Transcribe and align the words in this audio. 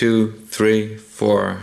two, 0.00 0.32
three, 0.48 0.96
four. 0.96 1.62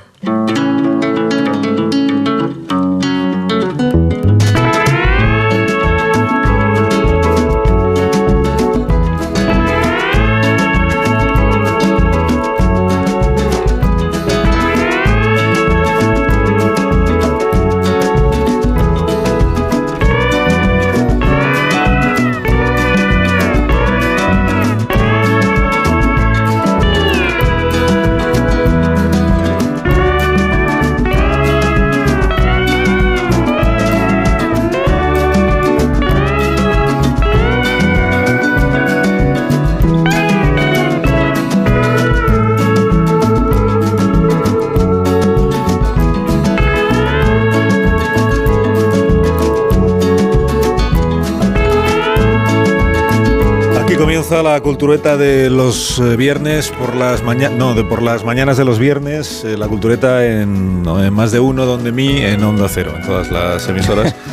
Comienza 54.28 54.52
la 54.52 54.60
cultureta 54.60 55.16
de 55.16 55.50
los 55.50 56.00
eh, 56.00 56.18
viernes 56.18 56.70
por 56.72 56.98
las 56.98 57.24
mañanas, 57.24 57.58
no, 57.58 57.74
de 57.74 57.86
por 57.86 58.02
las 58.02 58.26
mañanas 58.26 58.58
de 58.58 58.66
los 58.66 58.78
viernes, 58.78 59.46
eh, 59.46 59.58
la 59.58 59.70
cultureta 59.70 60.26
en, 60.26 60.84
no, 60.84 61.02
en 61.02 61.14
más 61.14 61.32
de 61.32 61.40
uno, 61.40 61.66
donde 61.66 61.94
mí, 61.94 62.18
en 62.18 62.44
Onda 62.44 62.68
Cero, 62.68 62.92
en 62.94 63.06
todas 63.06 63.32
las 63.32 63.68
emisoras. 63.70 64.14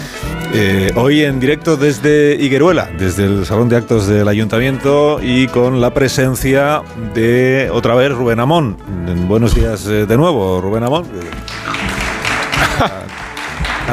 Eh, 0.56 0.92
hoy 0.94 1.24
en 1.24 1.40
directo 1.40 1.76
desde 1.76 2.36
Higueruela, 2.36 2.88
desde 2.96 3.24
el 3.24 3.44
Salón 3.44 3.68
de 3.68 3.74
Actos 3.74 4.06
del 4.06 4.28
Ayuntamiento 4.28 5.18
y 5.20 5.48
con 5.48 5.80
la 5.80 5.92
presencia 5.92 6.80
de 7.12 7.70
otra 7.72 7.96
vez 7.96 8.12
Rubén 8.12 8.38
Amón. 8.38 8.76
Buenos 9.26 9.52
días 9.56 9.84
eh, 9.86 10.06
de 10.06 10.16
nuevo, 10.16 10.60
Rubén 10.60 10.84
Amón. 10.84 11.06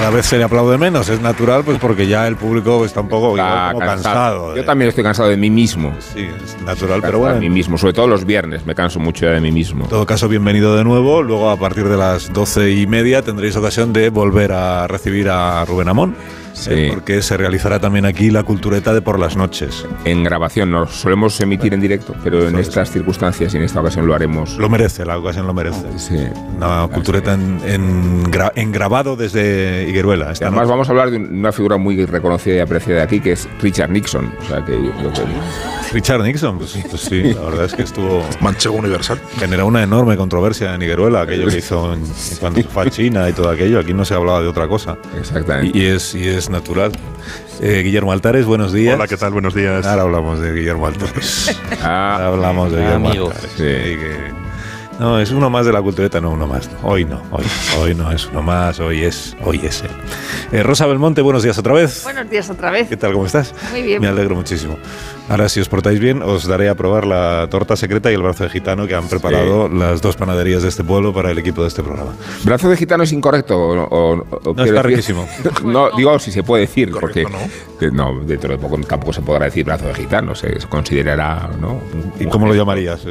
Cada 0.01 0.15
vez 0.15 0.25
se 0.25 0.37
le 0.39 0.43
aplaude 0.43 0.79
menos, 0.79 1.09
es 1.09 1.21
natural, 1.21 1.63
pues 1.63 1.77
porque 1.77 2.07
ya 2.07 2.27
el 2.27 2.35
público 2.35 2.83
está 2.85 3.01
un 3.01 3.07
poco 3.07 3.37
igual 3.37 3.47
Está 3.47 3.71
como 3.73 3.85
cansado. 3.85 4.49
Yo 4.49 4.55
de- 4.55 4.63
también 4.63 4.89
estoy 4.89 5.03
cansado 5.03 5.29
de 5.29 5.37
mí 5.37 5.51
mismo. 5.51 5.93
Sí, 5.99 6.27
es 6.43 6.59
natural, 6.63 7.01
pero 7.03 7.19
bueno. 7.19 7.35
De 7.35 7.39
mí 7.41 7.51
mismo, 7.51 7.77
sobre 7.77 7.93
todo 7.93 8.07
los 8.07 8.25
viernes, 8.25 8.65
me 8.65 8.73
canso 8.73 8.99
mucho 8.99 9.27
ya 9.27 9.33
de 9.33 9.41
mí 9.41 9.51
mismo. 9.51 9.83
En 9.83 9.89
todo 9.91 10.07
caso, 10.07 10.27
bienvenido 10.27 10.75
de 10.75 10.83
nuevo. 10.83 11.21
Luego, 11.21 11.51
a 11.51 11.57
partir 11.57 11.87
de 11.87 11.97
las 11.97 12.33
doce 12.33 12.71
y 12.71 12.87
media, 12.87 13.21
tendréis 13.21 13.55
ocasión 13.55 13.93
de 13.93 14.09
volver 14.09 14.53
a 14.53 14.87
recibir 14.87 15.29
a 15.29 15.63
Rubén 15.65 15.87
Amón. 15.89 16.15
Sí. 16.61 16.69
eh, 16.73 16.89
porque 16.93 17.21
se 17.21 17.37
realizará 17.37 17.79
también 17.79 18.05
aquí 18.05 18.29
la 18.29 18.43
cultureta 18.43 18.93
de 18.93 19.01
por 19.01 19.17
las 19.19 19.35
noches. 19.35 19.85
En 20.05 20.23
grabación, 20.23 20.69
nos 20.71 20.91
solemos 20.91 21.39
emitir 21.41 21.73
en 21.73 21.81
directo, 21.81 22.13
pero 22.23 22.47
en 22.47 22.57
estas 22.57 22.91
circunstancias 22.91 23.53
y 23.53 23.57
en 23.57 23.63
esta 23.63 23.81
ocasión 23.81 24.05
lo 24.05 24.13
haremos. 24.13 24.57
Lo 24.57 24.69
merece, 24.69 25.03
la 25.05 25.17
ocasión 25.17 25.47
lo 25.47 25.53
merece. 25.53 25.85
Sí. 25.97 26.17
Una 26.57 26.87
cultureta 26.87 27.33
en, 27.33 27.59
en, 27.65 28.23
gra- 28.31 28.51
en 28.55 28.71
grabado 28.71 29.15
desde 29.15 29.87
Higueruela. 29.89 30.31
Esta 30.31 30.45
además 30.45 30.63
noche. 30.63 30.71
vamos 30.71 30.87
a 30.87 30.91
hablar 30.91 31.09
de 31.11 31.17
una 31.17 31.51
figura 31.51 31.77
muy 31.77 32.05
reconocida 32.05 32.55
y 32.57 32.59
apreciada 32.59 33.03
aquí, 33.03 33.19
que 33.19 33.31
es 33.31 33.49
Richard 33.61 33.89
Nixon. 33.89 34.31
O 34.43 34.47
sea 34.47 34.63
que 34.63 34.73
yo 34.73 34.91
creo 34.91 35.13
que 35.13 35.21
Richard 35.93 36.21
Nixon, 36.23 36.57
pues, 36.57 36.77
pues 36.89 37.01
sí, 37.01 37.21
la 37.33 37.41
verdad 37.41 37.65
es 37.65 37.73
que 37.73 37.81
estuvo. 37.81 38.23
Manchego 38.39 38.75
Universal. 38.75 39.19
Generó 39.39 39.65
una 39.67 39.83
enorme 39.83 40.15
controversia 40.15 40.75
en 40.75 40.81
Higueruela, 40.83 41.21
aquello 41.21 41.47
que 41.47 41.57
hizo 41.57 41.93
en, 41.93 42.01
en 42.03 42.37
cuando 42.39 42.61
se 42.61 42.67
fue 42.67 42.83
a 42.87 42.89
China 42.89 43.29
y 43.29 43.33
todo 43.33 43.49
aquello. 43.49 43.79
Aquí 43.79 43.93
no 43.93 44.05
se 44.05 44.13
hablaba 44.13 44.41
de 44.41 44.47
otra 44.47 44.67
cosa. 44.67 44.97
exactamente. 45.19 45.77
Y, 45.77 45.81
y 45.81 45.85
es, 45.87 46.13
y 46.15 46.27
es 46.27 46.49
natural. 46.51 46.91
Eh, 47.61 47.81
Guillermo 47.83 48.11
Altares, 48.11 48.45
buenos 48.45 48.73
días. 48.73 48.95
Hola, 48.95 49.07
¿qué 49.07 49.17
tal? 49.17 49.31
Buenos 49.33 49.53
días. 49.55 49.85
Ahora 49.85 50.03
hablamos 50.03 50.39
de 50.39 50.53
Guillermo 50.53 50.87
Altares. 50.87 51.57
Ah, 51.83 52.13
Ahora 52.15 52.27
hablamos 52.27 52.71
de 52.71 52.77
Guillermo 52.81 53.07
amigo. 53.09 53.27
Altares. 53.27 53.51
Sí. 53.51 53.63
Sí, 53.63 53.95
que- 53.97 54.41
No, 54.99 55.19
es 55.19 55.31
uno 55.31 55.49
más 55.49 55.65
de 55.65 55.73
la 55.73 55.81
cultureta, 55.81 56.21
no 56.21 56.29
uno 56.31 56.45
más. 56.45 56.69
Hoy 56.83 57.05
no, 57.05 57.21
hoy, 57.31 57.43
hoy 57.79 57.95
no 57.95 58.11
es 58.11 58.25
uno 58.27 58.41
más, 58.43 58.79
hoy 58.79 59.03
es, 59.03 59.35
hoy 59.43 59.59
es 59.63 59.81
él. 59.81 59.89
Eh, 60.51 60.61
Rosa 60.63 60.85
Belmonte, 60.85 61.21
buenos 61.21 61.41
días 61.43 61.57
otra 61.57 61.73
vez. 61.73 62.03
Buenos 62.03 62.29
días 62.29 62.49
otra 62.51 62.69
vez. 62.69 62.87
¿Qué 62.89 62.97
tal? 62.97 63.13
¿Cómo 63.13 63.25
estás? 63.25 63.53
Muy 63.71 63.81
bien. 63.81 63.99
Me 64.01 64.07
alegro 64.09 64.35
muchísimo. 64.35 64.77
Ahora, 65.31 65.47
si 65.47 65.61
os 65.61 65.69
portáis 65.69 65.97
bien, 65.97 66.21
os 66.21 66.45
daré 66.45 66.67
a 66.67 66.75
probar 66.75 67.05
la 67.07 67.47
torta 67.49 67.77
secreta 67.77 68.11
y 68.11 68.15
el 68.15 68.21
brazo 68.21 68.43
de 68.43 68.49
gitano 68.49 68.85
que 68.85 68.95
han 68.95 69.07
preparado 69.07 69.69
las 69.69 70.01
dos 70.01 70.17
panaderías 70.17 70.61
de 70.61 70.67
este 70.67 70.83
pueblo 70.83 71.13
para 71.13 71.31
el 71.31 71.37
equipo 71.39 71.61
de 71.61 71.69
este 71.69 71.81
programa. 71.81 72.11
¿Brazo 72.43 72.67
de 72.69 72.75
gitano 72.75 73.03
es 73.03 73.13
incorrecto? 73.13 73.57
O, 73.57 73.81
o- 73.81 74.13
o- 74.29 74.53
No, 74.53 74.63
está 74.65 74.73
decir- 74.81 74.83
riquísimo. 74.87 75.25
no, 75.63 75.89
digo 75.95 76.19
si 76.19 76.33
se 76.33 76.43
puede 76.43 76.63
decir, 76.63 76.91
porque 76.91 77.23
Correcto, 77.23 77.53
que 77.79 77.91
no, 77.91 78.19
dentro 78.25 78.49
de 78.51 78.57
poco 78.57 78.77
tampoco 78.79 79.13
se 79.13 79.21
podrá 79.21 79.45
decir 79.45 79.63
brazo 79.63 79.87
de 79.87 79.93
gitano, 79.93 80.35
se 80.35 80.53
considerará, 80.67 81.49
¿no? 81.61 81.79
¿Y 82.19 82.25
cómo 82.25 82.45
lo 82.45 82.53
llamarías? 82.53 83.05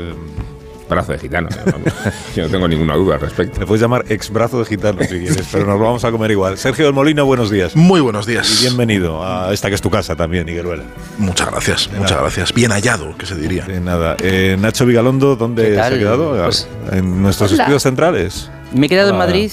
Brazo 0.90 1.12
de 1.12 1.18
gitano. 1.20 1.48
Yo 2.34 2.42
no 2.42 2.48
tengo 2.50 2.66
ninguna 2.66 2.96
duda 2.96 3.14
al 3.14 3.20
respecto. 3.20 3.60
Te 3.60 3.64
puedes 3.66 3.80
llamar 3.80 4.04
ex 4.08 4.28
brazo 4.28 4.58
de 4.58 4.64
gitano 4.64 5.00
si 5.02 5.20
quieres, 5.20 5.46
pero 5.52 5.64
nos 5.64 5.78
lo 5.78 5.84
vamos 5.84 6.04
a 6.04 6.10
comer 6.10 6.32
igual. 6.32 6.58
Sergio 6.58 6.84
del 6.84 6.92
Molino, 6.94 7.24
buenos 7.24 7.48
días. 7.48 7.76
Muy 7.76 8.00
buenos 8.00 8.26
días. 8.26 8.60
Y 8.60 8.64
bienvenido 8.66 9.24
a 9.24 9.52
esta 9.52 9.68
que 9.68 9.76
es 9.76 9.80
tu 9.80 9.88
casa 9.88 10.16
también, 10.16 10.48
Higueruela. 10.48 10.82
Muchas 11.16 11.48
gracias, 11.48 11.88
muchas 11.92 12.10
nada. 12.10 12.22
gracias. 12.22 12.52
Bien 12.52 12.72
hallado, 12.72 13.16
que 13.16 13.24
se 13.24 13.36
diría. 13.36 13.64
De 13.66 13.80
nada. 13.80 14.16
Eh, 14.20 14.56
Nacho 14.58 14.84
Vigalondo, 14.84 15.36
¿dónde 15.36 15.68
¿Qué 15.68 15.74
se 15.76 15.80
ha 15.80 15.90
quedado? 15.90 16.36
Pues- 16.44 16.68
en 16.90 17.22
nuestros 17.22 17.52
Hola. 17.52 17.62
estudios 17.62 17.82
centrales. 17.84 18.50
Me 18.74 18.86
he 18.86 18.88
quedado 18.88 19.10
en. 19.10 19.16
Madrid, 19.18 19.52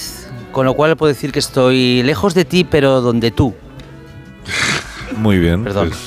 con 0.50 0.66
lo 0.66 0.74
cual 0.74 0.96
puedo 0.96 1.12
decir 1.12 1.30
que 1.30 1.38
estoy 1.38 2.02
lejos 2.02 2.34
de 2.34 2.44
ti, 2.44 2.64
pero 2.64 3.00
donde 3.00 3.30
tú. 3.30 3.54
Muy 5.16 5.38
bien. 5.38 5.62
Perdón. 5.62 5.90
Pues, 5.90 6.00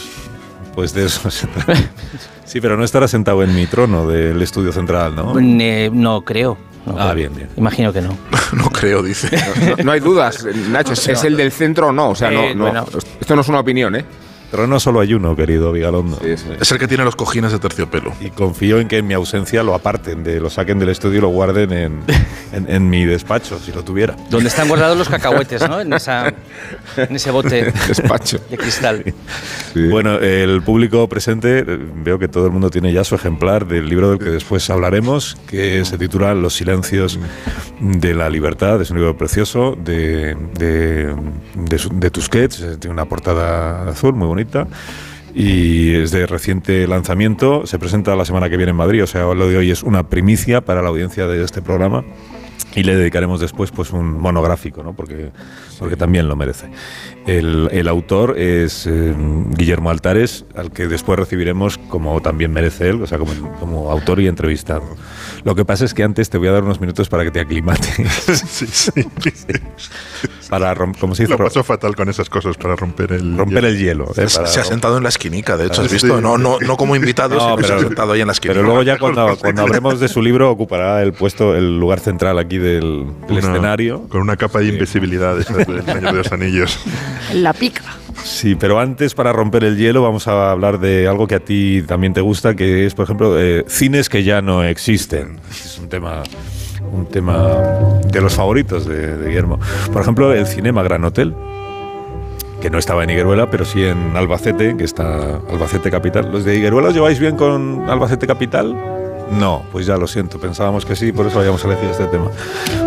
pues 0.76 0.94
de 0.94 1.06
eso 1.06 1.32
se 1.32 1.48
trata. 1.48 1.74
Sí, 2.52 2.60
pero 2.60 2.76
no 2.76 2.84
estará 2.84 3.08
sentado 3.08 3.44
en 3.44 3.56
mi 3.56 3.66
trono 3.66 4.06
del 4.06 4.42
estudio 4.42 4.74
central, 4.74 5.16
¿no? 5.16 5.34
Eh, 5.40 5.90
no 5.94 6.22
creo. 6.26 6.58
No 6.86 6.96
Ah, 6.98 7.04
creo. 7.12 7.16
bien, 7.16 7.36
bien. 7.36 7.50
Imagino 7.56 7.94
que 7.94 8.02
no. 8.02 8.18
No 8.52 8.70
creo, 8.70 9.02
dice. 9.02 9.30
No, 9.78 9.84
no 9.86 9.92
hay 9.94 10.02
dudas, 10.02 10.46
Nacho, 10.70 10.92
¿es, 10.92 11.08
es 11.08 11.24
el 11.24 11.38
del 11.38 11.54
centro 11.54 11.88
o 11.88 11.92
no? 11.94 12.10
O 12.10 12.16
sea, 12.16 12.30
no, 12.30 12.42
Eh, 12.42 12.54
no- 12.54 12.64
bueno. 12.66 12.86
esto 13.22 13.36
no 13.36 13.42
es 13.42 13.48
una 13.48 13.62
opinión, 13.62 13.96
¿eh? 13.96 14.04
Trono 14.52 14.80
solo 14.82 15.00
hay 15.00 15.14
uno, 15.14 15.34
querido 15.36 15.72
Vigalondo. 15.72 16.20
Es 16.26 16.72
el 16.72 16.78
que 16.78 16.88
tiene 16.88 17.06
los 17.06 17.16
cojines 17.16 17.54
de 17.54 17.60
terciopelo. 17.60 18.12
Y 18.20 18.32
confío 18.32 18.80
en 18.82 18.90
que 18.90 18.98
en 18.98 19.08
mi 19.08 19.14
ausencia 19.14 19.64
lo 19.64 19.74
aparten, 19.74 20.26
de, 20.26 20.42
lo 20.42 20.50
saquen 20.50 20.78
del 20.78 20.90
estudio 20.90 21.20
y 21.20 21.22
lo 21.22 21.30
guarden 21.30 21.72
en, 21.72 22.00
en- 22.52 22.70
en 22.70 22.90
mi 22.90 23.06
despacho, 23.06 23.58
si 23.60 23.72
lo 23.72 23.84
tuviera. 23.84 24.16
Donde 24.30 24.50
están 24.50 24.68
guardados 24.68 24.98
los 24.98 25.08
cacahuetes, 25.08 25.68
¿no? 25.70 25.80
En, 25.80 25.94
esa, 25.94 26.28
en 26.98 27.16
ese 27.16 27.32
bote 27.32 27.72
Despacho. 27.88 28.40
de 28.50 28.58
cristal. 28.58 29.04
Sí. 29.74 29.88
Bueno, 29.88 30.16
el 30.20 30.62
público 30.64 31.08
presente, 31.08 31.60
eh, 31.60 31.80
veo 32.04 32.20
que 32.20 32.28
todo 32.28 32.46
el 32.46 32.52
mundo 32.52 32.70
tiene 32.70 32.92
ya 32.92 33.06
su 33.06 33.16
ejemplar 33.16 33.66
del 33.66 33.88
libro 33.88 34.10
del 34.10 34.20
que 34.20 34.32
después 34.32 34.70
hablaremos, 34.70 35.38
que 35.48 35.86
se 35.86 35.98
titula 35.98 36.34
Los 36.34 36.56
silencios 36.56 37.18
de 37.80 38.14
la 38.14 38.30
libertad. 38.30 38.82
Es 38.82 38.92
un 38.92 38.98
libro 38.98 39.16
precioso 39.16 39.78
de, 39.82 40.36
de, 40.58 41.16
de, 41.56 41.90
de 41.94 42.10
Tusquets, 42.12 42.58
tiene 42.82 42.94
una 42.94 43.06
portada 43.06 43.90
azul 43.90 44.14
muy 44.14 44.28
bonita. 44.28 44.41
Y 45.34 45.96
es 45.96 46.12
de 46.12 46.28
reciente 46.28 46.86
lanzamiento, 46.88 47.66
se 47.66 47.80
presenta 47.80 48.16
la 48.16 48.26
semana 48.26 48.50
que 48.50 48.58
viene 48.58 48.72
en 48.72 48.76
Madrid, 48.76 49.04
o 49.04 49.08
sea, 49.08 49.34
lo 49.34 49.48
de 49.48 49.58
hoy 49.58 49.72
es 49.72 49.82
una 49.82 50.10
primicia 50.10 50.60
para 50.60 50.82
la 50.82 50.90
audiencia 50.90 51.26
de 51.26 51.44
este 51.44 51.62
programa 51.62 52.04
y 52.76 52.84
le 52.84 52.96
dedicaremos 52.96 53.40
después 53.40 53.72
pues 53.72 53.92
un 53.92 54.20
monográfico, 54.20 54.84
¿no? 54.84 54.94
porque, 54.94 55.32
porque 55.80 55.96
también 55.96 56.28
lo 56.28 56.36
merece. 56.36 56.70
El, 57.26 57.70
el 57.72 57.88
autor 57.88 58.38
es 58.38 58.88
eh, 58.88 59.14
Guillermo 59.58 59.90
Altares, 59.90 60.46
al 60.56 60.72
que 60.72 60.88
después 60.88 61.20
recibiremos 61.20 61.78
como 61.78 62.22
también 62.22 62.52
merece 62.52 62.90
él, 62.90 63.02
o 63.02 63.08
sea, 63.08 63.18
como, 63.18 63.34
como 63.60 63.92
autor 63.92 64.22
y 64.22 64.28
entrevistado. 64.28 64.84
Lo 65.44 65.56
que 65.56 65.66
pasa 65.66 65.86
es 65.86 65.94
que 65.94 66.04
antes 66.04 66.30
te 66.30 66.38
voy 66.38 66.48
a 66.48 66.52
dar 66.52 66.64
unos 66.64 66.80
minutos 66.80 67.10
para 67.10 67.24
que 67.24 67.32
te 67.32 67.40
aclimates, 67.40 67.96
sí, 68.48 68.68
sí. 68.68 68.92
para 70.52 70.76
¿cómo 70.76 71.16
se 71.16 71.24
dice? 71.24 71.32
Lo 71.32 71.38
paso 71.46 71.64
fatal 71.64 71.96
con 71.96 72.10
esas 72.10 72.30
cosas 72.30 72.58
para 72.58 72.76
romper 72.76 73.14
el. 73.14 73.38
romper 73.38 73.64
el 73.64 73.78
hielo. 73.80 74.04
¿eh? 74.18 74.28
Para 74.34 74.46
Se 74.48 74.60
ha 74.60 74.64
sentado 74.66 74.98
en 74.98 75.04
la 75.04 75.10
esquinica, 75.10 75.56
de 75.56 75.68
hecho, 75.68 75.82
Ah, 75.82 75.86
¿has 75.86 75.92
visto? 75.94 76.16
sí. 76.18 76.22
No, 76.22 76.38
no, 76.38 76.58
no 76.60 76.76
como 76.78 76.96
invitado, 76.98 77.36
No, 77.38 77.42
sino 77.42 77.56
que 77.56 77.64
se 77.64 77.72
ha 77.72 77.76
pero- 77.78 77.88
sentado 77.88 78.12
ahí 78.12 78.20
en 78.22 78.28
la 78.28 78.34
esquinica. 78.34 78.56
Pero 78.60 78.66
luego 78.68 78.84
ya 78.84 78.98
cuando, 79.00 79.38
cuando 79.40 79.62
hablemos 79.62 80.00
de 80.02 80.10
su 80.10 80.22
libro 80.22 80.52
ocupará 80.52 81.02
el 81.02 81.14
puesto, 81.14 81.56
el 81.56 81.80
lugar 81.80 82.02
central 82.02 82.38
aquí 82.38 82.58
del, 82.58 83.06
del 83.28 83.38
Una- 83.38 83.40
escenario. 83.40 84.08
Con 84.10 84.20
una 84.22 84.36
capa 84.36 84.60
de 84.60 84.68
invisibilidad 84.68 85.36
de 85.38 85.46
del 85.66 85.86
Señor 85.86 86.02
de 86.12 86.14
los 86.14 86.32
Anillos. 86.34 86.80
La 87.34 87.54
pica. 87.54 87.82
Sí, 88.24 88.56
pero 88.56 88.78
antes, 88.80 89.16
para 89.16 89.32
romper 89.34 89.64
el 89.64 89.78
hielo, 89.78 90.04
vamos 90.04 90.28
a 90.28 90.52
hablar 90.52 90.80
de 90.80 91.08
algo 91.08 91.26
que 91.28 91.36
a 91.36 91.40
ti 91.40 91.82
también 91.88 92.14
te 92.14 92.22
gusta, 92.22 92.56
que 92.56 92.86
es, 92.86 92.94
por 92.94 93.06
ejemplo, 93.06 93.40
eh, 93.40 93.64
cines 93.68 94.10
que 94.10 94.24
ya 94.24 94.42
no 94.42 94.64
existen. 94.64 95.40
Es 95.50 95.80
un 95.80 95.88
tema, 95.90 96.22
un 96.92 97.06
tema 97.06 98.00
de 98.06 98.22
los 98.22 98.36
favoritos 98.36 98.86
de, 98.86 99.18
Guillermo. 99.26 99.60
Por 99.92 100.02
ejemplo, 100.02 100.34
el 100.34 100.48
Cinema 100.48 100.84
Gran 100.84 101.04
Hotel, 101.04 101.34
que 102.62 102.70
no 102.70 102.78
estaba 102.78 103.04
en 103.04 103.10
Higueruela, 103.10 103.50
pero 103.50 103.66
sí 103.66 103.84
en 103.84 104.16
Albacete, 104.16 104.78
que 104.78 104.84
está 104.84 105.38
Albacete 105.50 105.90
Capital. 105.90 106.32
¿Los 106.32 106.46
de 106.46 106.56
Higueruela 106.58 106.90
os 106.90 106.94
lleváis 106.94 107.20
bien 107.20 107.36
con 107.38 107.90
Albacete 107.90 108.28
Capital? 108.28 109.01
No, 109.32 109.64
pues 109.72 109.86
ya 109.86 109.98
lo 109.98 110.08
siento, 110.08 110.40
pensábamos 110.40 110.86
que 110.86 110.96
sí, 110.96 111.12
por 111.12 111.26
eso 111.26 111.40
habíamos 111.40 111.64
elegido 111.64 111.92
este 111.92 112.06
tema. 112.08 112.30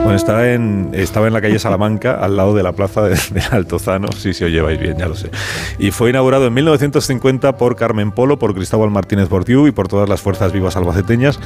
Bueno, 0.02 0.14
estaba 0.14 0.48
en, 0.50 0.90
estaba 0.92 1.26
en 1.26 1.32
la 1.32 1.40
calle 1.40 1.58
Salamanca, 1.58 2.14
al 2.14 2.36
lado 2.36 2.54
de 2.54 2.62
la 2.62 2.72
plaza 2.72 3.02
de, 3.02 3.16
de 3.30 3.42
Altozano, 3.50 4.12
sí, 4.12 4.34
si 4.34 4.44
os 4.44 4.50
lleváis 4.50 4.78
bien, 4.78 4.96
ya 4.98 5.08
lo 5.08 5.14
sé. 5.14 5.30
Y 5.78 5.90
fue 5.90 6.10
inaugurado 6.10 6.46
en 6.46 6.54
1950 6.54 7.56
por 7.56 7.76
Carmen 7.76 8.12
Polo, 8.12 8.38
por 8.38 8.54
Cristóbal 8.54 8.90
Martínez 8.90 9.28
Bordiú 9.28 9.66
y 9.66 9.72
por 9.72 9.88
todas 9.88 10.08
las 10.08 10.20
fuerzas 10.20 10.52
vivas 10.52 10.76
albaceteñas, 10.76 11.40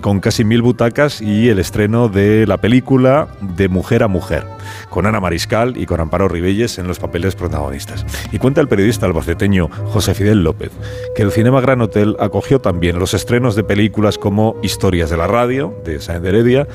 con 0.00 0.20
casi 0.20 0.44
mil 0.44 0.62
butacas 0.62 1.22
y 1.22 1.48
el 1.48 1.58
estreno 1.58 2.08
de 2.08 2.46
la 2.46 2.58
película 2.58 3.28
De 3.40 3.68
Mujer 3.68 4.02
a 4.02 4.08
Mujer, 4.08 4.44
con 4.90 5.06
Ana 5.06 5.20
Mariscal 5.20 5.76
y 5.76 5.86
con 5.86 6.00
Amparo 6.00 6.28
Ribelles 6.28 6.78
en 6.78 6.88
los 6.88 6.98
papeles 6.98 7.36
protagonistas. 7.36 8.04
Y 8.32 8.38
cuenta 8.38 8.60
el 8.60 8.68
periodista 8.68 9.06
albaceteño 9.06 9.70
José 9.92 10.14
Fidel 10.14 10.42
López 10.42 10.72
que 11.14 11.22
el 11.22 11.32
Cinema 11.32 11.60
Gran 11.60 11.80
Hotel 11.80 12.16
acogió 12.20 12.60
también 12.60 12.98
los 12.98 13.14
estrenos 13.14 13.54
de 13.54 13.64
películas 13.64 14.18
como 14.18 14.41
Historias 14.62 15.10
de 15.10 15.16
la 15.16 15.26
Radio, 15.26 15.74
de 15.84 16.00
Sáenz 16.00 16.24
Heredia, 16.24 16.66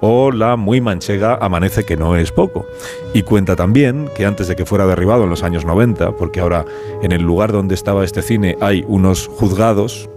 o 0.00 0.32
la 0.32 0.56
muy 0.56 0.80
manchega 0.80 1.38
Amanece 1.40 1.84
que 1.84 1.96
no 1.96 2.16
es 2.16 2.32
poco. 2.32 2.66
Y 3.14 3.22
cuenta 3.22 3.54
también 3.54 4.10
que 4.16 4.26
antes 4.26 4.48
de 4.48 4.56
que 4.56 4.66
fuera 4.66 4.86
derribado 4.86 5.24
en 5.24 5.30
los 5.30 5.44
años 5.44 5.64
90, 5.64 6.16
porque 6.16 6.40
ahora 6.40 6.64
en 7.02 7.12
el 7.12 7.22
lugar 7.22 7.52
donde 7.52 7.74
estaba 7.74 8.04
este 8.04 8.20
cine 8.20 8.56
hay 8.60 8.84
unos 8.88 9.28
juzgados, 9.28 10.10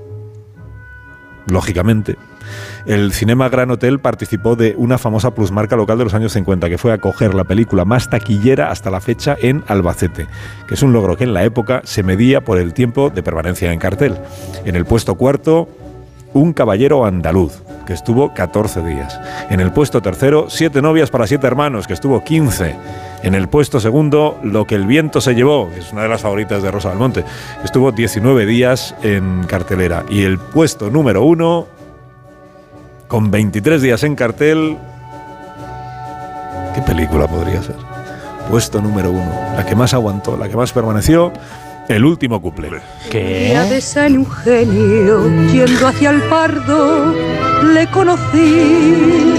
lógicamente, 1.46 2.18
el 2.86 3.14
Cinema 3.14 3.50
Gran 3.50 3.72
Hotel 3.72 4.00
participó 4.00 4.56
de 4.56 4.76
una 4.78 4.98
famosa 4.98 5.34
plusmarca 5.34 5.76
local 5.76 5.98
de 5.98 6.04
los 6.04 6.14
años 6.14 6.34
50, 6.34 6.70
que 6.70 6.78
fue 6.78 6.94
acoger 6.94 7.34
la 7.34 7.44
película 7.44 7.86
más 7.86 8.10
taquillera 8.10 8.72
hasta 8.72 8.92
la 8.92 9.02
fecha 9.02 9.36
en 9.40 9.64
Albacete, 9.68 10.28
que 10.68 10.74
es 10.74 10.84
un 10.84 10.94
logro 10.94 11.18
que 11.18 11.24
en 11.24 11.34
la 11.34 11.44
época 11.44 11.82
se 11.84 12.04
medía 12.04 12.42
por 12.42 12.60
el 12.60 12.74
tiempo 12.74 13.10
de 13.10 13.24
permanencia 13.24 13.72
en 13.72 13.80
cartel. 13.80 14.18
En 14.66 14.76
el 14.76 14.86
puesto 14.86 15.16
cuarto, 15.16 15.68
Un 16.36 16.52
caballero 16.52 17.06
andaluz, 17.06 17.64
que 17.88 17.94
estuvo 17.94 18.34
14 18.34 18.84
días. 18.84 19.18
En 19.50 19.62
el 19.62 19.72
puesto 19.72 20.02
tercero, 20.02 20.48
Siete 20.50 20.82
novias 20.82 21.10
para 21.10 21.28
siete 21.28 21.48
hermanos, 21.48 21.88
que 21.88 21.94
estuvo 21.94 22.22
15. 22.26 22.76
En 23.24 23.36
el 23.36 23.48
puesto 23.48 23.80
segundo, 23.80 24.38
Lo 24.44 24.68
que 24.68 24.76
el 24.76 24.86
viento 24.86 25.22
se 25.22 25.34
llevó, 25.34 25.70
que 25.72 25.80
es 25.80 25.94
una 25.94 26.02
de 26.02 26.10
las 26.10 26.20
favoritas 26.20 26.62
de 26.62 26.72
Rosa 26.72 26.90
del 26.90 26.98
Monte, 26.98 27.24
que 27.24 27.64
estuvo 27.64 27.94
19 27.94 28.46
días 28.46 28.96
en 29.02 29.46
cartelera. 29.48 30.04
Y 30.10 30.24
el 30.24 30.38
puesto 30.38 30.90
número 30.90 31.24
uno, 31.24 31.68
con 33.08 33.32
23 33.32 33.82
días 33.82 34.04
en 34.04 34.16
cartel. 34.16 34.78
¿Qué 36.76 36.82
película 36.82 37.28
podría 37.28 37.64
ser? 37.64 37.78
Puesto 38.50 38.82
número 38.82 39.10
uno. 39.10 39.32
La 39.56 39.66
que 39.66 39.74
más 39.74 39.94
aguantó, 39.94 40.36
la 40.36 40.50
que 40.50 40.58
más 40.58 40.74
permaneció. 40.74 41.32
El 41.88 42.04
último 42.04 42.42
couple. 42.42 42.82
Día 43.12 43.64
de 43.66 43.80
San 43.80 44.16
Eugenio, 44.16 45.30
yendo 45.52 45.88
hacia 45.88 46.10
el 46.10 46.22
Pardo, 46.24 47.14
le 47.74 47.88
conocí. 47.92 49.36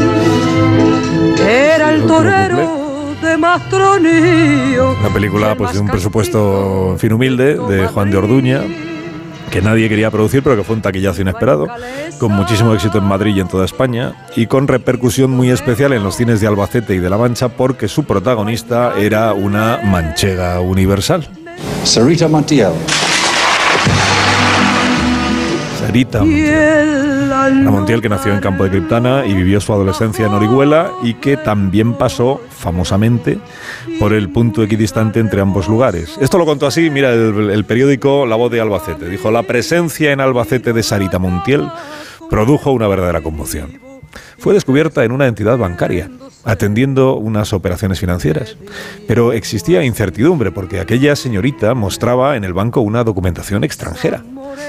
Era 1.41 1.93
el 1.93 2.07
torero 2.07 3.15
de 3.21 3.37
Mastronío. 3.37 4.97
Una 5.01 5.13
película 5.13 5.57
pues, 5.57 5.73
de 5.73 5.81
un 5.81 5.89
presupuesto 5.89 6.93
en 6.93 6.99
fin 7.01 7.13
humilde 7.13 7.59
de 7.69 7.89
Juan 7.89 8.13
de 8.13 8.17
Orduña, 8.17 8.63
que 9.51 9.61
nadie 9.61 9.89
quería 9.89 10.13
producir, 10.13 10.45
pero 10.45 10.57
que 10.57 10.63
fue 10.63 10.77
un 10.77 10.83
taquillazo 10.83 11.23
inesperado, 11.23 11.67
con 12.21 12.31
muchísimo 12.31 12.73
éxito 12.75 12.99
en 12.99 13.05
Madrid 13.05 13.35
y 13.35 13.41
en 13.41 13.49
toda 13.49 13.65
España, 13.65 14.15
y 14.37 14.47
con 14.47 14.69
repercusión 14.69 15.33
muy 15.33 15.51
especial 15.51 15.93
en 15.93 16.05
los 16.05 16.17
cines 16.17 16.41
de 16.41 16.47
Albacete 16.47 16.95
y 16.95 16.99
de 16.99 17.11
La 17.11 17.19
Mancha, 17.19 17.49
porque 17.49 17.89
su 17.89 18.05
protagonista 18.05 18.95
era 18.99 19.33
una 19.33 19.81
manchega 19.83 20.61
universal. 20.61 21.29
Sarita 21.85 22.29
Montiel. 22.29 22.73
Sarita 25.79 26.21
Montiel. 26.21 26.53
el 26.53 27.65
La 27.65 27.71
Montiel 27.71 28.03
que 28.03 28.09
nació 28.09 28.33
en 28.33 28.41
Campo 28.41 28.65
de 28.65 28.71
Criptana 28.71 29.25
y 29.27 29.35
vivió 29.35 29.61
su 29.61 29.73
adolescencia 29.73 30.27
en 30.27 30.33
Orihuela 30.33 30.91
y 31.03 31.15
que 31.15 31.37
también 31.37 31.95
pasó 31.95 32.41
famosamente 32.51 33.39
por 33.99 34.13
el 34.13 34.31
punto 34.31 34.63
equidistante 34.63 35.21
entre 35.21 35.41
ambos 35.41 35.69
lugares. 35.69 36.17
Esto 36.21 36.39
lo 36.39 36.47
contó 36.47 36.67
así, 36.67 36.91
mira, 36.91 37.13
el 37.13 37.65
periódico 37.65 38.27
La 38.27 38.37
Voz 38.37 38.51
de 38.51 38.61
Albacete. 38.61 39.09
Dijo, 39.09 39.31
la 39.31 39.45
presencia 39.45 40.13
en 40.13 40.21
Albacete 40.21 40.73
de 40.73 40.83
Sarita 40.83 41.19
Montiel 41.19 41.69
produjo 42.29 42.73
una 42.73 42.89
verdadera 42.89 43.21
conmoción. 43.21 43.81
Fue 44.39 44.55
descubierta 44.55 45.05
en 45.05 45.13
una 45.13 45.27
entidad 45.27 45.57
bancaria, 45.59 46.11
atendiendo 46.47 47.17
unas 47.17 47.53
operaciones 47.53 48.01
financieras. 48.01 48.57
Pero 49.07 49.33
existía 49.33 49.85
incertidumbre 49.85 50.53
porque 50.53 50.81
aquella 50.81 51.15
señorita 51.17 51.75
mostraba 51.75 52.37
en 52.37 52.45
el 52.45 52.55
banco 52.55 52.81
una 52.81 53.05
documentación 53.05 53.65
extranjera, 53.65 54.23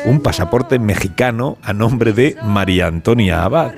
un 0.05 0.19
pasaporte 0.19 0.79
mexicano 0.79 1.57
a 1.61 1.71
nombre 1.71 2.11
de 2.11 2.35
María 2.43 2.87
Antonia 2.87 3.43
Abad. 3.43 3.73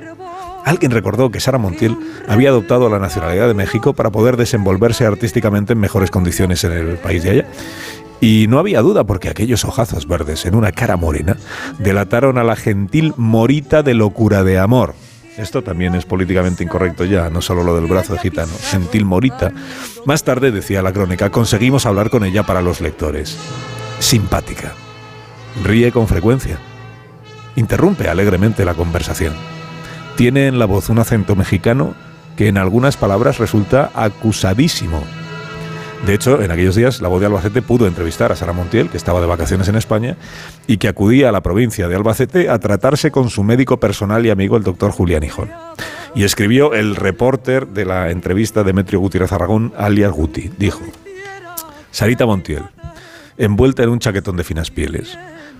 Alguien 0.66 0.92
recordó 0.92 1.30
que 1.30 1.40
Sara 1.40 1.57
Montiel 1.57 1.98
había 2.28 2.50
adoptado 2.50 2.90
la 2.90 3.00
nacionalidad 3.00 3.48
de 3.48 3.54
México 3.54 3.94
para 3.94 4.12
poder 4.12 4.38
desenvolverse 4.38 5.06
artísticamente 5.06 5.74
en 5.74 5.80
mejores 5.80 6.10
condiciones 6.10 6.63
en 6.63 6.72
el 6.72 6.98
país 6.98 7.24
de 7.24 7.30
allá. 7.30 7.46
Y 8.22 8.48
no 8.50 8.60
había 8.60 8.81
duda 8.81 9.04
porque 9.06 9.30
aquellos 9.30 9.66
ojazos 9.66 10.07
verdes 10.07 10.46
en 10.46 10.56
una 10.56 10.72
cara 10.72 10.98
morena 10.98 11.38
delataron 11.80 12.38
a 12.38 12.44
la 12.44 12.56
gentil 12.56 13.13
morita 13.18 13.84
de 13.84 13.94
locura 13.94 14.44
de 14.44 14.60
amor. 14.60 14.94
Esto 15.39 15.63
también 15.63 15.95
es 15.95 16.03
políticamente 16.03 16.65
incorrecto 16.65 17.06
ya, 17.06 17.30
no 17.30 17.41
solo 17.41 17.63
lo 17.63 17.74
del 17.74 17.86
brazo 17.86 18.12
de 18.12 18.19
gitano. 18.19 18.51
Gentil 18.62 19.06
morita. 19.06 19.53
Más 20.03 20.25
tarde, 20.25 20.51
decía 20.51 20.81
la 20.81 20.91
crónica, 20.91 21.30
conseguimos 21.30 21.86
hablar 21.86 22.09
con 22.09 22.25
ella 22.25 22.44
para 22.44 22.62
los 22.62 22.81
lectores. 22.81 23.38
Simpática. 24.00 24.74
Ríe 25.63 25.94
con 25.94 26.09
frecuencia. 26.09 26.59
Interrumpe 27.56 28.09
alegremente 28.09 28.65
la 28.65 28.74
conversación. 28.74 29.33
Tiene 30.18 30.47
en 30.47 30.59
la 30.59 30.65
voz 30.65 30.89
un 30.89 31.00
acento 31.00 31.38
mexicano 31.38 31.95
que 32.36 32.50
en 32.50 32.57
algunas 32.57 32.97
palabras 32.97 33.38
resulta 33.38 33.91
acusadísimo. 33.95 35.01
De 36.06 36.13
hecho, 36.13 36.42
en 36.42 36.50
aquellos 36.50 36.75
días 36.75 37.01
la 37.01 37.07
voz 37.07 37.19
de 37.19 37.28
Albacete 37.28 37.62
pudo 37.62 37.86
entrevistar 37.86 38.31
a 38.31 38.36
Sara 38.36 38.54
Montiel, 38.54 38.90
que 38.90 38.98
estaba 38.98 39.22
de 39.22 39.28
vacaciones 39.28 39.68
en 39.68 39.75
España, 39.75 40.16
y 40.66 40.78
que 40.78 40.88
acudía 40.88 41.30
a 41.30 41.31
la 41.31 41.42
provincia 41.42 41.88
de 41.88 41.96
Albacete 41.96 42.50
a 42.50 42.57
tratarse 42.60 43.12
con 43.12 43.30
su 43.30 43.44
médico 43.44 43.80
personal 43.80 44.25
y 44.25 44.30
amigo, 44.30 44.57
el 44.57 44.63
doctor 44.63 44.92
Julián 44.92 45.24
Hijón. 45.24 45.51
Y 46.16 46.24
escribió 46.24 46.74
el 46.74 46.96
reporter 46.96 47.68
de 47.68 47.86
la 47.86 48.12
entrevista 48.12 48.63
Demetrio 48.63 49.00
Gutiérrez 49.00 49.31
Aragón, 49.34 49.74
alias 49.78 50.12
Guti. 50.12 50.50
Dijo, 50.57 50.81
Sarita 51.92 52.25
Montiel, 52.25 52.63
envuelta 53.38 53.84
en 53.84 53.90
un 53.90 54.00
chaquetón 54.00 54.38
de 54.38 54.44
finas 54.44 54.72
pieles, 54.72 55.18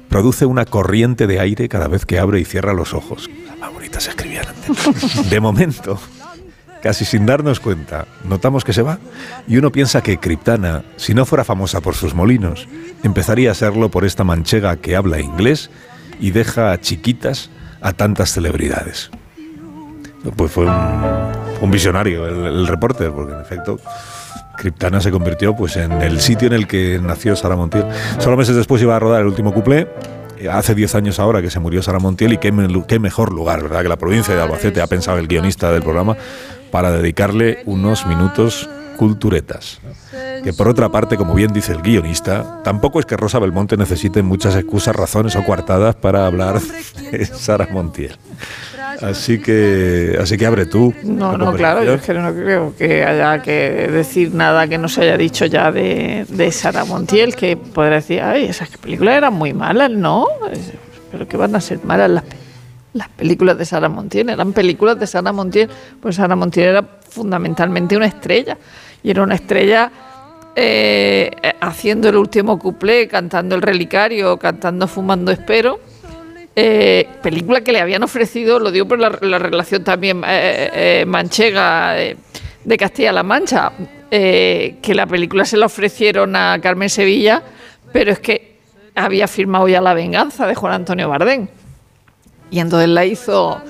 produce 0.07 0.45
una 0.45 0.65
corriente 0.65 1.27
de 1.27 1.39
aire 1.39 1.69
cada 1.69 1.88
vez 1.88 2.06
que 2.06 2.18
abre 2.18 2.39
y 2.39 2.45
cierra 2.45 2.74
los 2.74 2.94
ojos. 2.94 3.30
Las 3.45 3.59
más 3.59 4.03
se 4.03 4.09
escribían 4.12 4.45
antes. 4.47 5.30
De 5.30 5.39
momento, 5.39 6.00
casi 6.81 7.05
sin 7.05 7.25
darnos 7.25 7.59
cuenta, 7.59 8.05
notamos 8.24 8.63
que 8.63 8.74
se 8.74 8.81
va 8.81 9.00
y 9.48 9.57
uno 9.57 9.71
piensa 9.71 10.01
que 10.01 10.17
Criptana, 10.17 10.83
si 10.98 11.13
no 11.13 11.25
fuera 11.25 11.43
famosa 11.43 11.81
por 11.81 11.95
sus 11.95 12.13
molinos, 12.13 12.67
empezaría 13.03 13.51
a 13.51 13.55
serlo 13.55 13.89
por 13.89 14.05
esta 14.05 14.24
manchega 14.24 14.77
que 14.77 14.95
habla 14.95 15.19
inglés 15.19 15.69
y 16.19 16.31
deja 16.31 16.71
a 16.71 16.79
chiquitas 16.79 17.50
a 17.81 17.93
tantas 17.93 18.31
celebridades. 18.31 19.09
Pues 20.36 20.51
fue 20.51 20.65
un, 20.65 21.71
visionario 21.71 22.27
el, 22.27 22.67
reporter, 22.67 23.12
porque 23.12 23.33
en 23.33 23.39
efecto 23.39 23.79
Criptana 24.57 25.00
se 25.00 25.12
convirtió 25.12 25.55
pues, 25.55 25.77
en 25.77 25.93
el 26.01 26.19
sitio 26.19 26.48
en 26.48 26.53
el 26.53 26.67
que 26.67 27.00
nació 27.01 27.38
Sara 27.38 27.55
Montiel. 27.55 27.86
Solo 28.19 28.36
meses 28.36 28.55
después 28.55 28.81
iba 28.81 28.98
a 28.98 29.00
rodar 29.00 29.21
el 29.21 29.27
último 29.27 29.53
cuplé. 29.53 29.88
eh, 30.38 30.50
Hace 30.50 30.75
10 30.75 30.95
años 30.95 31.19
ahora 31.19 31.41
que 31.41 31.50
se 31.50 31.62
murió 31.62 31.81
Sara 31.81 32.00
Montiel 32.00 32.33
y 32.33 32.38
qué 32.38 33.00
mejor 33.00 33.31
lugar, 33.31 33.63
¿verdad? 33.63 33.81
Que 33.81 33.88
la 33.88 33.95
provincia 33.95 34.36
de 34.36 34.41
Albacete 34.41 34.81
ha 34.81 34.88
pensado 34.88 35.19
el 35.19 35.27
guionista 35.27 35.71
del 35.71 35.83
programa 35.83 36.17
para 36.71 36.91
dedicarle 36.91 37.59
unos 37.65 38.05
minutos 38.05 38.69
culturetas. 38.97 39.79
Que 40.43 40.53
por 40.53 40.67
otra 40.67 40.89
parte, 40.89 41.15
como 41.17 41.33
bien 41.33 41.51
dice 41.53 41.71
el 41.71 41.81
guionista, 41.81 42.61
tampoco 42.63 42.99
es 42.99 43.05
que 43.05 43.15
Rosa 43.17 43.39
Belmonte 43.39 43.77
necesite 43.77 44.21
muchas 44.21 44.55
excusas, 44.55 44.95
razones 44.95 45.35
o 45.35 45.43
coartadas 45.43 45.95
para 45.95 46.25
hablar 46.25 46.59
de 47.11 47.25
Sara 47.25 47.67
Montiel. 47.71 48.15
Así 49.01 49.39
que, 49.39 50.17
así 50.21 50.38
que 50.38 50.45
abre 50.45 50.65
tú. 50.65 50.93
No, 51.03 51.38
no, 51.38 51.53
claro, 51.53 51.83
yo 51.83 51.93
es 51.93 52.01
que 52.01 52.13
no 52.13 52.33
creo 52.33 52.73
que 52.77 53.05
haya 53.05 53.41
que 53.41 53.88
decir 53.91 54.33
nada 54.33 54.67
que 54.67 54.77
no 54.77 54.89
se 54.89 55.01
haya 55.03 55.17
dicho 55.17 55.45
ya 55.45 55.71
de, 55.71 56.25
de 56.27 56.51
Sara 56.51 56.83
Montiel, 56.85 57.35
que 57.35 57.55
podrá 57.55 57.95
decir, 57.95 58.21
ay, 58.21 58.45
esas 58.45 58.69
películas 58.77 59.15
eran 59.17 59.33
muy 59.33 59.53
malas, 59.53 59.91
¿no? 59.91 60.27
Pero 61.11 61.27
que 61.27 61.38
van 61.38 61.55
a 61.55 61.61
ser 61.61 61.79
malas 61.83 62.09
las, 62.09 62.23
pe- 62.23 62.35
las 62.93 63.10
películas 63.10 63.58
de 63.58 63.65
Sara 63.65 63.89
Montiel, 63.89 64.29
eran 64.29 64.53
películas 64.53 65.00
de 65.00 65.08
Sara 65.08 65.31
Montiel, 65.31 65.69
pues 66.01 66.15
Sara 66.15 66.36
Montiel 66.36 66.69
era 66.69 66.84
fundamentalmente 67.10 67.96
una 67.96 68.08
estrella, 68.08 68.58
y 69.03 69.12
era 69.12 69.24
una 69.24 69.36
estrella 69.36 69.91
eh, 70.55 71.31
haciendo 71.62 72.10
el 72.10 72.17
último 72.17 72.58
cuplé, 72.58 73.08
cantando 73.08 73.55
el 73.55 73.62
relicario, 73.62 74.38
cantando 74.38 74.88
Fumando 74.88 75.31
Espero, 75.31 75.79
eh, 76.55 77.08
película 77.22 77.62
que 77.62 77.72
le 77.72 77.79
habían 77.79 78.03
ofrecido, 78.03 78.60
lo 78.60 78.72
digo 78.72 78.88
por 78.88 79.00
la, 79.00 79.10
la 79.22 79.39
relación 79.39 79.84
también 79.84 80.24
eh, 80.27 80.69
eh, 80.74 81.05
manchega 81.05 82.01
eh, 82.01 82.17
de 82.65 82.77
Castilla-La 82.77 83.24
Mancha, 83.24 83.72
eh, 84.12 84.77
que 84.81 84.96
la 84.96 85.05
película 85.05 85.46
se 85.46 85.55
la 85.55 85.67
ofrecieron 85.67 86.36
a 86.36 86.60
Carmen 86.62 86.89
Sevilla, 86.89 87.41
pero 87.93 88.12
es 88.12 88.19
que 88.19 88.58
había 88.96 89.27
firmado 89.27 89.67
ya 89.67 89.79
La 89.79 89.93
venganza 89.93 90.48
de 90.48 90.55
Juan 90.55 90.74
Antonio 90.74 91.08
Bardén. 91.08 91.50
Y 92.51 92.60
entonces 92.60 92.89
la 92.89 93.06
hizo 93.06 93.62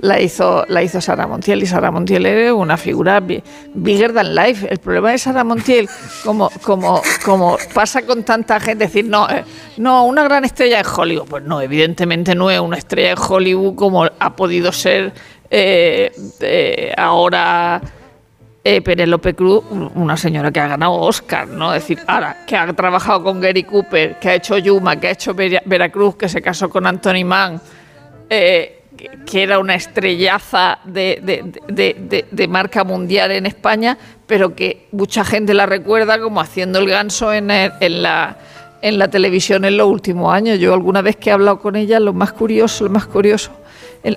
la 0.00 0.20
hizo, 0.20 0.64
la 0.68 0.80
hizo 0.84 1.00
Sara 1.00 1.26
Montiel 1.26 1.60
y 1.60 1.66
Sara 1.66 1.90
Montiel 1.90 2.24
es 2.26 2.52
una 2.52 2.76
figura 2.76 3.18
bi- 3.18 3.42
bigger 3.74 4.12
than 4.14 4.32
life. 4.32 4.68
El 4.70 4.78
problema 4.78 5.10
de 5.10 5.18
Sara 5.18 5.42
Montiel, 5.42 5.88
como, 6.24 6.50
como, 6.62 7.02
como 7.24 7.58
pasa 7.74 8.02
con 8.02 8.22
tanta 8.22 8.60
gente, 8.60 8.84
decir, 8.84 9.06
no, 9.06 9.28
eh, 9.28 9.44
no, 9.78 10.04
una 10.04 10.22
gran 10.22 10.44
estrella 10.44 10.80
de 10.84 10.88
Hollywood. 10.88 11.26
Pues 11.28 11.42
no, 11.42 11.60
evidentemente 11.60 12.36
no 12.36 12.48
es 12.48 12.60
una 12.60 12.76
estrella 12.78 13.16
de 13.16 13.20
Hollywood 13.28 13.74
como 13.74 14.04
ha 14.04 14.36
podido 14.36 14.70
ser 14.70 15.12
eh, 15.50 16.12
eh, 16.42 16.94
ahora 16.96 17.80
eh, 18.62 18.80
Penélope 18.82 19.34
Cruz, 19.34 19.64
una 19.96 20.16
señora 20.16 20.52
que 20.52 20.60
ha 20.60 20.68
ganado 20.68 20.92
Oscar, 20.92 21.48
¿no? 21.48 21.74
Es 21.74 21.82
decir, 21.82 21.98
ahora, 22.06 22.44
que 22.46 22.54
ha 22.56 22.72
trabajado 22.72 23.24
con 23.24 23.40
Gary 23.40 23.64
Cooper, 23.64 24.16
que 24.20 24.28
ha 24.28 24.34
hecho 24.36 24.58
Yuma, 24.58 24.94
que 24.94 25.08
ha 25.08 25.10
hecho 25.10 25.34
Vera- 25.34 25.62
Veracruz, 25.64 26.14
que 26.14 26.28
se 26.28 26.40
casó 26.40 26.68
con 26.70 26.86
Anthony 26.86 27.24
Mann, 27.24 27.60
eh, 28.30 28.82
que, 29.26 29.42
era 29.42 29.58
una 29.58 29.74
estrellaza 29.74 30.78
de, 30.84 31.20
de- 31.68 32.24
de- 32.30 32.48
marca 32.48 32.82
mundial 32.84 33.30
en 33.30 33.46
España, 33.46 33.96
pero 34.26 34.54
que 34.54 34.88
mucha 34.92 35.24
gente 35.24 35.54
la 35.54 35.66
recuerda 35.66 36.20
como 36.20 36.40
haciendo 36.40 36.80
el 36.80 36.88
ganso 36.88 37.32
en, 37.32 37.50
en 37.50 38.02
la 38.02 38.38
en 38.80 38.96
la 38.98 39.08
televisión 39.08 39.64
en 39.64 39.76
los 39.76 39.88
últimos 39.88 40.32
años. 40.32 40.58
Yo 40.60 40.72
alguna 40.72 41.02
vez 41.02 41.16
que 41.16 41.30
he 41.30 41.32
hablado 41.32 41.58
con 41.58 41.74
ella, 41.74 41.98
lo 41.98 42.12
más 42.12 42.32
curioso, 42.32 42.84
lo 42.84 42.90
más 42.90 43.06
curioso, 43.06 43.50
en, 44.04 44.16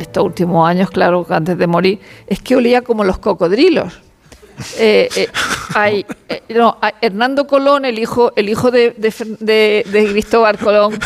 estos 0.00 0.24
últimos 0.24 0.66
años, 0.68 0.90
claro, 0.90 1.26
antes 1.28 1.58
de 1.58 1.66
morir, 1.66 2.00
es 2.26 2.40
que 2.40 2.56
olía 2.56 2.80
como 2.82 3.04
los 3.04 3.18
cocodrilos. 3.18 4.00
Eh, 4.78 5.08
eh, 5.14 5.28
eh, 6.28 6.42
no, 6.54 6.78
Hernando 7.00 7.46
Colón, 7.46 7.84
el 7.84 7.98
hijo, 7.98 8.32
el 8.34 8.48
hijo 8.48 8.70
de, 8.70 8.94
de- 8.96 9.84
de 9.86 10.06
Cristóbal 10.10 10.56
Colón, 10.58 10.98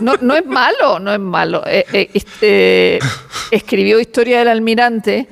no, 0.00 0.14
no 0.20 0.34
es 0.34 0.46
malo, 0.46 0.98
no 0.98 1.12
es 1.12 1.20
malo. 1.20 1.62
Eh, 1.66 1.84
eh, 1.92 2.10
este, 2.14 2.98
escribió 3.50 4.00
Historia 4.00 4.38
del 4.40 4.48
Almirante 4.48 5.28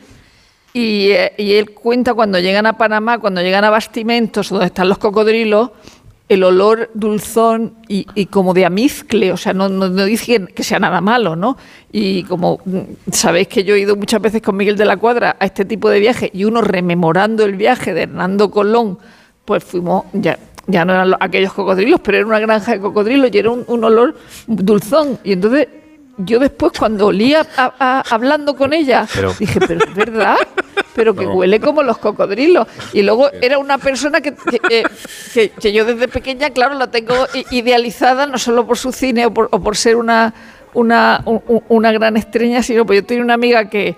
y, 0.72 1.10
eh, 1.10 1.32
y 1.36 1.54
él 1.54 1.72
cuenta 1.72 2.14
cuando 2.14 2.38
llegan 2.38 2.66
a 2.66 2.78
Panamá, 2.78 3.18
cuando 3.18 3.40
llegan 3.40 3.64
a 3.64 3.70
bastimentos 3.70 4.48
donde 4.48 4.66
están 4.66 4.88
los 4.88 4.98
cocodrilos, 4.98 5.70
el 6.32 6.44
olor 6.44 6.90
dulzón 6.94 7.74
y, 7.88 8.26
como 8.26 8.54
de 8.54 8.64
amizcle, 8.64 9.32
o 9.32 9.36
sea, 9.36 9.52
no, 9.52 9.68
no, 9.68 10.06
que 10.06 10.62
sea 10.62 10.78
nada 10.78 11.02
malo, 11.02 11.36
¿no? 11.36 11.58
Y 11.90 12.22
como 12.24 12.60
mm, 12.64 12.80
sabéis 13.12 13.48
que 13.48 13.64
yo 13.64 13.74
he 13.74 13.80
ido 13.80 13.96
muchas 13.96 14.22
veces 14.22 14.40
con 14.40 14.56
Miguel 14.56 14.76
de 14.76 14.86
la 14.86 14.96
Cuadra 14.96 15.36
a 15.38 15.44
este 15.44 15.66
tipo 15.66 15.90
de 15.90 16.00
viaje 16.00 16.30
y 16.32 16.44
uno 16.44 16.62
rememorando 16.62 17.44
el 17.44 17.56
viaje 17.56 17.92
de 17.92 18.04
Hernando 18.04 18.50
Colón, 18.50 18.98
pues 19.44 19.62
fuimos, 19.62 20.06
ya, 20.14 20.38
ya 20.66 20.84
no 20.84 20.92
eran 20.94 21.10
los- 21.10 21.20
aquellos 21.20 21.52
cocodrilos, 21.52 22.00
pero 22.00 22.18
era 22.18 22.26
una 22.26 22.40
granja 22.40 22.72
de 22.72 22.80
cocodrilos 22.80 23.30
y 23.32 23.38
era 23.38 23.50
un, 23.50 23.64
un 23.66 23.84
olor 23.84 24.14
dulzón. 24.46 25.18
Y 25.24 25.32
entonces 25.32 25.68
yo 26.18 26.38
después 26.38 26.72
cuando 26.78 27.06
olía 27.06 27.46
a- 27.56 27.72
a- 27.78 28.04
hablando 28.14 28.54
con 28.56 28.72
ella, 28.72 29.06
dije, 29.38 29.58
pero 29.60 29.80
es 29.84 29.94
verdad, 29.94 30.36
pero 30.94 31.14
que 31.14 31.24
huele 31.26 31.58
como 31.58 31.82
los 31.82 31.98
cocodrilos. 31.98 32.66
Y 32.92 33.02
luego 33.02 33.30
era 33.40 33.58
una 33.58 33.78
persona 33.78 34.20
que, 34.20 34.34
que, 34.34 34.60
eh, 34.70 34.84
que- 35.32 35.48
que 35.50 35.72
yo 35.72 35.84
desde 35.84 36.08
pequeña, 36.08 36.50
claro, 36.50 36.74
la 36.74 36.90
tengo 36.90 37.14
idealizada, 37.50 38.26
no 38.26 38.38
solo 38.38 38.66
por 38.66 38.76
su 38.78 38.92
cine 38.92 39.26
o 39.26 39.34
por, 39.34 39.48
o 39.50 39.60
por 39.60 39.76
ser 39.76 39.96
una, 39.96 40.34
una, 40.74 41.22
un- 41.24 41.42
un- 41.48 41.62
una 41.68 41.92
gran 41.92 42.16
estrella, 42.16 42.62
sino 42.62 42.84
porque 42.84 43.00
yo 43.00 43.04
tenía 43.06 43.24
una 43.24 43.34
amiga 43.34 43.68
que 43.68 43.96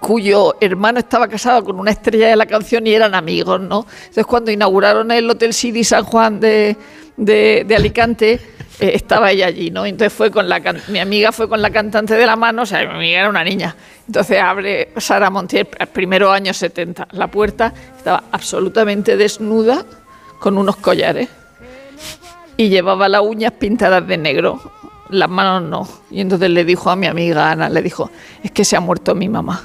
cuyo 0.00 0.56
hermano 0.60 0.98
estaba 1.00 1.28
casado 1.28 1.64
con 1.64 1.78
una 1.80 1.90
estrella 1.90 2.28
de 2.28 2.36
la 2.36 2.46
canción 2.46 2.86
y 2.86 2.94
eran 2.94 3.14
amigos, 3.14 3.60
¿no? 3.60 3.86
Entonces 4.00 4.26
cuando 4.26 4.50
inauguraron 4.50 5.10
el 5.10 5.28
Hotel 5.28 5.52
City 5.52 5.82
San 5.84 6.04
Juan 6.04 6.38
de, 6.40 6.76
de- 7.16 7.74
Alicante, 7.76 8.34
eh, 8.80 8.92
estaba 8.94 9.32
ella 9.32 9.46
allí, 9.46 9.70
¿no? 9.70 9.84
Entonces 9.86 10.12
fue 10.12 10.30
con 10.30 10.48
la 10.48 10.60
mi 10.88 11.00
amiga 11.00 11.32
fue 11.32 11.48
con 11.48 11.60
la 11.60 11.70
cantante 11.70 12.14
de 12.14 12.26
la 12.26 12.36
mano, 12.36 12.62
o 12.62 12.66
sea, 12.66 12.80
mi 12.86 12.94
amiga 12.94 13.18
era 13.20 13.28
una 13.28 13.42
niña. 13.42 13.74
Entonces 14.06 14.40
abre 14.40 14.90
Sara 14.98 15.30
Montiel, 15.30 15.66
primero 15.92 16.30
años 16.30 16.56
70, 16.58 17.08
la 17.12 17.26
puerta, 17.28 17.74
estaba 17.96 18.24
absolutamente 18.30 19.16
desnuda 19.16 19.84
con 20.38 20.56
unos 20.56 20.76
collares 20.76 21.28
y 22.56 22.68
llevaba 22.68 23.08
las 23.08 23.22
uñas 23.22 23.52
pintadas 23.52 24.06
de 24.06 24.16
negro, 24.16 24.60
las 25.10 25.28
manos 25.28 25.62
no. 25.68 25.88
Y 26.10 26.20
entonces 26.20 26.50
le 26.50 26.64
dijo 26.64 26.88
a 26.90 26.96
mi 26.96 27.06
amiga 27.08 27.50
Ana, 27.50 27.68
le 27.68 27.82
dijo, 27.82 28.10
es 28.42 28.52
que 28.52 28.64
se 28.64 28.76
ha 28.76 28.80
muerto 28.80 29.14
mi 29.16 29.28
mamá. 29.28 29.62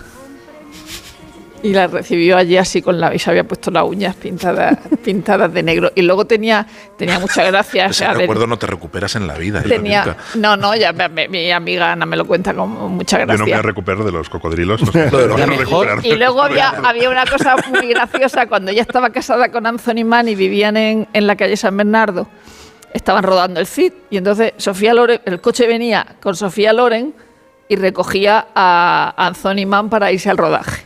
Y 1.64 1.72
la 1.74 1.88
recibió 1.88 2.36
allí 2.38 2.58
así 2.58 2.82
con 2.82 3.00
la... 3.00 3.16
y 3.16 3.20
se 3.20 3.30
había 3.30 3.46
puesto 3.46 3.72
las 3.72 3.86
uñas 3.86 4.16
pintadas, 4.18 4.78
pintadas 5.04 5.52
de 5.54 5.64
negro. 5.64 5.92
Y 5.96 6.02
luego 6.02 6.26
tenía, 6.26 6.68
tenía 6.98 7.20
mucha 7.20 7.42
gracia. 7.46 7.86
o 7.88 7.90
Ese 7.92 8.14
recuerdo 8.14 8.46
no 8.48 8.58
te 8.58 8.68
recuperas 8.68 9.16
en 9.16 9.28
la 9.28 9.36
vida. 9.36 9.62
¿eh? 9.62 9.70
tenía, 9.70 10.18
no, 10.36 10.58
no, 10.58 10.76
ya 10.76 10.92
mi, 10.92 11.04
mi- 11.10 11.28
mi 11.30 11.52
amiga 11.52 11.94
Ana 11.94 12.06
me 12.06 12.18
lo 12.18 12.26
cuenta 12.26 12.54
con 12.54 12.70
mucha 12.70 13.18
Yo 13.20 13.26
no 13.26 13.34
gracia. 13.38 13.56
me 13.56 13.62
recupero 13.62 14.04
de 14.04 14.12
los 14.12 14.30
cocodrilos. 14.30 14.82
No 14.82 14.92
sé, 14.92 15.06
mejor- 15.12 15.58
recuperarme. 15.58 16.08
Y 16.08 16.16
luego 16.18 16.42
había, 16.44 16.70
había 16.84 17.10
una 17.10 17.26
cosa 17.26 17.56
muy 17.70 17.88
graciosa, 17.88 18.46
cuando 18.48 18.70
ella 18.72 18.82
estaba 18.82 19.10
casada 19.12 19.50
con 19.50 19.66
Anthony 19.66 20.04
Mann 20.06 20.28
y 20.28 20.36
vivían 20.36 20.76
en, 20.76 21.08
en 21.14 21.28
la 21.28 21.38
calle 21.38 21.56
San 21.56 21.78
Bernardo, 21.78 22.28
estaban 22.94 23.24
rodando 23.24 23.60
el 23.62 23.68
CID 23.68 23.94
y 24.10 24.18
entonces 24.18 24.52
Sofía 24.58 24.94
Loren, 24.94 25.22
el 25.26 25.40
coche 25.40 25.66
venía 25.66 26.06
con 26.22 26.36
Sofía 26.36 26.74
Loren 26.74 27.14
y 27.70 27.78
recogía 27.78 28.48
a 28.54 29.14
Anthony 29.16 29.66
Mann 29.66 29.90
para 29.90 30.12
irse 30.12 30.30
al 30.30 30.38
rodaje. 30.38 30.84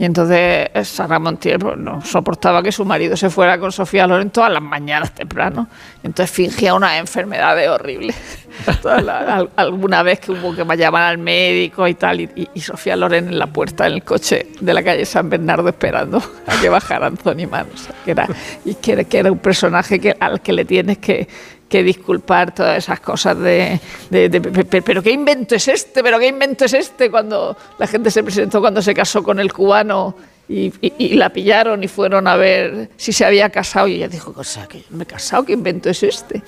Y 0.00 0.06
entonces 0.06 0.70
Sara 0.88 1.18
Montiel 1.18 1.58
pues, 1.58 1.76
no 1.76 2.00
soportaba 2.00 2.62
que 2.62 2.72
su 2.72 2.86
marido 2.86 3.18
se 3.18 3.28
fuera 3.28 3.58
con 3.58 3.70
Sofía 3.70 4.06
Loren 4.06 4.30
todas 4.30 4.50
las 4.50 4.62
mañanas 4.62 5.14
temprano. 5.14 5.68
Entonces 6.02 6.34
fingía 6.34 6.72
unas 6.72 6.98
enfermedades 6.98 7.68
horribles. 7.68 8.16
Al- 8.86 9.50
alguna 9.56 10.02
vez 10.02 10.20
que 10.20 10.32
hubo 10.32 10.56
que 10.56 10.64
me 10.64 10.78
llaman 10.78 11.02
al 11.02 11.18
médico 11.18 11.86
y 11.86 11.92
tal, 11.92 12.22
y, 12.22 12.48
Sofía 12.62 12.96
Loren 12.96 13.28
en 13.28 13.38
la 13.38 13.48
puerta 13.48 13.86
en 13.86 13.92
el 13.92 14.02
coche 14.02 14.46
de 14.58 14.72
la 14.72 14.82
calle 14.82 15.04
San 15.04 15.28
Bernardo 15.28 15.68
esperando 15.68 16.16
a 16.46 16.58
que 16.62 16.70
bajara 16.70 17.08
Anthony 17.08 17.46
Mann. 17.46 17.66
O 17.66 18.34
y 18.64 18.74
que 18.76 19.18
era 19.18 19.30
un 19.30 19.38
personaje 19.38 20.00
que, 20.00 20.16
al 20.18 20.40
que 20.40 20.54
le 20.54 20.64
tienes 20.64 20.96
que, 20.96 21.28
que 21.70 21.82
disculpar 21.82 22.52
todas 22.54 22.76
esas 22.78 23.00
cosas 23.00 23.38
de, 23.38 23.80
de- 24.10 24.28
de- 24.28 24.40
pe- 24.42 24.64
pe- 24.64 24.82
pero 24.82 25.02
qué 25.02 25.12
invento 25.12 25.54
es 25.54 25.68
este, 25.68 26.02
pero 26.02 26.18
qué 26.18 26.26
invento 26.26 26.64
es 26.66 26.74
este 26.74 27.10
cuando 27.10 27.56
la 27.78 27.86
gente 27.86 28.10
se 28.10 28.22
presentó 28.22 28.60
cuando 28.60 28.82
se 28.82 28.92
casó 28.92 29.22
con 29.22 29.38
el 29.40 29.52
cubano 29.52 30.14
y, 30.52 30.72
la 31.14 31.28
pillaron 31.30 31.84
y 31.84 31.86
fueron 31.86 32.26
a 32.26 32.34
ver 32.34 32.90
si 32.96 33.12
se 33.12 33.24
había 33.24 33.50
casado 33.50 33.86
y 33.86 33.94
ella 33.94 34.08
dijo, 34.08 34.32
cosa 34.32 34.66
que 34.66 34.82
me 34.90 35.04
he 35.04 35.06
casado, 35.06 35.44
qué 35.44 35.52
invento 35.52 35.88
es 35.90 36.02
este. 36.02 36.42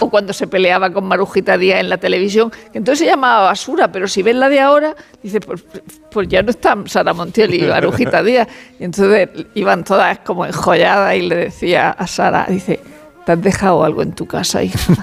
O, 0.00 0.06
o 0.06 0.08
cuando 0.10 0.32
se 0.32 0.46
peleaba 0.46 0.88
con 0.90 1.04
Marujita 1.04 1.58
Díaz 1.58 1.80
en 1.80 1.90
la 1.90 1.98
televisión, 1.98 2.50
que 2.50 2.78
entonces 2.78 3.00
se 3.00 3.04
llamaba 3.10 3.44
basura, 3.48 3.92
pero 3.92 4.08
si 4.08 4.22
ves 4.22 4.36
la 4.36 4.48
de 4.48 4.60
ahora, 4.60 4.96
dice, 5.22 5.40
pues, 5.40 5.62
pues 6.10 6.28
ya 6.28 6.42
no 6.42 6.48
están 6.48 6.88
Sara 6.88 7.12
Montiel 7.12 7.52
y 7.52 7.60
Marujita 7.60 8.22
Díaz. 8.22 8.48
Y 8.80 8.84
entonces 8.84 9.28
iban 9.54 9.84
todas 9.84 10.20
como 10.20 10.46
enjolladas 10.46 11.14
y 11.16 11.20
le 11.20 11.36
decía 11.36 11.90
a 11.90 12.06
Sara, 12.06 12.46
dice, 12.48 12.80
¿te 13.26 13.32
has 13.32 13.42
dejado 13.42 13.84
algo 13.84 14.02
en 14.02 14.12
tu 14.12 14.26
casa, 14.26 14.62
hija? 14.62 14.78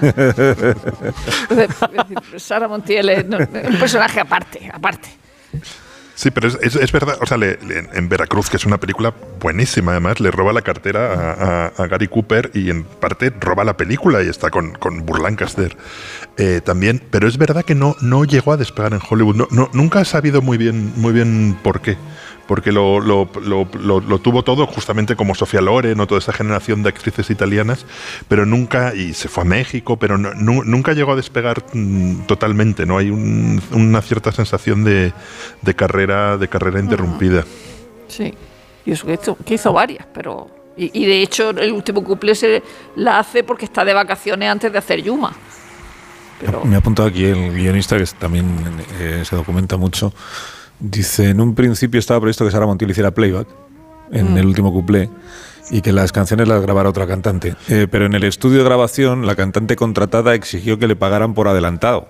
Decir, 1.50 2.18
Sara 2.40 2.66
Montiel 2.68 3.08
es 3.10 3.24
un 3.24 3.78
personaje 3.78 4.18
aparte, 4.20 4.70
aparte. 4.72 5.08
Sí, 6.16 6.30
pero 6.30 6.46
es, 6.46 6.56
es- 6.62 6.76
es 6.76 6.92
verdad, 6.92 7.18
o 7.20 7.26
sea, 7.26 7.36
le- 7.36 7.58
le- 7.66 7.88
en 7.92 8.08
Veracruz, 8.08 8.48
que 8.48 8.56
es 8.56 8.64
una 8.64 8.78
película 8.78 9.12
buenísima, 9.40 9.90
además, 9.92 10.20
le 10.20 10.30
roba 10.30 10.52
la 10.52 10.62
cartera 10.62 11.12
a, 11.12 11.32
a- 11.32 11.82
a 11.82 11.86
Gary 11.88 12.06
Cooper 12.06 12.52
y 12.54 12.70
en 12.70 12.84
parte 12.84 13.30
roba 13.40 13.64
la 13.64 13.76
película 13.76 14.22
y 14.22 14.28
está 14.28 14.48
con, 14.50 14.72
con 14.74 15.04
Burr 15.04 15.20
Lancaster 15.22 15.76
eh, 16.36 16.60
también. 16.64 17.02
Pero 17.10 17.26
es 17.26 17.36
verdad 17.36 17.64
que 17.64 17.74
no, 17.74 17.96
no 18.00 18.24
llegó 18.24 18.52
a 18.52 18.56
despegar 18.56 18.92
en 18.94 19.00
Hollywood. 19.08 19.34
No, 19.34 19.48
no- 19.50 19.68
nunca 19.72 20.00
ha 20.00 20.04
sabido 20.04 20.40
muy 20.40 20.56
bien, 20.56 20.92
muy 20.96 21.12
bien 21.12 21.58
por 21.64 21.80
qué. 21.80 21.96
Porque 22.46 22.72
lo, 22.72 23.00
lo- 23.00 23.28
lo- 23.42 23.66
lo- 23.80 24.00
lo 24.00 24.18
tuvo 24.18 24.42
todo 24.44 24.66
justamente 24.66 25.16
como 25.16 25.34
Sofía 25.34 25.62
Loren 25.62 25.98
o 26.00 26.06
toda 26.06 26.18
esa 26.18 26.32
generación 26.32 26.82
de 26.82 26.90
actrices 26.90 27.30
italianas, 27.30 27.86
pero 28.28 28.44
nunca, 28.44 28.94
y 28.94 29.14
se 29.14 29.28
fue 29.28 29.44
a 29.44 29.46
México, 29.46 29.98
pero 29.98 30.18
no- 30.18 30.34
nu- 30.34 30.62
nunca 30.64 30.92
llegó 30.92 31.12
a 31.12 31.16
despegar 31.16 31.64
mm, 31.72 32.26
totalmente, 32.26 32.84
¿no? 32.84 32.98
Hay 32.98 33.08
un- 33.10 33.62
una 33.72 34.02
cierta 34.02 34.30
sensación 34.30 34.84
de, 34.84 35.12
de 35.62 35.74
carrera, 35.74 36.36
de 36.36 36.48
carrera 36.48 36.80
interrumpida. 36.80 37.44
Sí. 38.08 38.34
Y 38.84 38.92
eso 38.92 39.06
que 39.06 39.14
hizo, 39.14 39.38
que 39.44 39.54
hizo 39.54 39.72
varias, 39.72 40.06
pero. 40.12 40.50
Y, 40.76 40.90
y 41.02 41.06
de 41.06 41.22
hecho, 41.22 41.50
el 41.50 41.72
último 41.72 42.04
cumple 42.04 42.34
se 42.34 42.62
la 42.96 43.18
hace 43.20 43.42
porque 43.44 43.64
está 43.64 43.84
de 43.84 43.94
vacaciones 43.94 44.50
antes 44.50 44.70
de 44.70 44.76
hacer 44.78 45.02
Yuma. 45.02 45.32
Pero. 46.40 46.64
Me 46.64 46.74
ha 46.74 46.78
apuntado 46.80 47.08
aquí 47.08 47.24
el 47.24 47.54
guionista, 47.54 47.96
que 47.96 48.04
también 48.18 48.46
eh, 48.98 49.22
se 49.24 49.36
documenta 49.36 49.76
mucho. 49.78 50.12
Dice, 50.86 51.30
en 51.30 51.40
un 51.40 51.54
principio 51.54 51.98
estaba 51.98 52.20
previsto 52.20 52.44
que 52.44 52.50
Sara 52.50 52.66
Montiel 52.66 52.90
hiciera 52.90 53.10
playback 53.10 53.48
en 54.12 54.36
el 54.36 54.44
último 54.46 54.70
cuplé 54.72 55.08
y 55.70 55.80
que 55.80 55.92
las 55.92 56.12
canciones 56.12 56.46
las 56.46 56.60
grabara 56.60 56.90
otra 56.90 57.06
cantante. 57.06 57.54
Eh, 57.70 57.86
pero 57.90 58.04
en 58.04 58.12
el 58.12 58.22
estudio 58.24 58.58
de 58.58 58.64
grabación, 58.64 59.24
la 59.26 59.34
cantante 59.34 59.76
contratada 59.76 60.34
exigió 60.34 60.78
que 60.78 60.86
le 60.86 60.94
pagaran 60.94 61.32
por 61.32 61.48
adelantado. 61.48 62.08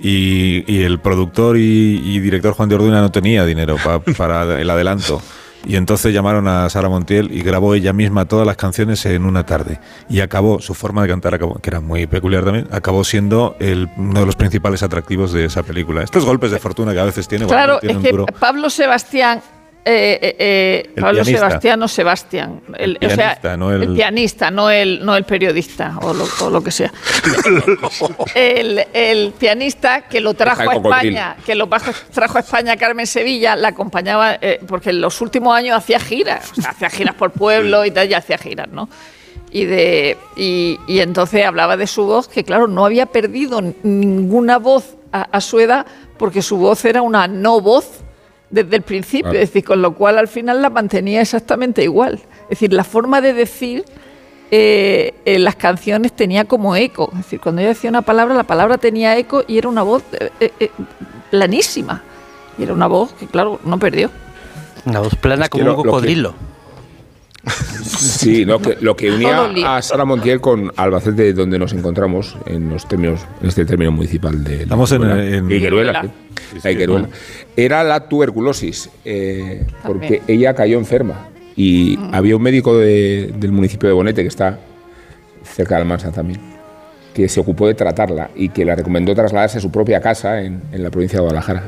Y, 0.00 0.64
y 0.72 0.84
el 0.84 1.00
productor 1.00 1.58
y, 1.58 2.00
y 2.02 2.20
director 2.20 2.54
Juan 2.54 2.68
de 2.70 2.76
Orduna 2.76 3.00
no 3.02 3.10
tenía 3.10 3.44
dinero 3.44 3.76
pa- 3.84 4.00
para 4.00 4.58
el 4.60 4.70
adelanto. 4.70 5.20
Y 5.66 5.76
entonces 5.76 6.12
llamaron 6.14 6.46
a 6.48 6.68
Sara 6.70 6.88
Montiel 6.88 7.30
y 7.32 7.42
grabó 7.42 7.74
ella 7.74 7.92
misma 7.92 8.24
todas 8.26 8.46
las 8.46 8.56
canciones 8.56 9.04
en 9.06 9.24
una 9.24 9.44
tarde. 9.44 9.80
Y 10.08 10.20
acabó, 10.20 10.60
su 10.60 10.74
forma 10.74 11.02
de 11.02 11.08
cantar, 11.08 11.34
acabó, 11.34 11.54
que 11.56 11.70
era 11.70 11.80
muy 11.80 12.06
peculiar 12.06 12.44
también, 12.44 12.68
acabó 12.70 13.02
siendo 13.04 13.56
el- 13.58 13.88
uno 13.96 14.20
de 14.20 14.26
los 14.26 14.36
principales 14.36 14.82
atractivos 14.82 15.32
de 15.32 15.44
esa 15.46 15.62
película. 15.62 16.02
Estos 16.02 16.24
golpes 16.24 16.50
de 16.50 16.58
fortuna 16.58 16.92
que 16.92 17.00
a 17.00 17.04
veces 17.04 17.26
tiene, 17.28 17.46
Claro, 17.46 17.78
tiene 17.80 17.92
es 17.92 17.96
un 17.96 18.02
que 18.02 18.10
duro- 18.10 18.26
Pablo 18.38 18.70
Sebastián. 18.70 19.40
Eh, 19.84 20.18
eh, 20.20 20.36
eh, 20.38 20.92
El 20.96 21.02
Pablo 21.02 21.22
pianista. 21.22 21.46
Sebastián 21.48 21.82
o 21.82 21.88
Sebastián. 21.88 22.60
El 22.76 22.98
o 23.02 23.08
sea, 23.10 23.16
pianista, 23.40 23.56
no 23.56 23.72
el- 23.72 23.94
pianista, 23.94 24.50
no 24.50 24.70
el, 24.70 25.04
no 25.06 25.16
el 25.16 25.24
periodista 25.24 25.98
o 26.02 26.12
lo, 26.12 26.26
o 26.42 26.50
lo 26.50 26.62
que 26.62 26.70
sea. 26.70 26.92
el, 28.34 28.84
el 28.92 29.32
pianista 29.38 30.02
que 30.02 30.20
lo 30.20 30.34
trajo 30.34 30.62
a 30.62 30.74
el. 30.74 30.78
España, 30.78 31.36
que 31.44 31.54
lo 31.54 31.68
trajo 31.68 32.38
a 32.38 32.40
España 32.40 32.76
Carmen 32.76 33.06
Sevilla, 33.06 33.56
la 33.56 33.68
acompañaba, 33.68 34.34
eh, 34.40 34.60
porque 34.66 34.90
en 34.90 35.00
los 35.00 35.20
últimos 35.20 35.54
años 35.56 35.76
hacía 35.76 36.00
giras, 36.00 36.52
o 36.56 36.60
sea, 36.60 36.70
hacía 36.70 36.90
giras 36.90 37.14
por 37.14 37.30
pueblo 37.32 37.84
y 37.84 37.90
tal, 37.90 38.08
ya 38.08 38.18
hacía 38.18 38.38
giras, 38.38 38.68
¿no? 38.70 38.88
Y, 39.50 39.64
de, 39.64 40.18
y, 40.36 40.78
y 40.86 41.00
entonces 41.00 41.46
hablaba 41.46 41.76
de 41.78 41.86
su 41.86 42.04
voz, 42.04 42.28
que 42.28 42.44
claro, 42.44 42.68
no 42.68 42.84
había 42.84 43.06
perdido 43.06 43.62
ninguna 43.82 44.58
voz 44.58 44.96
a, 45.12 45.22
a 45.22 45.40
su 45.40 45.58
edad, 45.60 45.86
porque 46.18 46.42
su 46.42 46.58
voz 46.58 46.84
era 46.84 47.00
una 47.00 47.26
no 47.28 47.60
voz 47.62 48.02
desde 48.50 48.76
el 48.76 48.82
principio, 48.82 49.30
Claro. 49.30 49.38
es 49.38 49.48
decir, 49.50 49.64
con 49.64 49.82
lo 49.82 49.94
cual 49.94 50.18
al 50.18 50.28
final 50.28 50.62
la 50.62 50.70
mantenía 50.70 51.20
exactamente 51.20 51.82
igual. 51.82 52.14
Es 52.44 52.50
decir, 52.50 52.72
la 52.72 52.84
forma 52.84 53.20
de 53.20 53.32
decir 53.34 53.84
eh, 54.50 55.14
en 55.26 55.44
las 55.44 55.56
canciones 55.56 56.12
tenía 56.12 56.44
como 56.46 56.74
eco. 56.74 57.10
Es 57.12 57.18
decir, 57.18 57.40
cuando 57.40 57.60
ella 57.60 57.68
decía 57.70 57.90
una 57.90 58.02
palabra, 58.02 58.34
la 58.34 58.44
palabra 58.44 58.78
tenía 58.78 59.16
eco 59.18 59.44
y 59.46 59.58
era 59.58 59.68
una 59.68 59.82
voz 59.82 60.02
eh, 60.18 60.30
eh, 60.40 60.52
eh, 60.60 60.70
planísima. 61.30 62.02
Y 62.56 62.62
era 62.62 62.72
una 62.72 62.86
voz 62.86 63.12
que, 63.12 63.26
claro, 63.26 63.60
no 63.64 63.78
perdió. 63.78 64.10
Una 64.86 65.00
voz 65.00 65.14
plana 65.16 65.48
como 65.48 65.64
un 65.70 65.76
cocodrilo. 65.76 66.34
Sí, 67.48 68.44
lo 68.44 68.60
que, 68.60 68.76
lo 68.80 68.96
que 68.96 69.10
unía 69.10 69.36
a 69.76 69.82
Sara 69.82 70.04
Montiel 70.04 70.40
con 70.40 70.72
Albacete, 70.76 71.32
donde 71.32 71.58
nos 71.58 71.72
encontramos 71.72 72.36
en 72.46 72.68
los 72.70 72.86
términos, 72.88 73.20
en 73.40 73.48
este 73.48 73.64
término 73.64 73.90
municipal 73.92 74.42
de 74.44 74.56
la 74.58 74.62
Estamos 74.64 74.92
en- 74.92 75.02
sí. 76.62 76.68
Era 77.56 77.82
la 77.84 78.08
tuberculosis, 78.08 78.90
eh, 79.04 79.66
porque 79.84 80.22
ella 80.28 80.54
cayó 80.54 80.78
enferma 80.78 81.28
y 81.56 81.98
había 82.12 82.36
un 82.36 82.42
médico 82.42 82.76
de- 82.78 83.32
del 83.38 83.52
municipio 83.52 83.88
de 83.88 83.94
Bonete 83.94 84.22
que 84.22 84.28
está 84.28 84.58
cerca 85.44 85.76
de 85.76 85.82
Almansa 85.82 86.12
también, 86.12 86.40
que 87.14 87.28
se 87.28 87.40
ocupó 87.40 87.66
de 87.66 87.74
tratarla 87.74 88.30
y 88.36 88.50
que 88.50 88.64
la 88.64 88.74
recomendó 88.76 89.14
trasladarse 89.14 89.58
a 89.58 89.60
su 89.60 89.70
propia 89.70 90.00
casa 90.00 90.40
en, 90.42 90.62
en 90.72 90.82
la 90.82 90.90
provincia 90.90 91.16
de 91.18 91.22
Guadalajara. 91.22 91.62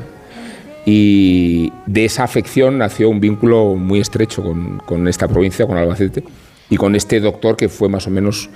Y 0.85 1.71
de 1.85 2.05
esa 2.05 2.23
afección 2.23 2.77
nació 2.77 3.09
un 3.09 3.19
vínculo 3.19 3.75
muy 3.75 3.99
estrecho 3.99 4.41
con, 4.41 4.79
con 4.79 5.07
esta 5.07 5.27
provincia, 5.27 5.67
con 5.67 5.77
Albacete, 5.77 6.23
y 6.71 6.77
con 6.77 6.95
este 6.95 7.19
doctor 7.19 7.57
que 7.57 7.69
fue 7.69 7.89
más 7.89 8.07
o 8.07 8.09
menos 8.09 8.49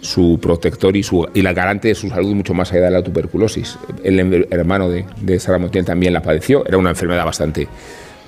su 0.00 0.38
protector 0.42 0.96
y, 0.96 1.04
su, 1.04 1.26
y 1.32 1.40
la 1.40 1.52
garante 1.52 1.88
de 1.88 1.94
su 1.94 2.08
salud 2.08 2.34
mucho 2.34 2.52
más 2.52 2.72
allá 2.72 2.86
de 2.86 2.90
la 2.90 3.02
tuberculosis. 3.02 3.78
El 4.02 4.18
em- 4.18 4.44
hermano 4.50 4.90
de, 4.90 5.06
de 5.20 5.38
Sara 5.38 5.58
Montiel 5.58 5.84
también 5.84 6.12
la 6.12 6.20
padeció, 6.20 6.66
era 6.66 6.76
una 6.76 6.90
enfermedad 6.90 7.24
bastante 7.24 7.68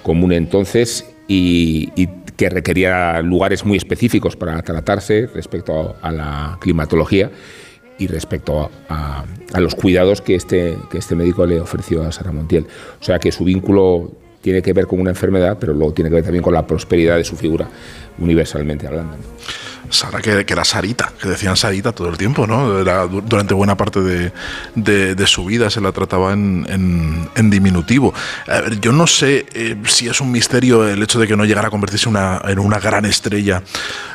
común 0.04 0.32
entonces 0.32 1.12
y, 1.26 1.90
y 1.96 2.08
que 2.36 2.50
requería 2.50 3.20
lugares 3.20 3.64
muy 3.64 3.76
específicos 3.76 4.36
para 4.36 4.62
tratarse 4.62 5.28
respecto 5.34 5.96
a, 6.00 6.08
a 6.08 6.12
la 6.12 6.58
climatología 6.60 7.30
y 8.02 8.06
respecto 8.08 8.70
a, 8.88 9.24
a 9.52 9.60
los 9.60 9.74
cuidados 9.74 10.20
que 10.20 10.34
este, 10.34 10.76
que 10.90 10.98
este 10.98 11.14
médico 11.14 11.46
le 11.46 11.60
ofreció 11.60 12.02
a 12.02 12.10
Sara 12.10 12.32
Montiel. 12.32 12.66
O 13.00 13.04
sea 13.04 13.18
que 13.18 13.30
su 13.30 13.44
vínculo 13.44 14.10
tiene 14.42 14.60
que 14.60 14.72
ver 14.74 14.86
con 14.86 15.00
una 15.00 15.10
enfermedad, 15.10 15.56
pero 15.58 15.72
luego 15.72 15.94
tiene 15.94 16.10
que 16.10 16.16
ver 16.16 16.24
también 16.24 16.42
con 16.42 16.52
la 16.52 16.66
prosperidad 16.66 17.16
de 17.16 17.24
su 17.24 17.36
figura, 17.36 17.66
universalmente 18.18 18.86
hablando. 18.86 19.16
Sara, 19.88 20.20
que, 20.22 20.46
que 20.46 20.52
era 20.54 20.64
Sarita, 20.64 21.12
que 21.20 21.28
decían 21.28 21.54
Sarita 21.56 21.92
todo 21.92 22.08
el 22.08 22.16
tiempo, 22.16 22.46
¿no? 22.46 22.82
Durante 22.82 23.52
buena 23.52 23.76
parte 23.76 24.00
de, 24.00 24.32
de- 24.74 25.26
su 25.26 25.44
vida 25.44 25.68
se 25.68 25.82
la 25.82 25.92
trataba 25.92 26.32
en, 26.32 27.28
diminutivo. 27.50 28.14
A 28.48 28.62
ver, 28.62 28.80
yo 28.80 28.92
no 28.92 29.06
sé 29.06 29.44
eh, 29.52 29.76
si 29.86 30.08
es 30.08 30.20
un 30.22 30.32
misterio 30.32 30.88
el 30.88 31.02
hecho 31.02 31.20
de 31.20 31.26
que 31.26 31.36
no 31.36 31.44
llegara 31.44 31.68
a 31.68 31.70
convertirse 31.70 32.08
en 32.08 32.58
una 32.58 32.78
gran 32.80 33.04
estrella 33.04 33.62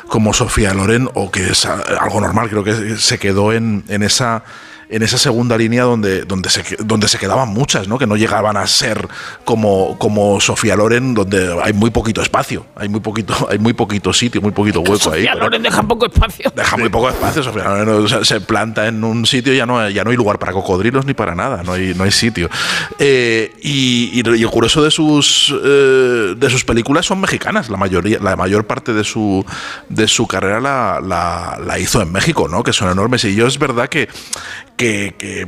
como 0.08 0.34
Sofía 0.34 0.74
Loren 0.74 1.08
o 1.14 1.30
que 1.30 1.50
es 1.50 1.64
ah, 1.64 1.80
algo 2.00 2.20
normal, 2.20 2.48
creo 2.50 2.64
que 2.64 2.96
se 2.96 3.18
quedó 3.18 3.52
en, 3.52 3.84
en 3.88 4.02
esa 4.02 4.42
en 4.90 5.02
esa 5.02 5.18
segunda 5.18 5.56
línea 5.58 5.82
donde, 5.84 6.24
donde, 6.24 6.48
se, 6.50 6.64
donde 6.80 7.08
se 7.08 7.18
quedaban 7.18 7.48
muchas, 7.48 7.88
¿no? 7.88 7.98
que 7.98 8.06
no 8.06 8.16
llegaban 8.16 8.56
a 8.56 8.66
ser 8.66 9.06
como, 9.44 9.98
como 9.98 10.40
Sofía 10.40 10.76
Loren, 10.76 11.14
donde 11.14 11.56
hay 11.62 11.72
muy 11.72 11.90
poquito 11.90 12.22
espacio, 12.22 12.64
hay 12.74 12.88
muy 12.88 13.00
poquito, 13.00 13.34
hay 13.50 13.58
muy 13.58 13.72
poquito 13.74 14.12
sitio, 14.12 14.40
muy 14.40 14.52
poquito 14.52 14.80
hueco 14.80 15.10
ahí. 15.12 15.24
Sofía 15.24 15.34
Loren 15.34 15.62
deja 15.62 15.82
poco 15.82 16.06
espacio. 16.06 16.50
Deja 16.54 16.76
muy 16.76 16.88
poco 16.88 17.08
espacio, 17.10 17.42
Sofía. 17.42 17.64
Loren, 17.64 17.88
o 17.88 18.08
sea, 18.08 18.24
se 18.24 18.40
planta 18.40 18.86
en 18.88 19.04
un 19.04 19.26
sitio 19.26 19.52
y 19.52 19.56
ya 19.58 19.66
no, 19.66 19.78
hay- 19.78 19.92
ya 19.92 20.04
no 20.04 20.10
hay 20.10 20.16
lugar 20.16 20.38
para 20.38 20.52
cocodrilos 20.52 21.04
ni 21.04 21.14
para 21.14 21.34
nada, 21.34 21.62
no 21.62 21.72
hay, 21.74 21.92
no 21.94 22.04
hay 22.04 22.10
sitio. 22.10 22.48
Eh, 22.98 23.52
y, 23.62 24.10
y, 24.20 24.22
y 24.36 24.42
el 24.42 24.50
curioso 24.50 24.82
de 24.82 24.90
sus, 24.90 25.54
eh, 25.64 26.34
de 26.36 26.50
sus 26.50 26.64
películas 26.64 27.06
son 27.06 27.20
mexicanas, 27.20 27.68
la 27.68 27.76
mayoría, 27.76 28.18
la 28.20 28.36
mayor 28.36 28.66
parte 28.66 28.92
de 28.92 29.04
su, 29.04 29.44
de 29.88 30.08
su 30.08 30.26
carrera 30.26 30.60
la, 30.60 31.00
la- 31.04 31.58
la 31.64 31.78
hizo 31.78 32.00
en 32.00 32.10
México, 32.12 32.48
¿no? 32.48 32.62
que 32.62 32.72
son 32.72 32.90
enormes. 32.90 33.24
Y 33.24 33.34
yo 33.34 33.46
es 33.46 33.58
verdad 33.58 33.88
que, 33.88 34.08
que, 34.78 35.12
que, 35.18 35.44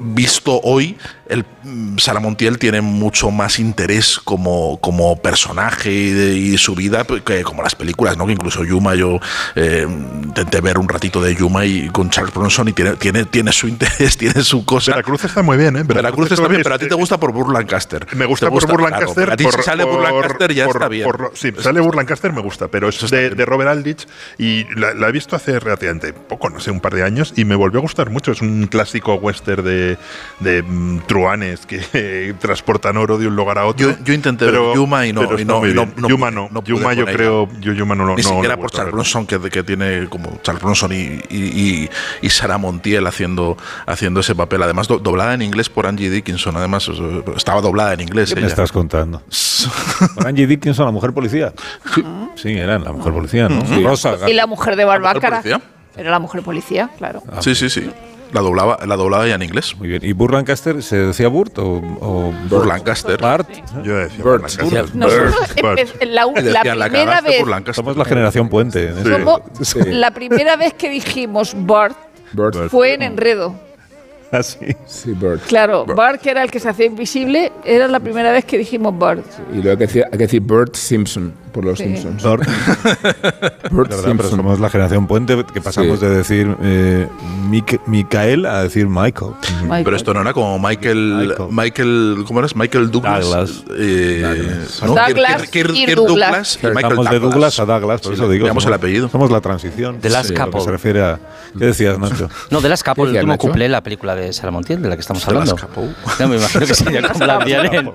visto 0.00 0.60
hoy, 0.62 0.96
el 1.28 1.44
mm, 1.64 1.98
Sara 1.98 2.20
Montiel 2.20 2.58
tiene 2.58 2.80
mucho 2.80 3.30
más 3.30 3.58
interés 3.58 4.18
como, 4.22 4.78
como 4.80 5.20
personaje 5.20 5.90
y, 5.92 6.10
de- 6.10 6.34
y 6.36 6.58
su 6.58 6.74
vida 6.74 7.04
pues, 7.04 7.22
que 7.22 7.42
como 7.42 7.62
las 7.62 7.74
películas, 7.74 8.16
¿no? 8.16 8.26
Que 8.26 8.32
incluso 8.32 8.64
Yuma, 8.64 8.94
yo 8.94 9.18
eh, 9.56 9.86
intenté 10.22 10.60
ver 10.60 10.78
un 10.78 10.88
ratito 10.88 11.20
de 11.20 11.34
Yuma 11.34 11.64
y 11.66 11.88
con 11.88 12.10
Charles 12.10 12.32
Bronson 12.32 12.68
y 12.68 12.72
tiene, 12.72 12.96
tiene, 12.96 13.24
tiene 13.24 13.52
su 13.52 13.68
interés, 13.68 14.16
tiene 14.16 14.42
su 14.42 14.64
cosa. 14.64 14.92
Veracruz 14.92 15.24
está 15.24 15.42
muy 15.42 15.56
bien, 15.56 15.76
¿eh? 15.76 15.82
Veracruz 15.82 16.30
está 16.32 16.46
bien, 16.48 16.62
pero 16.62 16.74
a 16.74 16.78
ti 16.78 16.88
te 16.88 16.94
gusta 16.94 17.18
por 17.18 17.32
Burr 17.32 17.52
Lancaster. 17.52 18.06
Me 18.16 18.24
gusta 18.24 18.48
por 18.50 18.66
Burr 18.66 18.86
claro, 18.88 19.12
a 19.32 19.36
ti 19.36 19.44
por- 19.44 19.54
si 19.56 19.62
sale 19.62 19.84
por- 19.84 20.02
Lancaster 20.02 20.54
ya 20.54 20.64
por- 20.66 20.76
está 20.76 20.88
bien. 20.88 21.04
por- 21.04 21.32
sí, 21.34 21.52
sale 21.60 21.80
Burr 21.80 21.96
Lancaster 21.96 22.32
me 22.32 22.40
gusta, 22.40 22.68
pero 22.68 22.88
es 22.88 23.10
de, 23.10 23.30
de 23.30 23.44
Robert 23.44 23.70
Aldrich 23.70 24.06
y 24.38 24.64
la, 24.74 24.94
la 24.94 25.08
he 25.08 25.12
visto 25.12 25.36
hace 25.36 25.58
relativamente 25.58 26.12
poco, 26.12 26.48
no 26.50 26.60
sé, 26.60 26.70
un 26.70 26.80
par 26.80 26.94
de 26.94 27.02
años 27.02 27.32
y 27.36 27.44
me 27.44 27.54
volvió 27.54 27.78
a 27.80 27.82
gustar 27.82 28.10
mucho. 28.10 28.32
Es 28.32 28.40
un 28.40 28.66
clásico 28.66 29.14
western 29.14 29.64
de, 29.64 29.87
de 30.40 30.62
mm, 30.62 31.00
truanes 31.06 31.64
que 31.64 31.80
eh, 31.92 32.34
transportan 32.40 32.96
oro 32.96 33.16
de 33.16 33.26
un 33.28 33.36
lugar 33.36 33.58
a 33.58 33.64
otro. 33.66 33.90
Yo- 33.90 33.96
yo 34.04 34.12
intenté 34.12 34.44
ver 34.46 34.60
Yuma 34.74 35.06
y 35.06 35.12
no- 35.12 35.20
pero 35.22 35.38
y 35.38 35.44
no- 35.44 35.66
y 35.66 35.72
no- 35.72 35.88
no 35.96 36.08
Yuma 36.08 36.30
no. 36.30 36.50
Yuma 36.64 36.92
yo 36.94 37.04
creo, 37.06 37.48
yo 37.60 37.72
Yuma 37.72 37.94
no 37.94 38.04
lo 38.04 38.16
Ni 38.16 38.22
siquiera 38.22 38.56
por 38.56 38.70
Charles. 38.70 38.92
Bronson, 38.92 39.26
que, 39.26 39.38
que 39.50 39.62
tiene 39.62 40.06
como 40.08 40.38
Charles 40.42 40.62
Bronson 40.62 40.92
y, 40.92 40.96
y, 40.96 41.28
y, 41.30 41.90
y 42.22 42.30
Sarah 42.30 42.58
Montiel 42.58 43.06
haciendo, 43.06 43.56
haciendo 43.86 44.20
ese 44.20 44.34
papel. 44.34 44.62
Además, 44.62 44.88
do- 44.88 44.98
doblada 44.98 45.34
en 45.34 45.42
inglés 45.42 45.68
por 45.68 45.86
Angie 45.86 46.10
Dickinson. 46.10 46.56
Además, 46.56 46.90
estaba 47.36 47.60
doblada 47.60 47.94
en 47.94 48.00
inglés. 48.00 48.30
¿Qué 48.30 48.34
me 48.36 48.40
ella. 48.42 48.48
estás 48.50 48.72
contando? 48.72 49.22
Con 50.14 50.26
Angie 50.26 50.46
Dickinson, 50.46 50.86
la 50.86 50.92
mujer 50.92 51.12
policía. 51.12 51.52
Sí, 52.36 52.52
era 52.56 52.78
la 52.78 52.92
mujer 52.92 53.12
policía, 53.12 53.48
¿no? 53.48 53.62
Rosa. 53.88 54.16
Y 54.28 54.32
la 54.34 54.46
mujer 54.46 54.76
de 54.76 54.84
Barbácara. 54.84 55.40
policía? 55.42 55.60
Era 55.96 56.10
la 56.12 56.18
mujer 56.20 56.42
policía, 56.42 56.90
claro. 56.96 57.22
Sí, 57.40 57.54
sí, 57.56 57.68
sí. 57.68 57.90
La 58.32 58.40
doblaba, 58.40 58.78
la 58.86 58.96
doblaba 58.96 59.26
ya 59.26 59.34
en 59.36 59.42
inglés. 59.42 59.74
Muy 59.78 59.88
bien. 59.88 60.00
¿Y 60.04 60.12
Burr 60.12 60.32
Lancaster 60.34 60.82
se 60.82 60.96
decía 60.96 61.28
Burt 61.28 61.58
o, 61.58 61.76
o 62.00 62.32
Burr 62.50 62.66
Lancaster. 62.66 63.20
Bart? 63.20 63.48
Yo 63.82 63.96
decía 63.96 64.22
Burt. 64.24 64.42
Lancaster. 64.42 64.94
Nosotros, 64.96 65.34
Burt. 65.62 66.02
la, 66.04 66.88
primera 66.88 67.20
vez. 67.20 67.42
Somos 67.74 67.96
la 67.96 68.04
generación 68.04 68.48
puente. 68.48 68.88
en 68.88 68.98
eso. 68.98 69.08
somos- 69.10 69.40
Sí. 69.62 69.78
la 69.86 70.10
primera 70.12 70.56
vez 70.56 70.74
que 70.74 70.90
dijimos 70.90 71.54
Bart 71.56 71.96
Burt. 72.32 72.68
fue 72.70 72.94
en 72.94 73.02
Enredo. 73.02 73.54
Ah, 74.32 74.42
sí. 74.42 74.58
Sí, 74.86 75.12
Burt. 75.12 75.42
Claro, 75.46 75.86
Bart, 75.86 76.20
que 76.20 76.30
era 76.30 76.42
el 76.42 76.50
que 76.50 76.60
se 76.60 76.68
hacía 76.68 76.84
invisible, 76.84 77.50
era 77.64 77.88
la 77.88 77.98
primera 77.98 78.30
vez 78.30 78.44
que 78.44 78.58
dijimos 78.58 78.96
Bart. 78.98 79.24
Y 79.52 79.54
luego 79.62 79.70
hay 79.70 79.76
que 79.78 79.86
decir, 79.86 80.04
hay 80.04 80.10
que 80.12 80.18
decir 80.18 80.40
Burt 80.42 80.74
Simpson, 80.74 81.32
por 81.52 81.64
los 81.64 81.78
Sí. 81.78 81.84
Simpsons. 81.84 82.22
Burt. 82.22 82.42
Burt 83.70 83.88
¿Verdad? 83.88 84.02
Pero 84.02 84.02
Simpson. 84.02 84.30
somos 84.36 84.60
la 84.60 84.68
generación 84.68 85.06
puente 85.06 85.42
que 85.52 85.60
pasamos 85.62 85.98
Sí. 85.98 86.04
de 86.06 86.14
decir 86.16 86.56
eh, 86.62 87.08
Micael 87.86 88.44
a 88.46 88.62
decir 88.64 88.86
Michael. 88.86 89.32
Michael. 89.62 89.84
Pero 89.84 89.96
esto 89.96 90.12
no 90.14 90.20
era 90.20 90.32
como 90.34 90.58
Michael, 90.58 90.96
Michael. 91.28 91.48
Michael, 91.50 92.24
¿cómo 92.26 92.40
eres? 92.40 92.54
Michael 92.54 92.90
Douglas. 92.90 93.24
Douglas. 93.24 93.64
Eh, 93.78 94.20
Douglas. 94.22 94.82
¿no? 94.82 94.88
Douglas 94.88 95.42
Kirk- 95.44 95.50
Kirk- 95.50 95.74
y 95.76 95.86
Kirk 95.86 95.96
Douglas. 95.96 96.58
y 96.62 96.66
Michael 96.66 96.84
Estamos 96.84 97.10
de 97.10 97.18
Douglas 97.18 97.60
a 97.60 97.64
Douglas, 97.64 98.00
por 98.02 98.12
Sí, 98.12 98.14
eso 98.18 98.26
le 98.28 98.34
digo. 98.34 98.42
cambiamos 98.44 98.64
el 98.64 98.68
somos- 98.72 98.78
apellido. 98.78 99.08
Somos 99.08 99.30
la 99.30 99.40
transición. 99.40 100.00
The 100.00 100.10
Last 100.10 100.28
Sí, 100.28 100.34
lo 100.34 100.44
que 100.44 100.50
Couple. 100.50 100.64
se 100.64 100.70
refiere 100.70 101.02
a. 101.02 101.18
¿Qué 101.58 101.64
decías, 101.64 101.98
Nacho? 101.98 102.28
No, 102.50 102.60
de 102.60 102.68
las 102.68 102.82
Couple, 102.84 103.04
el 103.10 103.16
último 103.16 103.38
cuplé, 103.38 103.68
la 103.70 103.82
película 103.82 104.14
de 104.18 104.32
Sara 104.32 104.50
Montiel, 104.50 104.82
de 104.82 104.88
la 104.88 104.96
que 104.96 105.00
estamos 105.00 105.24
The 105.24 105.32
Last 105.34 105.52
hablando. 105.52 105.74
Couple. 105.74 105.94
No, 106.20 106.28
me 106.28 106.36
imagino 106.36 106.66
que 106.66 106.74
sería 106.74 107.02
como 107.08 107.24
la 107.26 107.38
en 107.46 107.90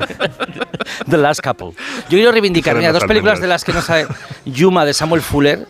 The 1.10 1.18
Last 1.18 1.42
Couple. 1.42 1.68
Yo 1.70 2.10
quiero 2.10 2.32
reivindicar, 2.32 2.76
mira, 2.76 2.92
dos 2.92 3.04
películas 3.06 3.40
de 3.42 3.48
las 3.48 3.64
que 3.64 3.74
no 3.74 3.82
sabe 3.82 4.08
Yuma 4.46 4.86
de 4.86 4.94
Samuel 4.94 5.22
Fuller 5.22 5.68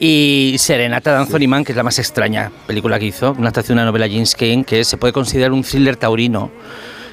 y 0.00 0.54
Serenata 0.58 1.12
de 1.12 1.18
Anthony 1.18 1.48
Mann, 1.48 1.64
que 1.64 1.72
es 1.72 1.76
la 1.76 1.82
más 1.82 1.98
extraña 1.98 2.52
película 2.66 2.98
que 2.98 3.06
hizo, 3.06 3.32
una 3.32 3.48
adaptación 3.48 3.76
de 3.76 3.82
una 3.82 3.90
novela 3.90 4.06
James 4.08 4.34
Cain, 4.36 4.64
que 4.64 4.84
se 4.84 4.96
puede 4.96 5.12
considerar 5.12 5.52
un 5.52 5.62
thriller 5.62 5.96
taurino 5.96 6.50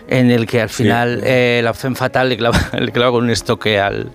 en 0.07 0.29
el 0.29 0.45
que 0.45 0.61
al 0.61 0.69
final 0.69 1.21
eh, 1.23 1.61
la 1.63 1.71
opción 1.71 1.95
fatal 1.95 2.29
le 2.29 2.37
clava, 2.37 2.59
le 2.79 2.91
clava 2.91 3.11
con 3.11 3.23
un 3.23 3.31
estoque 3.31 3.79
al, 3.79 4.11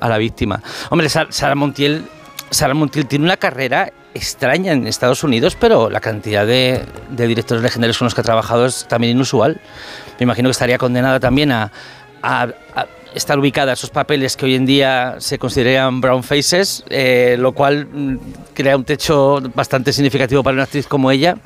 a 0.00 0.08
la 0.08 0.18
víctima. 0.18 0.62
Hombre, 0.90 1.08
Sa- 1.08 1.26
Sara 1.30 1.56
Montiel, 1.56 2.04
Sara 2.50 2.72
Montiel 2.74 3.06
tiene 3.06 3.24
una 3.24 3.36
carrera 3.36 3.92
extraña 4.14 4.72
en 4.72 4.86
Estados 4.86 5.24
Unidos, 5.24 5.56
pero 5.58 5.90
la 5.90 6.00
cantidad 6.00 6.46
de, 6.46 6.82
de 7.10 7.26
directores 7.26 7.62
legendarios 7.62 7.98
con 7.98 8.06
los 8.06 8.14
que 8.14 8.20
ha 8.20 8.24
trabajado 8.24 8.66
es 8.66 8.86
también 8.88 9.16
inusual. 9.16 9.60
Me 10.18 10.24
imagino 10.24 10.48
que 10.48 10.52
estaría 10.52 10.78
condenada 10.78 11.18
también 11.20 11.50
a, 11.52 11.70
a- 12.22 12.48
a 12.74 12.86
estar 13.14 13.38
ubicada 13.38 13.70
a 13.70 13.74
esos 13.74 13.90
papeles 13.90 14.36
que 14.36 14.44
hoy 14.46 14.54
en 14.56 14.66
día 14.66 15.16
se 15.18 15.38
consideran 15.38 16.00
brown 16.00 16.22
faces, 16.24 16.84
eh, 16.90 17.36
lo 17.38 17.52
cual 17.52 17.86
mm, 17.86 18.16
crea 18.54 18.76
un 18.76 18.84
techo 18.84 19.40
bastante 19.54 19.92
significativo 19.92 20.42
para 20.42 20.54
una 20.54 20.64
actriz 20.64 20.86
como 20.86 21.10
ella. 21.12 21.36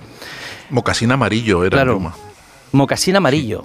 Mocasín 0.71 1.11
amarillo 1.13 1.65
era 1.65 1.77
Claro. 1.77 2.13
Mocasín 2.73 3.17
amarillo, 3.17 3.65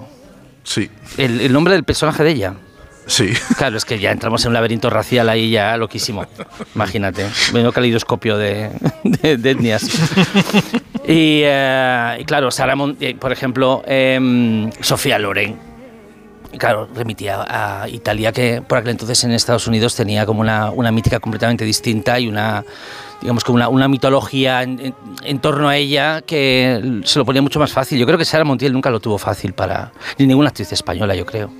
Sí, 0.64 0.90
el, 1.18 1.42
el 1.42 1.52
nombre 1.52 1.74
del 1.74 1.84
personaje 1.84 2.24
de 2.24 2.30
ella. 2.30 2.54
Claro, 3.58 3.76
es 3.76 3.84
que 3.84 3.98
ya 3.98 4.10
entramos 4.10 4.42
en 4.44 4.48
un 4.48 4.54
laberinto 4.54 4.88
racial 4.90 5.28
ahí 5.28 5.50
ya 5.50 5.76
loquísimo. 5.76 6.24
Imagínate. 6.74 7.26
Menudo 7.52 7.72
calidoscopio 7.72 8.38
de, 8.38 8.70
de, 9.04 9.50
etnias. 9.50 9.84
Y, 11.06 11.42
eh, 11.44 12.22
claro, 12.26 12.50
Sara 12.50 12.74
Mon- 12.76 12.96
eh, 13.00 13.14
por 13.14 13.30
ejemplo, 13.32 13.82
em, 13.86 14.70
Sofía 14.80 15.18
Loren. 15.18 15.56
Claro, 16.56 16.88
remitía 16.94 17.44
a 17.48 17.88
Italia, 17.88 18.30
que 18.32 18.62
por 18.62 18.78
aquel 18.78 18.92
entonces 18.92 19.22
en 19.24 19.32
Estados 19.32 19.66
Unidos 19.66 19.96
tenía 19.96 20.24
como 20.24 20.40
una, 20.40 20.70
una 20.70 20.92
mítica 20.92 21.18
completamente 21.18 21.64
distinta 21.64 22.18
y 22.20 22.28
una, 22.28 22.64
digamos, 23.20 23.42
como 23.42 23.56
una, 23.56 23.68
una 23.68 23.88
mitología 23.88 24.62
en, 24.62 24.78
en- 24.78 24.94
en 25.24 25.38
torno 25.40 25.68
a 25.68 25.76
ella 25.76 26.22
que 26.22 27.00
se 27.04 27.18
lo 27.18 27.24
ponía 27.24 27.42
mucho 27.42 27.58
más 27.58 27.72
fácil. 27.72 27.98
Yo 27.98 28.06
creo 28.06 28.16
que 28.18 28.24
Sara 28.24 28.44
Montiel 28.44 28.72
nunca 28.72 28.88
lo 28.90 29.00
tuvo 29.00 29.18
fácil 29.18 29.52
para. 29.52 29.92
ni 30.16 30.26
ninguna 30.28 30.48
actriz 30.50 30.70
española, 30.72 31.14
yo 31.16 31.26
creo. 31.26 31.50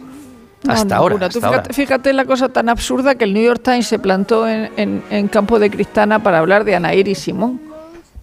No, 0.65 0.73
Hasta 0.73 0.97
ahora. 0.97 1.15
ninguna. 1.15 1.29
Tú 1.29 1.39
hasta 1.39 1.49
fíjate, 1.49 1.69
ahora. 1.69 1.75
fíjate 1.75 2.13
la 2.13 2.25
cosa 2.25 2.49
tan 2.49 2.69
absurda 2.69 3.15
que 3.15 3.25
el 3.25 3.35
New 3.35 3.43
York 3.45 3.61
Times 3.63 3.87
se 3.87 3.99
plantó 3.99 4.49
en, 4.49 4.71
en- 4.77 5.03
en 5.11 5.29
campo 5.29 5.59
de 5.59 5.71
Cristana 5.71 6.23
para 6.23 6.39
hablar 6.39 6.65
de 6.65 6.75
Ana 6.75 6.95
Iris 6.95 7.19
Simón. 7.19 7.61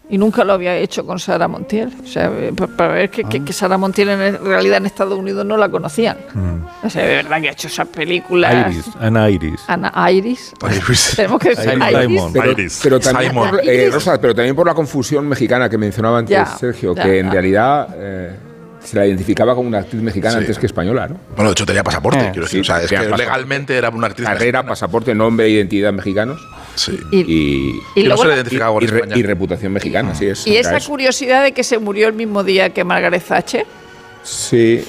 Y 0.09 0.17
nunca 0.17 0.43
lo 0.43 0.51
había 0.51 0.75
hecho 0.75 1.05
con 1.05 1.19
Sara 1.19 1.47
Montiel. 1.47 1.93
O 2.03 2.05
sea, 2.05 2.25
eh, 2.33 2.51
pa- 2.53 2.67
para 2.67 2.93
ver 2.95 3.09
que, 3.09 3.21
Ah. 3.25 3.29
que- 3.29 3.45
que 3.45 3.53
Sara 3.53 3.77
Montiel 3.77 4.09
en 4.09 4.43
realidad 4.43 4.75
en 4.77 4.85
Estados 4.85 5.17
Unidos 5.17 5.45
no 5.45 5.55
la 5.55 5.69
conocían. 5.69 6.17
Mm. 6.33 6.85
O 6.85 6.89
sea, 6.89 7.05
de 7.05 7.15
verdad 7.15 7.39
que 7.39 7.47
ha 7.47 7.51
hecho 7.53 7.67
esas 7.69 7.87
películas. 7.87 8.53
Iris, 8.73 8.85
Ana 8.99 9.29
Iris. 9.29 9.61
Ana 9.67 10.11
Iris. 10.11 10.51
Iris. 10.69 11.13
Tenemos 11.15 11.39
que 11.39 11.49
decir 11.51 11.69
Simon. 11.71 11.89
Iris. 11.89 12.01
Simon. 12.09 12.33
Pero, 12.33 12.51
Iris. 12.51 12.79
pero 12.83 12.99
también 12.99 13.31
Simon. 13.31 13.49
por, 13.51 13.59
eh, 13.61 13.73
Iris. 13.83 13.93
Rosa, 13.93 14.19
pero 14.19 14.35
también 14.35 14.53
por 14.55 14.67
la 14.67 14.73
confusión 14.73 15.29
mexicana 15.29 15.69
que 15.69 15.77
mencionaba 15.77 16.17
antes 16.17 16.31
Ya, 16.35 16.45
Sergio, 16.45 16.93
ya, 16.93 17.03
que 17.03 17.19
en 17.19 17.27
ya. 17.27 17.31
realidad 17.31 17.87
eh, 17.95 18.35
se 18.83 18.95
la 18.95 19.05
identificaba 19.05 19.53
como 19.55 19.67
una 19.67 19.79
actriz 19.79 20.01
mexicana 20.01 20.33
Sí. 20.33 20.39
antes 20.39 20.57
que 20.59 20.65
española, 20.65 21.07
¿no? 21.07 21.17
Bueno, 21.35 21.49
de 21.49 21.53
hecho 21.53 21.65
tenía 21.65 21.83
pasaporte, 21.83 22.19
Eh, 22.19 22.29
quiero 22.33 22.47
sí, 22.47 22.57
decir. 22.57 22.61
O 22.61 22.63
sea, 22.63 22.81
es 22.81 22.87
tenía 22.89 23.01
que 23.03 23.09
pasaporte. 23.09 23.23
legalmente 23.23 23.77
era 23.77 23.89
una 23.89 24.07
actriz. 24.07 24.25
Carrera, 24.27 24.59
mexicana. 24.59 24.69
pasaporte, 24.69 25.15
nombre 25.15 25.45
e 25.45 25.49
identidad 25.49 25.93
mexicanos 25.93 26.39
Sí. 26.75 26.97
Y, 27.11 27.17
y, 27.19 27.23
y 27.95 27.99
Y 27.99 28.03
no 28.03 28.07
luego 28.09 28.21
se 28.23 28.27
la- 28.29 28.35
identificaba 28.35 28.73
con 28.73 28.81
y 28.83 28.85
España. 28.85 29.17
y 29.17 29.23
reputación 29.23 29.73
mexicana, 29.73 30.15
sí 30.15 30.25
es. 30.27 30.47
y 30.47 30.55
esa 30.55 30.79
curiosidad 30.79 31.43
de 31.43 31.51
que 31.51 31.63
se 31.63 31.77
murió 31.79 32.07
el 32.07 32.13
mismo 32.13 32.43
día 32.43 32.69
que 32.69 32.83
Margaret 32.85 33.21
Thatcher. 33.23 33.65
Sí. 34.23 34.83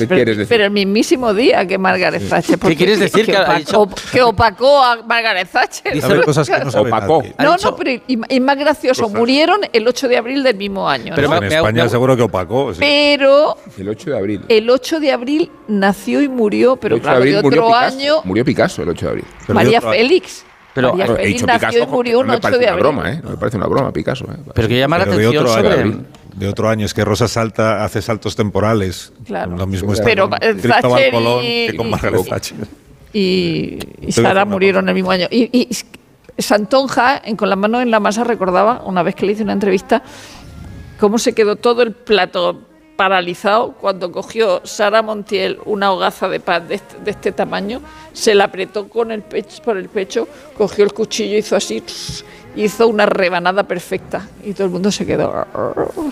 ¿Qué 0.00 0.06
pero, 0.06 0.18
quieres 0.18 0.36
decir? 0.38 0.48
pero 0.48 0.64
el 0.64 0.70
mismísimo 0.70 1.34
día 1.34 1.66
que 1.66 1.78
Margaret 1.78 2.28
Thatcher. 2.28 2.58
porque- 2.58 2.76
quieres 2.76 2.98
decir? 3.00 3.26
Que, 3.26 3.32
Que 3.32 3.36
ha 3.38 3.42
opacó, 3.42 3.88
que 4.12 4.22
opacó 4.22 4.82
a 4.82 5.02
Margaret 5.02 5.48
Thatcher. 5.50 6.00
Sabe 6.00 6.22
cosas 6.22 6.48
que 6.48 6.64
no 6.64 6.70
sabe 6.70 6.88
Opacó. 6.90 7.18
nadie. 7.22 7.34
No, 7.38 7.56
no, 7.56 7.76
pero 7.76 7.90
y, 7.90 8.18
y 8.28 8.40
más 8.40 8.56
gracioso, 8.58 9.08
murieron 9.08 9.60
el 9.72 9.86
8 9.86 10.08
de 10.08 10.16
abril 10.16 10.42
del 10.42 10.56
mismo 10.56 10.88
año. 10.88 11.12
Pero 11.16 11.28
¿no? 11.28 11.36
En 11.36 11.44
España 11.52 11.88
seguro 11.88 12.16
que 12.16 12.22
opacó. 12.22 12.72
sí. 12.74 12.80
Pero 12.80 13.56
El 13.78 13.88
8 13.88 14.10
de 14.10 14.18
abril. 14.18 14.40
el 14.48 14.70
8 14.70 15.00
de 15.00 15.12
abril 15.12 15.50
nació 15.68 16.20
y 16.22 16.28
murió, 16.28 16.76
pero 16.76 16.96
el 16.96 17.00
8 17.00 17.02
de 17.02 17.08
claro, 17.08 17.18
abril 17.18 17.34
de 17.36 17.42
murió 17.42 17.64
otro 17.66 17.78
Picasso. 17.78 17.96
año, 17.98 18.14
Murió 18.24 18.44
Picasso 18.44 18.82
el 18.82 18.88
8 18.90 19.06
de 19.06 19.10
abril. 19.10 19.24
Pero 19.46 19.54
María 19.54 19.78
otro- 19.78 19.90
Félix. 19.90 20.44
Pero- 20.74 20.90
María 20.90 21.04
he 21.04 21.16
Félix 21.16 21.32
dicho 21.34 21.46
nació 21.46 21.68
Picasso, 21.68 21.84
y 21.84 21.86
murió 21.94 22.18
un 22.20 22.26
no 22.26 22.32
me 22.32 22.36
8 22.38 22.42
parece 22.42 22.58
de 22.58 22.64
una 22.64 22.72
abril. 22.72 22.82
broma, 22.82 23.10
¿eh? 23.12 23.20
No 23.22 23.30
me 23.30 23.36
parece 23.36 23.56
una 23.56 23.66
broma, 23.68 23.92
Picasso. 23.92 24.24
¿eh? 24.24 24.36
Pero 24.54 24.68
que 24.68 24.78
llama 24.78 24.98
la 24.98 25.04
atención 25.04 25.46
sobre. 25.48 25.92
De 26.36 26.48
otro 26.48 26.68
año. 26.68 26.84
Es 26.86 26.94
que 26.94 27.04
Rosa 27.04 27.28
salta, 27.28 27.84
hace 27.84 28.02
saltos 28.02 28.34
temporales. 28.36 29.12
Claro. 29.24 29.56
Lo 29.56 29.66
mismo 29.66 29.92
está 29.92 30.04
Pero, 30.04 30.28
con 30.28 30.38
eh, 30.42 30.56
Cristóbal 30.60 31.10
Colón 31.12 31.44
y- 31.44 31.66
que 31.68 31.76
con 31.76 31.90
Margaret 31.90 32.20
y- 32.26 32.28
Thatcher. 32.30 32.56
y, 33.12 33.20
y 33.20 33.78
Tengo 33.78 34.06
que 34.06 34.12
Sara 34.12 34.44
murieron 34.44 34.88
el 34.88 34.94
mismo 34.94 35.10
año. 35.10 35.26
Y, 35.30 35.68
Santonja, 36.36 37.22
Con 37.36 37.48
las 37.48 37.56
manos 37.58 37.82
en 37.82 37.90
la 37.92 38.00
masa, 38.00 38.24
recordaba, 38.24 38.82
una 38.84 39.02
vez 39.04 39.14
que 39.14 39.24
le 39.26 39.32
hice 39.32 39.44
una 39.44 39.52
entrevista, 39.52 40.02
cómo 40.98 41.18
se 41.18 41.32
quedó 41.32 41.54
todo 41.56 41.82
el 41.82 41.92
plato 41.92 42.62
paralizado 42.96 43.72
cuando 43.72 44.12
cogió 44.12 44.60
Sara 44.64 45.02
Montiel 45.02 45.58
una 45.64 45.92
hogaza 45.92 46.28
de 46.28 46.40
pan 46.40 46.68
de 46.68 46.76
este, 46.76 46.98
de 47.00 47.10
este 47.10 47.32
tamaño, 47.32 47.80
se 48.12 48.34
la 48.34 48.44
apretó 48.44 48.88
con 48.88 49.10
el 49.10 49.22
pecho, 49.22 49.62
por 49.62 49.76
el 49.76 49.88
pecho, 49.88 50.28
cogió 50.56 50.84
el 50.84 50.92
cuchillo, 50.92 51.36
hizo 51.36 51.56
así, 51.56 51.82
hizo 52.56 52.86
una 52.88 53.06
rebanada 53.06 53.64
perfecta 53.64 54.28
y 54.44 54.52
todo 54.52 54.66
el 54.66 54.72
mundo 54.72 54.92
se 54.92 55.04
quedó. 55.04 55.46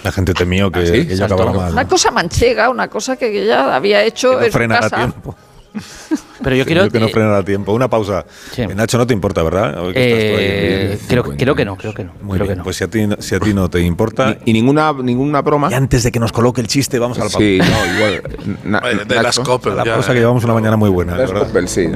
La 0.02 0.12
gente 0.12 0.34
temió 0.34 0.70
que, 0.70 0.80
¿Ah, 0.80 0.86
sí? 0.86 1.06
que 1.06 1.14
ella 1.14 1.26
acabara 1.26 1.52
mal. 1.52 1.72
Una 1.72 1.86
cosa 1.86 2.10
manchega, 2.10 2.68
una 2.70 2.88
cosa 2.88 3.16
que 3.16 3.42
ella 3.42 3.74
había 3.74 4.02
hecho 4.02 4.38
que 4.38 4.50
no 4.50 4.64
en 4.64 4.72
a 4.72 4.80
casa. 4.80 4.96
tiempo. 4.96 5.36
Pero 6.42 6.56
yo 6.56 6.64
quiero. 6.64 6.88
que 6.90 7.00
no 7.00 7.08
frenara 7.08 7.38
a 7.38 7.44
tiempo. 7.44 7.72
Una 7.72 7.88
pausa. 7.88 8.24
Sí. 8.52 8.62
Eh, 8.62 8.74
Nacho, 8.74 8.98
no 8.98 9.06
te 9.06 9.14
importa, 9.14 9.42
¿verdad? 9.42 9.78
Hoy 9.84 9.92
que 9.94 10.10
estás 10.10 10.40
eh, 10.40 10.98
creo, 11.08 11.22
creo 11.24 11.54
que 11.54 11.64
no, 11.64 11.76
creo 11.76 11.94
que 11.94 12.04
no. 12.04 12.12
Muy 12.22 12.36
creo 12.36 12.46
bien, 12.46 12.54
que 12.54 12.58
no. 12.58 12.64
pues 12.64 12.76
si 12.76 12.84
a, 12.84 12.88
ti, 12.88 13.06
si 13.20 13.34
a 13.34 13.40
ti 13.40 13.52
no 13.54 13.68
te 13.70 13.80
importa. 13.80 14.36
Y, 14.44 14.50
y 14.50 14.52
ninguna, 14.54 14.92
ninguna 14.92 15.42
broma. 15.42 15.68
Y 15.70 15.74
antes 15.74 16.02
de 16.02 16.12
que 16.12 16.18
nos 16.20 16.32
coloque 16.32 16.60
el 16.60 16.66
chiste, 16.68 16.98
vamos 16.98 17.18
a 17.18 17.24
la 17.24 17.30
pausa. 17.30 17.38
Sí, 17.38 17.58
no, 17.58 17.96
igual. 17.96 18.22
na- 18.64 18.80
Oye, 18.84 18.96
de 19.04 19.04
Nacho. 19.04 19.22
las 19.22 19.38
Coppel, 19.40 19.76
La 19.76 19.84
pausa 19.84 20.12
que 20.12 20.18
llevamos 20.20 20.44
una 20.44 20.54
mañana 20.54 20.76
muy 20.76 20.90
buena, 20.90 21.16
Las 21.16 21.30
¿verdad? 21.30 21.46
Coppel, 21.46 21.68
sí. 21.68 21.88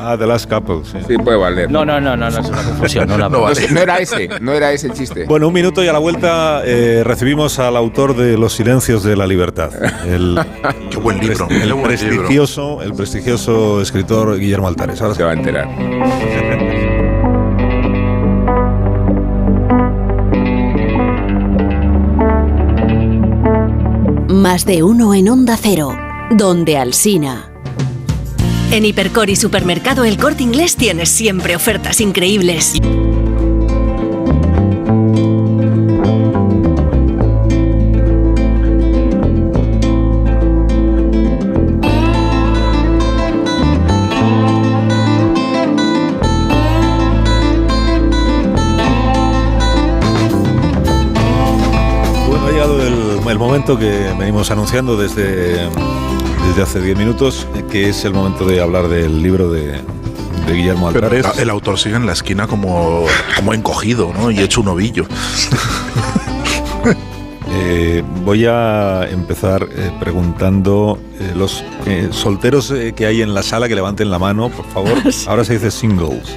Ah, 0.00 0.16
The 0.18 0.26
Last 0.26 0.50
Couple, 0.50 0.80
sí. 0.84 0.98
Sí, 1.06 1.16
puede 1.18 1.36
valer. 1.38 1.70
No, 1.70 1.84
no, 1.84 2.00
no, 2.00 2.16
no, 2.16 2.30
no 2.30 2.38
es 2.40 2.48
una 2.48 2.62
confusión. 2.62 3.08
No, 3.08 3.16
la- 3.18 3.28
No 3.28 3.38
No, 3.38 3.42
vale. 3.44 3.68
no 3.70 3.80
era 3.80 3.98
ese, 3.98 4.28
no 4.40 4.52
era 4.52 4.72
ese 4.72 4.88
el 4.88 4.92
chiste. 4.94 5.24
Bueno, 5.26 5.48
un 5.48 5.54
minuto 5.54 5.82
y 5.84 5.88
a 5.88 5.92
la 5.92 5.98
vuelta 6.00 6.62
eh, 6.64 7.02
recibimos 7.04 7.58
al 7.58 7.76
autor 7.76 8.16
de 8.16 8.36
Los 8.36 8.54
Silencios 8.54 9.02
de 9.04 9.16
la 9.16 9.26
Libertad, 9.26 9.70
el, 10.06 10.38
Qué 10.90 10.96
buen 10.96 11.18
libro. 11.20 11.46
el 11.50 11.60
libro. 11.68 11.82
prestigioso, 11.82 12.82
el 12.82 12.94
prestigioso 12.94 13.77
escritor 13.80 14.38
Guillermo 14.38 14.68
Altares. 14.68 15.00
Ahora 15.00 15.14
se 15.14 15.22
va 15.22 15.30
a 15.30 15.34
enterar. 15.34 15.68
Más 24.28 24.64
de 24.64 24.82
uno 24.82 25.14
en 25.14 25.28
Onda 25.28 25.56
Cero, 25.60 25.96
donde 26.30 26.78
Alsina. 26.78 27.50
En 28.70 28.84
Hipercor 28.84 29.30
y 29.30 29.36
Supermercado 29.36 30.04
El 30.04 30.18
Corte 30.18 30.42
Inglés 30.42 30.76
tienes 30.76 31.08
siempre 31.08 31.56
ofertas 31.56 32.00
increíbles. 32.00 32.74
El, 53.30 53.38
momento 53.38 53.78
que 53.78 54.12
venimos 54.18 54.50
anunciando 54.50 54.96
desde, 54.96 55.68
desde 56.48 56.62
hace 56.62 56.80
10 56.80 56.96
minutos, 56.98 57.46
que 57.70 57.88
es 57.88 58.04
el 58.04 58.12
momento 58.12 58.44
de 58.44 58.60
hablar 58.60 58.88
del 58.88 59.22
libro 59.22 59.50
de, 59.50 59.80
de 60.46 60.52
Guillermo 60.52 60.90
Pero 60.92 61.06
Altares. 61.08 61.38
el 61.38 61.50
autor 61.50 61.78
sigue 61.78 61.96
en 61.96 62.06
la 62.06 62.12
esquina 62.12 62.46
como, 62.46 63.04
como 63.36 63.54
encogido, 63.54 64.12
¿no? 64.12 64.30
Y 64.30 64.38
hecho 64.40 64.60
un 64.60 64.68
ovillo. 64.68 65.06
Eh, 67.50 68.04
voy 68.24 68.44
a 68.44 69.08
empezar 69.10 69.66
eh, 69.72 69.90
preguntando 69.98 70.98
eh, 71.18 71.32
los 71.34 71.64
eh, 71.86 72.08
solteros 72.10 72.70
eh, 72.70 72.92
que 72.94 73.06
hay 73.06 73.22
en 73.22 73.32
la 73.32 73.42
sala 73.42 73.68
que 73.68 73.74
levanten 73.74 74.10
la 74.10 74.18
mano, 74.18 74.50
por 74.50 74.66
favor. 74.66 74.92
Ahora 75.26 75.44
se 75.44 75.54
dice 75.54 75.70
singles. 75.70 76.36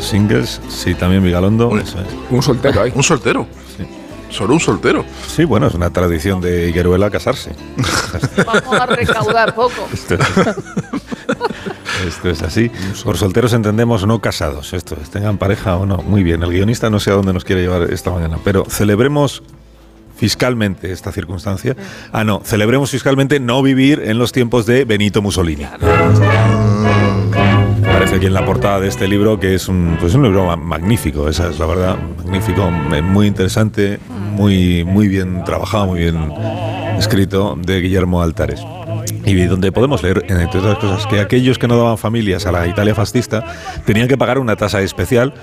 Singles, 0.00 0.60
sí, 0.68 0.94
también 0.94 1.22
Vigalondo. 1.22 1.68
Uy. 1.68 1.80
eso 1.80 2.00
es. 2.00 2.06
Un 2.30 2.42
soltero 2.42 2.82
ahí. 2.82 2.92
Un 2.94 3.02
soltero. 3.02 3.46
Sí. 3.76 3.84
Solo 4.30 4.54
un 4.54 4.60
soltero. 4.60 5.04
Sí, 5.26 5.44
bueno, 5.44 5.66
es 5.66 5.74
una 5.74 5.90
tradición 5.90 6.40
de 6.40 6.68
Higueruela 6.70 7.10
casarse. 7.10 7.52
Vamos 8.46 8.72
a 8.80 8.86
recaudar 8.86 9.54
poco. 9.54 9.88
Esto 9.92 10.14
es, 10.14 10.20
esto 12.06 12.30
es 12.30 12.42
así. 12.42 12.70
Por 13.04 13.18
solteros 13.18 13.52
entendemos 13.52 14.06
no 14.06 14.20
casados. 14.20 14.72
Esto 14.72 14.96
es, 15.02 15.10
tengan 15.10 15.36
pareja 15.36 15.76
o 15.76 15.84
no. 15.86 15.98
Muy 15.98 16.22
bien, 16.22 16.42
el 16.42 16.50
guionista 16.50 16.90
no 16.90 17.00
sé 17.00 17.10
a 17.10 17.14
dónde 17.14 17.32
nos 17.32 17.44
quiere 17.44 17.62
llevar 17.62 17.82
esta 17.92 18.10
mañana, 18.10 18.38
pero 18.44 18.64
celebremos 18.68 19.42
fiscalmente 20.16 20.92
esta 20.92 21.12
circunstancia. 21.12 21.76
Ah, 22.12 22.24
no, 22.24 22.40
celebremos 22.44 22.90
fiscalmente 22.90 23.40
no 23.40 23.62
vivir 23.62 24.02
en 24.04 24.18
los 24.18 24.32
tiempos 24.32 24.64
de 24.66 24.84
Benito 24.84 25.22
Mussolini. 25.22 25.64
Aparece 27.82 28.16
aquí 28.16 28.26
en 28.26 28.34
la 28.34 28.44
portada 28.44 28.80
de 28.80 28.88
este 28.88 29.08
libro 29.08 29.38
que 29.40 29.54
es 29.54 29.68
un, 29.68 29.96
pues 30.00 30.14
un 30.14 30.22
libro 30.22 30.44
ma- 30.46 30.56
magnífico, 30.56 31.28
esa 31.28 31.48
es 31.48 31.58
la 31.58 31.66
verdad, 31.66 31.96
magnífico, 32.18 32.68
eh, 32.94 33.02
muy 33.02 33.26
interesante, 33.26 33.98
muy, 34.40 34.84
muy 34.84 35.06
bien 35.06 35.44
trabajado, 35.44 35.88
muy 35.88 36.00
bien 36.00 36.32
escrito 36.98 37.58
de 37.60 37.82
Guillermo 37.82 38.22
Altares. 38.22 38.62
y 39.26 39.34
donde 39.44 39.70
podemos 39.70 40.02
leer, 40.02 40.24
entre 40.28 40.60
otras 40.60 40.78
cosas, 40.78 41.06
que 41.06 41.20
aquellos 41.20 41.58
que 41.58 41.68
no 41.68 41.76
daban 41.76 41.98
familias 41.98 42.46
a 42.46 42.52
la 42.52 42.66
Italia 42.66 42.94
fascista 42.94 43.44
tenían 43.84 44.08
que 44.08 44.16
pagar 44.16 44.38
una 44.38 44.56
tasa 44.56 44.80
especial 44.80 45.34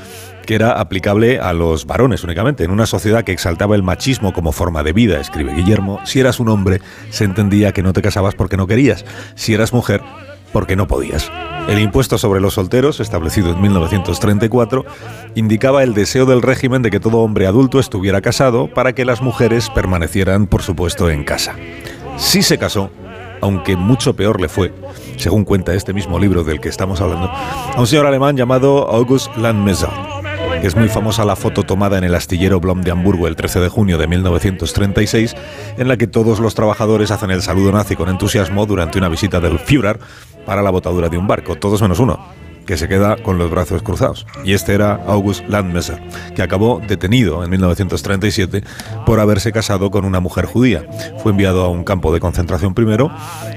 que 0.48 0.56
era 0.56 0.72
aplicable 0.80 1.40
a 1.40 1.54
los 1.54 1.86
varones 1.86 2.24
únicamente. 2.24 2.64
En 2.64 2.72
una 2.72 2.88
sociedad 2.88 3.24
que 3.24 3.34
exaltaba 3.34 3.76
el 3.76 3.84
machismo 3.84 4.34
como 4.34 4.52
forma 4.52 4.82
de 4.82 4.94
vida, 4.94 5.20
escribe 5.20 5.54
Guillermo, 5.54 6.00
si 6.04 6.20
eras 6.20 6.40
un 6.40 6.50
hombre 6.50 6.82
se 7.12 7.24
entendía 7.24 7.74
que 7.74 7.84
no 7.84 7.94
te 7.94 8.02
casabas 8.02 8.34
porque 8.34 8.58
no 8.58 8.66
querías, 8.66 9.06
si 9.36 9.54
eras 9.54 9.74
mujer 9.74 10.02
porque 10.52 10.76
no 10.76 10.88
podías. 10.88 11.32
El 11.68 11.80
impuesto 11.80 12.18
sobre 12.18 12.40
los 12.40 12.54
solteros, 12.54 13.00
establecido 13.00 13.52
en 13.52 13.62
1934, 13.62 14.86
indicaba 15.36 15.84
el 15.84 15.94
deseo 15.94 16.26
del 16.26 16.42
régimen 16.42 16.82
de 16.82 16.92
que 16.92 17.00
todo 17.00 17.18
hombre 17.18 17.48
adulto 17.48 17.80
estuviera 17.80 18.22
casado 18.22 18.68
para 18.68 18.94
que 18.94 19.06
las 19.06 19.22
mujeres 19.22 19.70
permanecieran, 19.70 20.48
por 20.48 20.62
supuesto, 20.62 21.10
en 21.10 21.24
casa. 21.24 21.56
Si 22.18 22.42
se 22.42 22.58
casó, 22.58 22.90
aunque 23.42 23.76
mucho 23.76 24.16
peor 24.16 24.40
le 24.40 24.50
fue, 24.50 24.74
según 25.18 25.44
cuenta 25.44 25.74
este 25.74 25.94
mismo 25.94 26.20
libro 26.20 26.44
del 26.44 26.60
que 26.60 26.70
estamos 26.70 27.02
hablando, 27.02 27.30
a 27.30 27.76
un 27.78 27.88
señor 27.88 28.06
alemán 28.06 28.38
llamado 28.38 28.88
August 28.90 29.36
Landmesser, 29.38 29.90
es 30.64 30.76
muy 30.76 30.90
famosa 30.90 31.24
la 31.24 31.36
foto 31.36 31.64
tomada 31.64 31.98
en 31.98 32.04
el 32.04 32.16
astillero 32.16 32.60
Blom 32.60 32.82
de 32.82 32.92
Hamburgo 32.92 33.28
el 33.28 33.36
13 33.36 33.60
de 33.60 33.70
junio 33.70 33.98
de 33.98 34.08
1936, 34.08 35.36
en 35.78 35.88
la 35.88 35.98
que 35.98 36.08
todos 36.08 36.40
los 36.40 36.56
trabajadores 36.56 37.12
hacen 37.12 37.32
el 37.32 37.42
saludo 37.42 37.72
nazi 37.72 37.96
con 37.96 38.10
entusiasmo 38.10 38.66
durante 38.66 38.98
una 38.98 39.10
visita 39.10 39.40
del 39.40 39.60
Führer 39.60 40.00
para 40.46 40.62
la 40.62 40.72
botadura 40.72 41.10
de 41.10 41.18
un 41.18 41.28
barco, 41.28 41.56
todos 41.56 41.82
menos 41.82 42.00
uno, 42.00 42.20
que 42.66 42.78
se 42.78 42.88
queda 42.88 43.16
con 43.16 43.38
los 43.38 43.50
brazos 43.50 43.82
cruzados. 43.82 44.28
Y 44.44 44.54
este 44.54 44.74
era 44.74 44.96
August 45.08 45.48
Landmesser, 45.48 46.02
que 46.36 46.42
acabó 46.42 46.82
detenido 46.86 47.44
en 47.44 47.50
1937 47.50 48.64
por 49.06 49.20
haberse 49.20 49.52
casado 49.52 49.90
con 49.90 50.06
una 50.06 50.20
mujer 50.20 50.46
judía. 50.46 50.86
Fue 51.20 51.32
enviado 51.32 51.64
a 51.64 51.70
un 51.70 51.84
campo 51.84 52.14
de 52.14 52.20
concentración 52.20 52.74
primero 52.74 53.10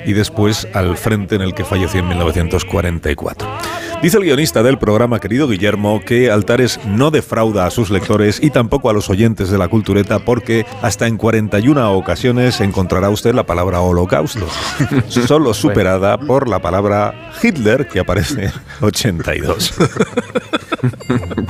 y 0.07 0.13
después 0.13 0.69
al 0.75 0.97
frente 0.97 1.35
en 1.35 1.43
el 1.43 1.55
que 1.55 1.65
falleció 1.65 2.01
en 2.01 2.09
1944. 2.09 3.49
Dice 4.03 4.17
el 4.17 4.25
guionista 4.25 4.63
del 4.63 4.79
programa, 4.79 5.21
querido 5.21 5.47
Guillermo, 5.47 6.01
que 6.03 6.31
Altares 6.31 6.81
no 6.87 7.11
defrauda 7.11 7.67
a 7.67 7.71
sus 7.71 7.91
lectores 7.91 8.43
y 8.43 8.49
tampoco 8.49 8.89
a 8.89 8.95
los 8.95 9.11
oyentes 9.11 9.51
de 9.51 9.59
la 9.59 9.69
cultureta 9.69 10.21
porque 10.21 10.65
hasta 10.81 11.07
en 11.07 11.19
41 11.19 11.93
ocasiones 11.93 12.63
encontrará 12.63 13.11
usted 13.11 13.35
la 13.35 13.45
palabra 13.45 13.83
holocausto, 13.83 14.47
solo 15.09 15.53
superada 15.53 16.17
por 16.17 16.49
la 16.49 16.61
palabra 16.61 17.31
Hitler 17.43 17.89
que 17.89 18.01
aparece 18.01 18.45
en 18.47 18.53
82. 18.81 19.75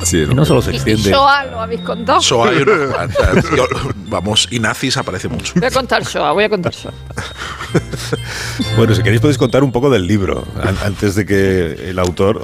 Sí, 0.02 0.24
no 0.34 0.44
solo 0.44 0.60
se 0.62 0.70
extiende. 0.72 1.10
Shoah 1.10 1.44
lo 1.44 1.60
habéis 1.60 1.82
contado. 1.82 2.20
Shoah 2.20 2.48
hay 2.48 2.62
unas 2.62 2.90
cuantas. 2.94 3.44
Yo- 3.56 3.66
vamos, 4.08 4.48
y 4.50 4.58
nazis 4.58 4.96
aparece 4.96 5.28
mucho. 5.28 5.52
Voy 5.56 5.66
a 5.66 5.70
contar 5.70 6.02
Shoah, 6.02 6.32
voy 6.32 6.44
a 6.44 6.48
contar 6.48 6.72
Shoah. 6.72 6.92
Bueno, 8.76 8.94
si 8.94 9.02
queréis 9.02 9.20
podéis 9.20 9.38
contar 9.38 9.62
un 9.62 9.70
poco 9.70 9.88
del 9.90 10.06
libro 10.06 10.44
an- 10.64 10.78
antes 10.84 11.14
de 11.14 11.26
que 11.26 11.90
el 11.90 11.98
autor... 12.00 12.39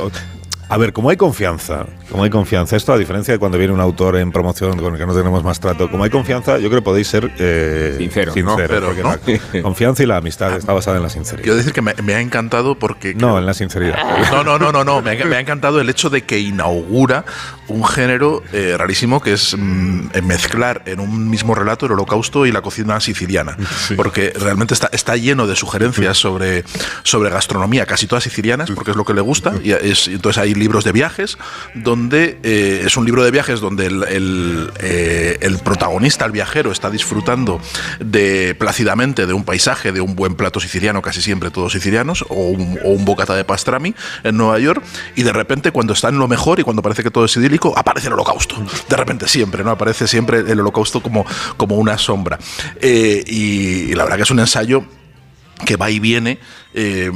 A 0.69 0.79
ver, 0.79 0.93
como 0.93 1.11
hay 1.11 1.17
confianza, 1.17 1.87
como 2.11 2.25
hay 2.25 2.31
confianza, 2.31 2.75
esto 2.75 2.93
a 2.93 2.99
diferencia 2.99 3.33
de 3.33 3.39
cuando 3.39 3.57
viene 3.57 3.73
un 3.73 3.79
autor 3.79 4.17
en 4.17 4.33
promoción 4.33 4.77
con 4.77 4.95
el 4.95 4.99
que 4.99 5.07
no 5.07 5.15
tenemos 5.15 5.45
más 5.45 5.61
trato, 5.61 5.89
como 5.89 6.03
hay 6.03 6.11
confianza, 6.11 6.59
yo 6.59 6.69
creo 6.69 6.81
que 6.81 6.85
podéis 6.85 7.07
ser 7.07 7.31
eh, 7.39 7.95
Sincero, 7.97 8.33
sinceros, 8.33 8.59
¿no? 8.59 8.67
Pero, 8.67 8.87
porque 8.87 9.03
¿no? 9.05 9.11
la 9.53 9.63
confianza 9.63 10.03
y 10.03 10.07
la 10.07 10.17
amistad 10.17 10.57
está 10.57 10.73
basada 10.73 10.97
en 10.97 11.05
la 11.05 11.09
sinceridad. 11.09 11.45
Quiero 11.45 11.57
decir 11.57 11.73
que 11.73 11.83
me, 11.83 11.95
me 12.03 12.15
ha 12.15 12.21
encantado 12.21 12.77
porque... 12.77 13.15
No, 13.15 13.39
en 13.39 13.47
la 13.47 13.55
sinceridad. 13.55 13.97
No, 14.33 14.43
no, 14.43 14.59
no, 14.59 14.73
no, 14.73 14.83
no. 14.83 15.03
Me 15.03 15.13
ha, 15.13 15.25
me 15.25 15.37
ha 15.37 15.41
encantado 15.41 15.81
el 15.81 15.89
hecho 15.89 16.11
de 16.11 16.23
que 16.23 16.41
inaugura 16.41 17.25
un 17.69 17.85
género 17.85 18.43
eh, 18.53 18.75
rarísimo 18.77 19.21
que 19.21 19.33
es 19.33 19.57
mm, 19.57 20.23
mezclar 20.23 20.83
en 20.87 21.01
un 21.01 21.29
mismo 21.29 21.55
relato 21.55 21.87
el 21.87 21.93
holocausto 21.93 22.47
y 22.47 22.53
la 22.53 22.63
cocina 22.63 23.01
siciliana. 23.01 23.57
Porque 23.97 24.33
realmente 24.39 24.75
está, 24.75 24.89
está 24.93 25.17
lleno 25.17 25.47
de 25.47 25.57
sugerencias 25.57 26.19
sobre, 26.19 26.65
sobre 27.03 27.31
gastronomía, 27.31 27.87
casi 27.87 28.07
todas 28.07 28.25
sicilianas, 28.25 28.71
porque 28.71 28.93
es 28.93 28.97
lo 28.97 29.05
que 29.05 29.15
le 29.15 29.21
gusta. 29.21 29.55
Y 29.63 29.73
es, 29.73 30.09
entonces 30.09 30.43
hay 30.43 30.55
libros 30.55 30.85
de 30.85 30.93
viajes, 30.93 31.39
donde 31.75 32.39
eh, 32.43 32.83
es 32.85 32.97
un 32.97 33.05
libro 33.05 33.25
de 33.25 33.31
viajes 33.31 33.61
donde 33.61 33.87
el, 33.87 34.05
el, 34.05 34.71
eh, 34.81 35.39
el 35.41 35.59
protagonista, 35.59 36.25
el 36.25 36.33
viajero, 36.33 36.73
está 36.73 36.91
disfrutando 36.91 37.61
de 38.01 38.55
plácidamente 38.59 39.27
de 39.27 39.33
un 39.33 39.45
paisaje, 39.45 39.93
de 39.93 40.01
un 40.01 40.15
buen 40.15 40.35
plato 40.35 40.61
siciliano, 40.61 41.03
casi 41.03 41.21
siempre 41.21 41.51
todos 41.51 41.73
sicilianos, 41.73 42.25
o 42.29 42.49
un, 42.49 42.79
o 42.85 42.91
un 42.91 43.05
bocata 43.05 43.35
de 43.35 43.45
pastrami 43.45 43.95
en 44.25 44.37
Nueva 44.37 44.59
York, 44.59 44.83
y 45.15 45.23
de 45.23 45.33
repente 45.33 45.73
cuando 45.73 45.93
está 45.93 46.09
en 46.09 46.19
lo 46.19 46.29
mejor 46.29 46.61
y 46.61 46.63
cuando 46.63 46.83
parece 46.83 47.03
que 47.03 47.11
todo 47.11 47.25
es 47.25 47.37
idílico, 47.37 47.56
aparece 47.77 48.09
el 48.09 48.15
holocausto. 48.15 48.57
De 48.89 48.97
repente 48.97 49.29
siempre, 49.29 49.65
¿no? 49.65 49.71
Aparece 49.71 50.07
siempre 50.07 50.41
el 50.41 50.61
holocausto 50.61 51.01
como, 51.01 51.25
como 51.57 51.77
una 51.77 51.99
sombra. 51.99 52.39
Eh, 52.81 53.23
y, 53.27 53.91
y 53.91 53.95
la 53.95 54.05
verdad 54.05 54.17
que 54.17 54.23
es 54.23 54.31
un 54.31 54.41
ensayo 54.41 54.85
que 55.65 55.77
va 55.77 55.91
y 55.91 55.99
viene 55.99 56.39
eh, 56.77 57.11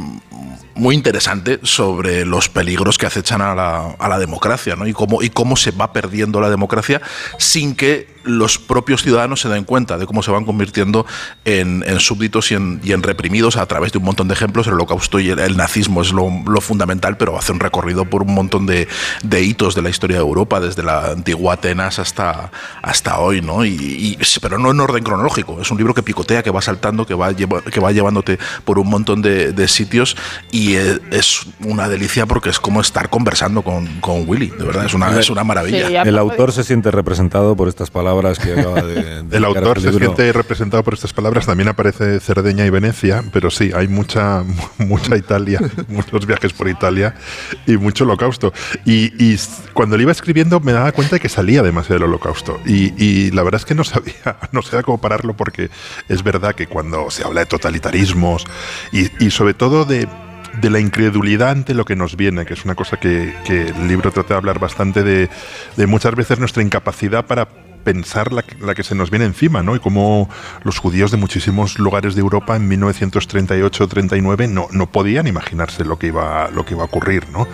muy 0.75 0.95
interesante 0.95 1.61
sobre 1.63 2.25
los 2.25 2.49
peligros 2.49 2.97
que 2.97 3.07
acechan 3.07 3.43
a 3.43 3.55
la, 3.55 3.91
a 3.99 4.09
la 4.09 4.19
democracia 4.19 4.75
¿no? 4.77 4.87
y, 4.87 4.93
cómo, 4.95 5.23
y 5.23 5.29
cómo 5.31 5.57
se 5.57 5.71
va 5.73 5.93
perdiendo 5.93 6.41
la 6.41 6.49
democracia 6.49 7.03
sin 7.39 7.75
que 7.77 8.09
los 8.23 8.59
propios 8.59 9.03
ciudadanos 9.03 9.41
se 9.41 9.49
den 9.49 9.65
cuenta 9.65 9.97
de 9.97 10.07
cómo 10.07 10.23
se 10.23 10.31
van 10.31 10.45
convirtiendo 10.45 11.07
en, 11.47 11.83
en 11.87 12.01
súbditos 12.01 12.53
y 12.53 12.55
en, 12.55 13.03
reprimidos 13.03 13.57
a 13.57 13.65
través 13.67 13.93
de 13.93 13.99
un 13.99 14.05
montón 14.05 14.29
de 14.29 14.35
ejemplos. 14.35 14.67
El 14.67 14.75
holocausto 14.75 15.19
y 15.21 15.31
el, 15.31 15.39
el 15.39 15.57
nazismo 15.57 16.03
es 16.03 16.13
lo, 16.13 16.29
fundamental, 16.61 17.17
pero 17.17 17.39
hace 17.39 17.53
un 17.53 17.61
recorrido 17.61 18.05
por 18.05 18.23
un 18.23 18.35
montón 18.35 18.67
de, 18.67 18.89
de 19.23 19.43
hitos 19.43 19.75
de 19.75 19.81
la 19.83 19.89
historia 19.89 20.17
de 20.19 20.23
Europa, 20.23 20.61
desde 20.61 20.83
la 20.83 21.13
antigua 21.13 21.55
Atenas 21.55 21.99
hasta, 21.99 22.51
hasta 22.83 23.19
hoy, 23.19 23.41
¿no? 23.41 23.65
Y, 23.65 23.71
y- 23.71 24.19
pero 24.43 24.59
no 24.59 24.71
en 24.71 24.81
orden 24.81 25.03
cronológico. 25.03 25.59
Es 25.61 25.71
un 25.71 25.79
libro 25.79 25.95
que 25.95 26.03
picotea, 26.03 26.43
que 26.43 26.51
va 26.51 26.61
saltando, 26.61 27.07
que 27.07 27.15
va, 27.15 27.33
lleva- 27.33 27.63
que 27.63 27.81
va 27.81 27.91
llevándote 27.91 28.39
por 28.67 28.79
un 28.79 28.89
montón 28.89 29.23
de, 29.23 29.50
de 29.53 29.69
sitios 29.69 30.17
y 30.51 30.75
eh, 30.75 30.99
es 31.11 31.47
una 31.65 31.89
delicia 31.89 32.27
porque 32.27 32.51
es 32.51 32.61
como 32.61 32.81
estar 32.81 33.11
conversando 33.11 33.63
con, 33.63 33.87
con 34.01 34.29
Willy, 34.29 34.49
de 34.49 34.65
verdad, 34.65 34.87
es 34.87 34.95
una, 34.95 35.19
es 35.19 35.31
una 35.31 35.45
maravilla. 35.45 35.89
Sí, 35.89 35.95
El 35.97 36.19
autor 36.19 36.53
se 36.53 36.65
siente 36.65 36.91
representado 36.91 37.57
por 37.57 37.69
estas 37.69 37.91
palabras 37.91 38.39
que 38.39 38.53
acaba 38.53 38.83
de... 38.83 39.23
de 39.23 39.37
El 39.37 39.45
a 39.45 39.49
autor 39.49 39.81
su 39.81 39.93
se 39.93 39.99
siente 39.99 40.33
representado 40.33 40.83
por 40.83 40.95
estas 40.95 41.13
palabras. 41.13 41.47
También 41.47 41.69
aparece 41.69 42.21
Cerdeña 42.21 42.65
y 42.67 42.71
Venecia, 42.71 43.25
pero 43.33 43.51
sí, 43.51 43.71
hay 43.75 43.89
mucha, 43.89 44.45
mucha 44.79 45.17
Italia, 45.17 45.61
muchos 45.89 46.27
viajes 46.27 46.53
por 46.53 46.69
Italia 46.69 47.15
y 47.67 47.77
mucho 47.77 48.05
holocausto. 48.05 48.53
Y, 48.85 49.13
y 49.23 49.39
cuando 49.73 49.97
le 49.97 50.03
iba 50.03 50.13
escribiendo 50.13 50.61
me 50.61 50.73
daba 50.73 50.93
cuenta 50.93 51.17
de 51.17 51.21
que 51.21 51.29
salía 51.29 51.63
demasiado 51.63 51.95
del 51.95 52.09
holocausto. 52.09 52.61
Y, 52.67 52.93
y 53.03 53.31
la 53.31 53.43
verdad 53.43 53.61
es 53.61 53.65
que 53.65 53.75
no 53.75 53.85
sabía, 53.85 54.37
no 54.53 54.63
sabía 54.63 54.83
cómo 54.83 55.01
pararlo 55.01 55.35
porque 55.35 55.71
es 56.09 56.23
verdad 56.23 56.55
que 56.55 56.67
cuando 56.67 57.11
se 57.11 57.25
habla 57.25 57.41
de 57.41 57.47
totalitarismos 57.47 58.45
y, 58.93 59.25
y 59.25 59.31
sobre 59.41 59.55
todo 59.55 59.87
de 59.87 60.07
de 60.61 60.69
la 60.69 60.81
incredulidad 60.81 61.51
ante 61.51 61.73
lo 61.73 61.87
que 61.87 61.97
nos 61.97 62.15
viene, 62.17 62.45
que 62.45 62.53
es 62.53 62.65
una 62.67 62.75
cosa 62.75 62.99
que, 62.99 63.35
que 63.47 63.69
el 63.69 63.89
libro 63.89 64.11
trata 64.11 64.35
de 64.35 64.39
hablar 64.39 64.59
bastante 64.59 65.03
de, 65.03 65.31
de 65.77 65.87
muchas 65.87 66.15
veces 66.15 66.39
nuestra 66.39 66.63
incapacidad 66.63 67.25
para 67.25 67.49
pensar 67.85 68.33
la, 68.33 68.43
que- 68.43 68.57
la 68.65 68.75
que 68.75 68.83
se 68.83 68.95
nos 68.95 69.11
viene 69.11 69.25
encima, 69.27 69.63
¿no? 69.63 69.75
Y 69.77 69.81
cómo 69.81 70.29
los 70.65 70.79
judíos 70.79 71.11
de 71.11 71.17
muchísimos 71.17 71.79
lugares 71.79 72.15
de 72.15 72.21
Europa 72.21 72.57
en 72.57 72.69
1938-39 72.71 74.49
no, 74.49 74.69
no 74.71 74.87
podían 74.91 75.27
imaginarse 75.27 75.85
lo 75.85 75.99
que 75.99 76.09
iba, 76.09 76.49
lo 76.51 76.65
que 76.65 76.75
iba 76.75 76.83
a 76.83 76.87
ocurrir, 76.87 77.29
¿no? 77.31 77.47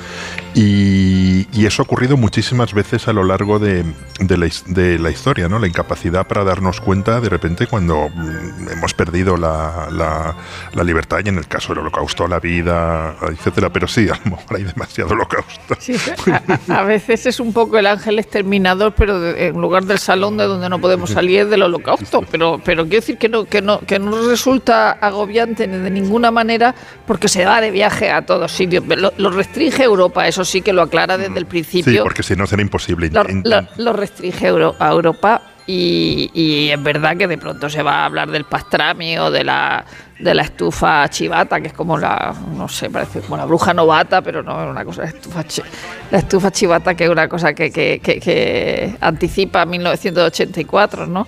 Y, 0.55 1.47
y 1.53 1.67
eso 1.67 1.83
ha 1.83 1.85
ocurrido 1.85 2.17
muchísimas 2.17 2.73
veces 2.73 3.09
a 3.09 3.13
lo 3.13 3.25
largo 3.25 3.59
de, 3.59 3.85
de 4.21 4.37
la, 4.39 4.49
de 4.67 4.99
la 4.99 5.11
historia, 5.11 5.49
¿no? 5.49 5.59
La 5.59 5.67
incapacidad 5.67 6.27
para 6.27 6.45
darnos 6.45 6.81
cuenta 6.81 7.21
de 7.21 7.29
repente 7.29 7.67
cuando 7.67 8.09
mm, 8.09 8.69
hemos 8.73 8.95
perdido 8.95 9.37
la, 9.37 9.89
la- 9.91 10.35
la 10.73 10.85
libertad 10.85 11.19
y 11.25 11.29
en 11.29 11.39
el 11.39 11.47
caso 11.47 11.69
del 11.75 11.79
holocausto, 11.81 12.27
la 12.27 12.41
vida, 12.41 13.17
etcétera. 13.31 13.71
Pero 13.71 13.87
sí, 13.87 14.09
a 14.09 14.19
lo 14.25 14.37
mejor 14.37 14.57
hay 14.57 14.65
demasiado 14.65 15.11
holocausto. 15.13 15.77
Sí, 15.79 15.97
a, 16.69 16.75
a- 16.81 16.83
veces 16.85 17.27
es 17.27 17.41
un 17.41 17.53
poco 17.53 17.79
el 17.79 17.87
ángel 17.87 18.19
exterminador, 18.19 18.95
pero 18.97 19.27
en 19.37 19.61
lugar 19.61 19.85
del 19.85 19.99
salón 20.17 20.37
de 20.37 20.45
donde 20.45 20.69
no 20.69 20.81
podemos 20.81 21.11
salir 21.11 21.47
del 21.49 21.63
holocausto. 21.63 22.23
Pero, 22.31 22.61
pero 22.65 22.85
quiero 22.85 22.97
decir 23.01 23.19
que 23.19 23.29
no, 23.29 23.45
que 23.45 23.61
no, 23.63 23.81
que 23.81 23.99
no 23.99 24.29
resulta 24.29 24.93
agobiante 24.93 25.67
ni 25.67 25.77
de 25.79 25.91
ninguna 25.91 26.31
manera 26.31 26.75
porque 27.07 27.29
se 27.29 27.45
va 27.45 27.61
de 27.61 27.71
viaje 27.71 28.11
a 28.11 28.23
todos 28.25 28.51
sitios. 28.53 28.85
Lo, 28.87 29.13
lo 29.17 29.31
restringe 29.31 29.83
Europa, 29.85 30.27
eso 30.27 30.45
sí 30.45 30.63
que 30.63 30.73
lo 30.73 30.83
aclara 30.83 31.17
desde 31.19 31.39
el 31.39 31.45
Sí, 31.45 31.51
principio. 31.51 32.03
porque 32.03 32.23
si 32.23 32.35
no 32.35 32.47
será 32.47 32.63
imposible. 32.63 33.11
lo, 33.11 33.23
lo- 33.45 33.67
lo 33.77 33.93
restringe 33.93 34.47
Euro- 34.49 34.75
a 34.79 34.91
Europa 34.91 35.43
y, 35.67 36.71
es 36.71 36.83
verdad 36.83 37.17
que 37.17 37.27
de 37.27 37.39
pronto 37.39 37.69
se 37.69 37.83
va 37.83 38.03
a 38.03 38.05
hablar 38.07 38.31
del 38.31 38.45
pastrami 38.45 39.19
o 39.19 39.31
de 39.31 39.45
la 39.45 39.85
de 40.19 40.35
la 40.35 40.43
estufa 40.45 41.07
chivata, 41.11 41.61
que 41.61 41.67
es 41.69 41.73
como 41.75 41.99
la, 41.99 42.35
no 42.57 42.69
sé, 42.69 42.89
parece 42.89 43.21
como 43.21 43.37
la 43.37 43.45
bruja 43.45 43.75
novata, 43.75 44.23
pero 44.23 44.43
no 44.43 44.65
es 44.65 44.71
una 44.71 44.83
cosa, 44.83 45.03
la 45.03 45.09
estufa, 45.09 45.45
la 46.11 46.19
estufa 46.19 46.51
chivata 46.51 46.95
que 46.95 47.05
es 47.05 47.11
una 47.11 47.29
cosa 47.29 47.53
que, 47.53 47.71
que, 47.71 48.01
que- 48.03 48.19
que 48.19 48.97
anticipa 49.03 49.67
1984, 49.67 51.07
¿no? 51.07 51.27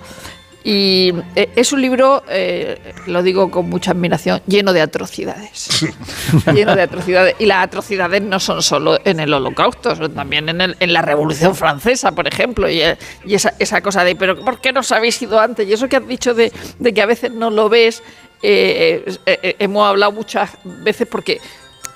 Y 0.65 1.13
eh, 1.37 1.51
es 1.57 1.73
un 1.73 1.81
libro, 1.81 2.25
eh, 2.29 2.79
lo 3.07 3.23
digo 3.23 3.51
con 3.51 3.71
mucha 3.71 3.93
admiración, 3.93 4.43
lleno 4.47 4.73
de 4.73 4.81
atrocidades. 4.83 5.87
lleno 6.55 6.75
de 6.75 6.83
atrocidades. 6.83 7.37
Y 7.39 7.47
las 7.47 7.65
atrocidades 7.65 8.21
no 8.23 8.39
son 8.41 8.63
solo 8.63 8.99
en 9.05 9.21
el 9.21 9.33
holocausto, 9.33 9.95
son 9.97 10.13
también 10.15 10.49
en, 10.49 10.61
el- 10.61 10.77
en 10.81 10.93
la 10.93 11.01
Revolución 11.01 11.55
Francesa, 11.55 12.13
por 12.13 12.27
ejemplo. 12.27 12.69
Y, 12.69 12.81
eh, 12.83 12.99
y 13.25 13.35
esa, 13.35 13.55
esa 13.59 13.81
cosa 13.81 14.05
de, 14.05 14.17
pero 14.17 14.39
¿por 14.45 14.61
qué 14.61 14.73
no 14.73 14.81
os 14.81 14.93
habéis 14.93 15.23
ido 15.23 15.41
antes? 15.41 15.67
Y 15.67 15.73
eso 15.73 15.89
que 15.89 15.97
has 15.97 16.07
dicho 16.07 16.35
de, 16.35 16.53
de 16.79 16.93
que 16.93 17.03
a 17.03 17.07
veces 17.07 17.33
no 17.33 17.51
lo 17.51 17.69
ves, 17.69 18.03
eh, 18.43 19.05
eh, 19.27 19.39
eh, 19.43 19.57
hemos 19.61 19.87
hablado 19.89 20.13
muchas 20.13 20.51
veces 20.65 21.07
porque 21.09 21.41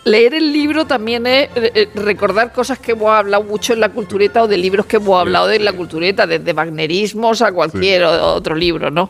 leer 0.05 0.35
el 0.35 0.53
libro 0.53 0.85
también 0.87 1.27
es 1.27 1.49
eh, 1.55 1.73
eh, 1.75 1.89
recordar 1.95 2.53
cosas 2.53 2.79
que 2.79 2.93
hemos 2.93 3.11
hablado 3.11 3.45
mucho 3.45 3.73
en 3.73 3.81
la 3.81 3.89
cultureta 3.91 4.43
o 4.43 4.49
de 4.49 4.57
libros 4.57 4.87
que 4.87 4.97
hemos 4.97 5.21
hablado 5.21 5.47
de 5.47 5.59
la 5.61 5.73
cultureta, 5.73 6.27
desde 6.27 6.53
wagnerismos 6.53 7.43
a 7.43 7.53
cualquier 7.53 8.05
otro 8.05 8.55
libro, 8.55 8.91
¿no? 8.91 9.09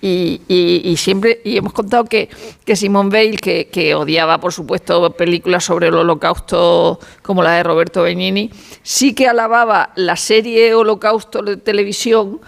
Y, 0.00 0.42
y- 0.46 0.82
y 0.84 0.96
siempre, 0.96 1.40
y 1.44 1.56
hemos 1.56 1.72
contado 1.72 2.04
que, 2.04 2.28
que 2.64 2.76
Simone 2.76 3.10
Bale, 3.10 3.36
que, 3.36 3.66
que 3.66 3.96
odiaba, 3.96 4.38
por 4.38 4.52
supuesto, 4.52 5.10
películas 5.10 5.64
sobre 5.64 5.88
el 5.88 5.94
holocausto 5.94 7.00
como 7.22 7.42
la 7.42 7.54
de 7.54 7.64
Roberto 7.64 8.02
Benigni, 8.02 8.48
sí 8.84 9.12
que 9.12 9.26
alababa 9.26 9.90
la 9.96 10.14
serie 10.14 10.72
Holocausto 10.72 11.42
de 11.42 11.56
televisión 11.56 12.40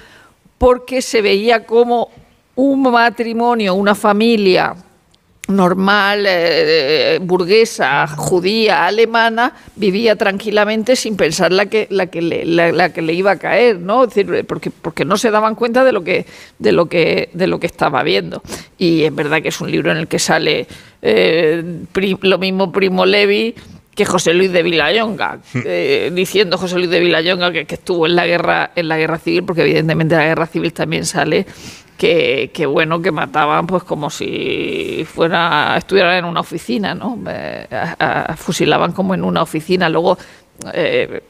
porque 0.59 1.03
se 1.03 1.23
veía 1.23 1.67
como 1.67 2.11
un 2.55 2.83
matrimonio, 2.83 3.75
una 3.75 3.97
familia 3.97 4.77
normal, 5.51 6.25
eh, 6.27 7.19
burguesa, 7.23 8.07
judía, 8.07 8.87
alemana, 8.87 9.55
vivía 9.77 10.17
tranquilamente 10.17 10.97
sin 10.97 11.17
pensar 11.17 11.53
la 11.53 11.67
que, 11.67 11.87
la 11.91 12.07
que, 12.07 12.23
le, 12.23 12.45
la, 12.45 12.93
que 12.93 13.03
le 13.03 13.13
iba 13.13 13.33
a 13.33 13.37
caer, 13.37 13.79
¿no? 13.79 14.07
Decir, 14.07 14.45
porque, 14.47 14.71
porque 14.71 15.05
no 15.05 15.17
se 15.17 15.31
daban 15.31 15.55
cuenta 15.55 15.85
de 15.85 15.93
lo 15.93 16.03
que, 16.03 16.27
de 16.59 16.73
lo 16.73 16.87
que, 16.87 17.31
de 17.33 17.47
lo 17.47 17.61
que 17.61 17.67
estaba 17.67 18.03
viendo. 18.03 18.43
Y 18.79 19.03
es 19.03 19.15
verdad 19.15 19.43
que 19.43 19.49
es 19.49 19.61
un 19.61 19.71
libro 19.71 19.91
en 19.91 19.99
el 19.99 20.09
que 20.09 20.19
sale 20.19 20.67
eh, 21.03 21.63
lo 22.23 22.39
mismo 22.39 22.73
Primo 22.73 23.07
Levi 23.07 23.55
que 23.95 24.05
José 24.05 24.35
Luis 24.35 24.53
de 24.53 24.63
Villayonga, 24.63 25.39
eh, 25.65 26.11
diciendo 26.15 26.57
José 26.59 26.77
Luis 26.77 26.91
de 26.91 27.01
Villayonga 27.01 27.53
que, 27.53 27.67
que 27.67 27.75
estuvo 27.75 28.07
en 28.07 28.17
la 28.17 28.27
guerra, 28.27 28.71
en 28.77 28.89
la 28.89 28.97
guerra 28.99 29.19
civil, 29.19 29.45
porque 29.45 29.63
evidentemente 29.63 30.15
la 30.17 30.25
guerra 30.25 30.47
civil 30.47 30.73
también 30.73 31.05
sale 31.05 31.47
que, 31.99 32.51
que 32.55 32.65
bueno, 32.65 33.03
que 33.03 33.11
mataban 33.13 33.67
pues 33.67 33.83
como 33.83 34.09
si 34.09 35.05
fuera, 35.13 35.75
estuvieran 35.77 36.17
en 36.17 36.25
una 36.25 36.41
oficina, 36.41 36.95
¿no? 36.95 37.19
Eh, 37.29 37.67
a- 37.71 38.31
a- 38.33 38.37
fusilaban 38.37 38.93
como 38.93 39.13
en 39.13 39.23
una 39.23 39.43
oficina. 39.43 39.89
Luego 39.91 40.17
eh, 40.75 41.23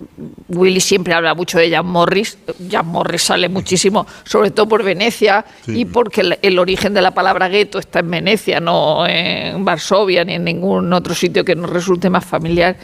Willy 0.48 0.80
siempre 0.80 1.14
habla 1.14 1.34
mucho 1.34 1.58
de 1.58 1.70
Jan 1.70 1.86
Morris. 1.86 2.38
Jan 2.70 2.86
Morris 2.86 3.22
sale 3.22 3.48
muchísimo, 3.48 4.06
sobre 4.24 4.50
todo 4.50 4.68
por 4.68 4.82
Venecia 4.82 5.44
y 5.66 5.84
porque 5.84 6.20
el, 6.22 6.38
el 6.42 6.58
origen 6.58 6.94
de 6.94 7.02
la 7.02 7.12
palabra 7.12 7.48
gueto 7.48 7.78
está 7.78 8.00
en 8.00 8.10
Venecia, 8.10 8.60
no 8.60 9.06
en 9.06 9.64
Varsovia 9.64 10.24
ni 10.24 10.34
en 10.34 10.44
ningún 10.44 10.92
otro 10.92 11.14
sitio 11.14 11.44
que 11.44 11.54
nos 11.54 11.70
resulte 11.70 12.10
más 12.10 12.24
familiar. 12.24 12.76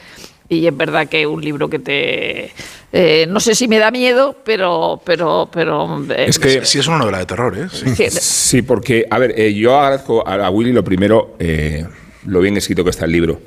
Y 0.49 0.65
es 0.65 0.77
verdad 0.77 1.09
que 1.09 1.23
es 1.23 1.27
un 1.27 1.43
libro 1.45 1.69
que 1.69 1.81
te... 1.81 2.53
eh, 2.93 3.27
no 3.29 3.41
sé 3.41 3.57
si 3.57 3.67
me 3.67 3.79
da 3.81 3.91
miedo, 3.91 4.37
pero... 4.45 5.01
pero, 5.05 5.49
pero 5.53 6.05
eh, 6.11 6.27
Es 6.29 6.39
que- 6.39 6.65
Sí, 6.65 6.79
es 6.79 6.87
una 6.87 6.99
novela 6.99 7.19
de 7.19 7.27
terror, 7.27 7.59
¿eh? 7.59 7.67
Sí. 7.69 7.93
que- 7.97 8.11
Sí, 8.13 8.63
porque, 8.63 9.07
a 9.11 9.19
ver, 9.19 9.35
eh, 9.37 9.53
yo 9.53 9.77
agradezco 9.77 10.25
a, 10.25 10.35
a 10.35 10.51
Willy 10.51 10.71
lo 10.73 10.85
primero, 10.85 11.35
eh, 11.41 11.85
lo 12.27 12.39
bien 12.41 12.57
escrito 12.57 12.85
que 12.85 12.91
está 12.91 13.07
el 13.07 13.11
libro. 13.13 13.41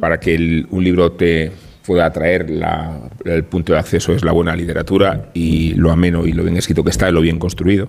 Para 0.00 0.18
que 0.18 0.34
el- 0.34 0.66
un 0.70 0.82
libro 0.82 1.12
te 1.12 1.52
pueda 1.90 2.06
atraer, 2.06 2.48
la- 2.50 3.00
el 3.24 3.42
punto 3.42 3.72
de 3.72 3.80
acceso 3.80 4.12
es 4.12 4.22
la 4.22 4.30
buena 4.30 4.54
literatura 4.54 5.30
y 5.34 5.74
lo 5.74 5.90
ameno 5.90 6.24
y 6.24 6.32
lo 6.32 6.44
bien 6.44 6.56
escrito 6.56 6.84
que 6.84 6.90
está 6.90 7.08
y 7.08 7.12
lo 7.12 7.20
bien 7.20 7.40
construido. 7.40 7.88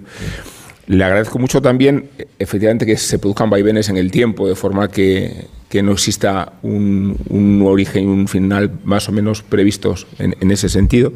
Le 0.88 1.04
agradezco 1.04 1.38
mucho 1.38 1.62
también, 1.62 2.10
efectivamente, 2.40 2.88
que 2.88 2.98
se 2.98 3.20
produzcan 3.20 3.52
vaivenes 3.52 3.90
en 3.90 3.98
el 3.98 4.10
tiempo, 4.10 4.48
de 4.48 4.56
forma 4.56 4.88
que, 4.88 5.46
que 5.70 5.84
no 5.84 5.92
exista 5.92 6.54
un, 6.64 7.16
un 7.30 7.62
origen 7.64 8.06
y 8.06 8.08
un 8.08 8.28
final 8.28 8.72
más 8.84 9.08
o 9.08 9.12
menos 9.12 9.44
previstos 9.44 10.08
en, 10.18 10.36
en 10.42 10.50
ese 10.50 10.68
sentido. 10.68 11.14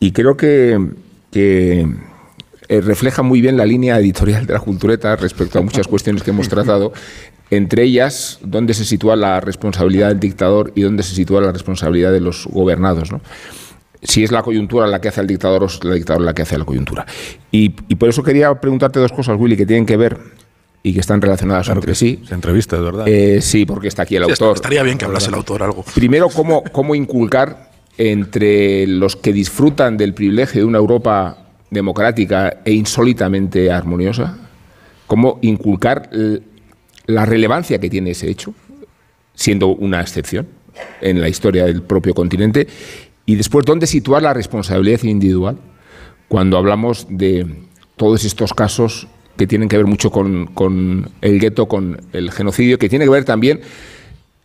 Y 0.00 0.12
creo 0.12 0.36
que, 0.38 0.78
que 1.30 1.86
eh, 2.68 2.80
refleja 2.80 3.22
muy 3.22 3.40
bien 3.40 3.56
la 3.56 3.64
línea 3.64 3.98
editorial 3.98 4.46
de 4.46 4.52
la 4.52 4.60
cultureta 4.60 5.16
respecto 5.16 5.58
a 5.58 5.62
muchas 5.62 5.86
cuestiones 5.88 6.22
que 6.22 6.30
hemos 6.30 6.48
tratado, 6.48 6.92
entre 7.50 7.82
ellas 7.84 8.38
dónde 8.42 8.74
se 8.74 8.84
sitúa 8.84 9.16
la 9.16 9.40
responsabilidad 9.40 10.08
del 10.08 10.20
dictador 10.20 10.72
y 10.74 10.82
dónde 10.82 11.02
se 11.02 11.14
sitúa 11.14 11.40
la 11.40 11.52
responsabilidad 11.52 12.12
de 12.12 12.20
los 12.20 12.46
gobernados. 12.46 13.10
¿no? 13.10 13.20
Si 14.02 14.22
es 14.22 14.30
la 14.32 14.42
coyuntura 14.42 14.86
la 14.86 15.00
que 15.00 15.08
hace 15.08 15.20
al 15.20 15.26
dictador 15.26 15.62
o 15.62 15.66
es 15.66 15.82
la 15.82 15.94
dictadura 15.94 16.26
la 16.26 16.34
que 16.34 16.42
hace 16.42 16.56
a 16.56 16.58
la 16.58 16.64
coyuntura. 16.64 17.06
Y, 17.50 17.74
y 17.88 17.94
por 17.94 18.08
eso 18.10 18.22
quería 18.22 18.54
preguntarte 18.60 19.00
dos 19.00 19.12
cosas, 19.12 19.36
Willy, 19.38 19.56
que 19.56 19.66
tienen 19.66 19.86
que 19.86 19.96
ver 19.96 20.18
y 20.82 20.94
que 20.94 21.00
están 21.00 21.20
relacionadas 21.20 21.66
Claro 21.66 21.80
entre 21.80 21.94
sí. 21.94 22.22
Se 22.28 22.34
entrevista, 22.34 22.76
es 22.76 22.82
verdad. 22.82 23.08
Eh, 23.08 23.40
sí, 23.40 23.66
porque 23.66 23.88
está 23.88 24.02
aquí 24.02 24.16
el 24.16 24.24
Sí, 24.26 24.30
autor. 24.32 24.54
Estaría 24.56 24.82
bien 24.82 24.98
que 24.98 25.06
hablase 25.06 25.28
el 25.28 25.34
autor 25.34 25.62
algo. 25.62 25.84
Primero, 25.94 26.28
cómo, 26.28 26.62
cómo 26.70 26.94
inculcar 26.94 27.70
entre 27.96 28.86
los 28.86 29.16
que 29.16 29.32
disfrutan 29.32 29.96
del 29.96 30.14
privilegio 30.14 30.60
de 30.60 30.64
una 30.66 30.78
Europa 30.78 31.47
democrática 31.70 32.60
e 32.64 32.72
insólitamente 32.72 33.70
armoniosa, 33.70 34.36
cómo 35.06 35.38
inculcar 35.42 36.10
la 37.06 37.24
relevancia 37.24 37.78
que 37.78 37.90
tiene 37.90 38.10
ese 38.10 38.30
hecho, 38.30 38.54
siendo 39.34 39.68
una 39.68 40.00
excepción 40.00 40.46
en 41.00 41.20
la 41.20 41.28
historia 41.28 41.64
del 41.64 41.82
propio 41.82 42.14
continente, 42.14 42.66
y 43.26 43.36
después 43.36 43.64
dónde 43.64 43.86
situar 43.86 44.22
la 44.22 44.32
responsabilidad 44.32 45.02
individual 45.02 45.58
cuando 46.28 46.56
hablamos 46.56 47.06
de 47.10 47.46
todos 47.96 48.24
estos 48.24 48.54
casos 48.54 49.08
que 49.36 49.46
tienen 49.46 49.68
que 49.68 49.76
ver 49.76 49.86
mucho 49.86 50.10
con, 50.10 50.46
con 50.46 51.10
el 51.20 51.38
gueto, 51.38 51.66
con 51.66 52.00
el 52.12 52.30
genocidio, 52.30 52.78
que 52.78 52.88
tiene 52.88 53.04
que 53.04 53.10
ver 53.10 53.24
también 53.24 53.60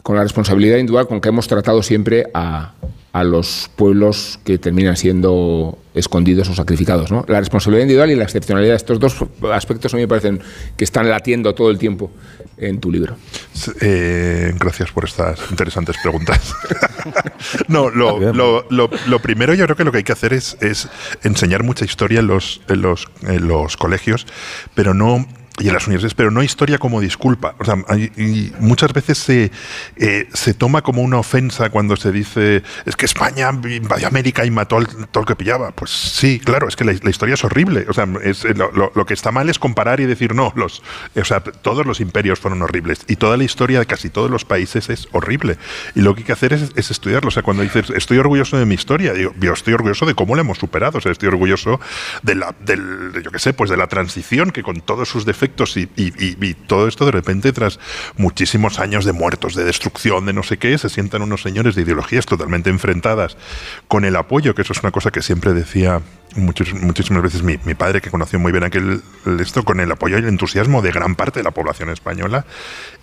con 0.02 0.18
la 0.18 0.24
responsabilidad 0.24 0.78
individual 0.78 1.08
con 1.08 1.22
que 1.22 1.30
hemos 1.30 1.48
tratado 1.48 1.82
siempre 1.82 2.28
a, 2.34 2.74
a 3.14 3.24
los 3.24 3.70
pueblos 3.76 4.40
que 4.44 4.58
terminan 4.58 4.98
siendo 4.98 5.78
escondidos 5.94 6.50
o 6.50 6.56
sacrificados. 6.56 7.12
¿no? 7.12 7.24
La 7.28 7.40
responsabilidad 7.40 7.84
individual 7.84 8.10
y 8.12 8.16
la 8.16 8.24
excepcionalidad, 8.24 8.76
estos 8.76 9.00
dos 9.00 9.16
aspectos 9.54 9.94
a 9.94 9.98
mí 9.98 10.04
me 10.04 10.08
parecen 10.08 10.42
que 10.76 10.84
están 10.84 11.08
latiendo 11.08 11.54
todo 11.54 11.70
el 11.70 11.78
tiempo 11.78 12.12
en 12.58 12.80
tu 12.80 12.92
libro. 12.92 13.16
Eh, 13.82 14.52
gracias 14.60 14.92
por 14.92 15.06
estas 15.06 15.40
interesantes 15.52 15.96
preguntas. 16.02 16.56
no, 17.68 17.90
lo, 17.92 18.18
Bien. 18.18 18.36
lo- 18.36 18.66
lo- 18.72 18.90
lo 19.08 19.20
primero 19.22 19.54
yo 19.54 19.66
creo 19.66 19.78
que 19.78 19.84
lo 19.84 19.92
que 19.92 20.00
hay 20.00 20.04
que 20.04 20.12
hacer 20.14 20.34
es, 20.34 20.58
es 20.62 20.88
enseñar 21.24 21.62
mucha 21.64 21.86
historia 21.86 22.20
en 22.20 22.28
los, 22.28 22.62
en 22.68 22.82
los, 22.82 23.08
en 23.28 23.48
los 23.48 23.78
colegios, 23.78 24.26
pero 24.74 24.96
no 24.96 25.28
y 25.60 25.68
en 25.68 25.74
las 25.74 25.86
universidades, 25.86 26.16
pero 26.16 26.32
no 26.32 26.42
historia 26.42 26.80
como 26.80 27.00
disculpa. 27.00 27.54
O 27.60 27.64
sea, 27.66 27.76
hay- 27.88 28.12
y 28.18 28.52
muchas 28.60 28.92
veces 28.92 29.20
se, 29.20 29.52
eh, 29.98 30.28
se 30.34 30.54
toma 30.56 30.82
como 30.82 31.04
una 31.04 31.18
ofensa 31.20 31.70
cuando 31.70 31.96
se 31.96 32.12
dice 32.12 32.64
es 32.86 32.96
que 32.96 33.06
España 33.06 33.52
invadió 33.52 34.08
América 34.08 34.46
y 34.46 34.52
mató 34.52 34.78
al, 34.78 34.88
todo 34.88 35.22
el 35.22 35.28
que 35.28 35.36
pillaba. 35.36 35.70
Pues 35.72 35.92
sí, 35.92 36.40
claro, 36.44 36.68
es 36.68 36.76
que 36.76 36.84
la, 36.84 36.94
la 37.04 37.10
historia 37.10 37.36
es 37.36 37.44
horrible. 37.44 37.86
O 37.88 37.94
sea, 37.94 38.08
es, 38.24 38.46
eh, 38.46 38.56
lo, 38.56 38.72
lo- 38.72 38.92
lo 38.96 39.06
que 39.06 39.14
está 39.14 39.32
mal 39.32 39.48
es 39.48 39.60
comparar 39.60 40.00
y 40.00 40.06
decir 40.06 40.34
no, 40.34 40.52
los, 40.56 40.82
o 41.16 41.24
sea, 41.24 41.42
todos 41.42 41.86
los 41.86 42.00
imperios 42.00 42.40
fueron 42.40 42.62
horribles 42.64 43.02
y 43.08 43.16
toda 43.18 43.38
la 43.38 43.44
historia 43.44 43.78
de 43.78 43.86
casi 43.86 44.10
todos 44.10 44.32
los 44.32 44.46
países 44.46 44.90
es 44.90 45.08
horrible. 45.12 45.58
Y 45.94 46.02
lo 46.02 46.16
que 46.16 46.22
hay 46.22 46.26
que 46.26 46.34
hacer 46.34 46.54
es, 46.54 46.72
es 46.76 46.90
estudiarlo. 46.90 47.28
O 47.28 47.32
sea, 47.32 47.44
cuando 47.44 47.62
dices 47.62 47.92
estoy 47.92 48.18
orgulloso 48.18 48.58
de 48.58 48.66
mi 48.66 48.74
historia, 48.74 49.14
digo, 49.14 49.34
yo 49.40 49.54
estoy 49.54 49.76
orgulloso 49.76 50.08
de 50.08 50.16
cómo 50.16 50.36
la 50.36 50.42
hemos 50.42 50.58
superado. 50.58 50.98
O 50.98 51.02
sea, 51.02 51.12
estoy 51.12 51.30
orgulloso 51.30 51.80
de 52.24 52.34
la, 52.36 52.56
del, 52.60 53.12
de, 53.12 53.22
yo 53.22 53.30
qué 53.32 53.38
sé, 53.38 53.54
pues 53.54 53.70
de 53.70 53.78
la 53.78 53.86
transición 53.86 54.50
que 54.50 54.64
con 54.64 54.82
todos 54.82 55.08
sus 55.10 55.26
defectos 55.26 55.43
y, 55.46 56.54
todo 56.68 56.88
esto 56.88 57.06
de 57.06 57.12
repente 57.12 57.52
tras 57.52 57.80
muchísimos 58.18 58.80
años 58.80 59.06
de 59.06 59.14
muertos, 59.14 59.56
de 59.56 59.64
destrucción, 59.64 60.26
de 60.26 60.34
no 60.34 60.44
sé 60.44 60.58
qué, 60.58 60.78
se 60.78 60.90
sientan 60.90 61.22
unos 61.22 61.42
señores 61.42 61.76
de 61.76 61.82
ideologías 61.82 62.26
totalmente 62.26 62.70
enfrentadas 62.70 63.38
con 63.88 64.06
el 64.06 64.16
apoyo, 64.16 64.56
que 64.56 64.62
eso 64.62 64.74
es 64.74 64.82
una 64.82 64.92
cosa 64.92 65.12
que 65.12 65.22
siempre 65.22 65.54
decía 65.54 66.02
muchísimas 66.36 67.24
veces 67.24 67.44
mi, 67.44 67.58
mi 67.66 67.74
padre, 67.74 68.02
que 68.02 68.10
conoció 68.10 68.40
muy 68.40 68.52
bien 68.52 68.64
aquel 68.64 69.02
esto, 69.40 69.64
con 69.64 69.80
el 69.80 69.92
apoyo 69.92 70.18
y 70.18 70.22
el 70.22 70.28
entusiasmo 70.28 70.82
de 70.82 70.92
gran 70.92 71.16
parte 71.16 71.40
de 71.40 71.44
la 71.44 71.52
población 71.52 71.90
española, 71.90 72.46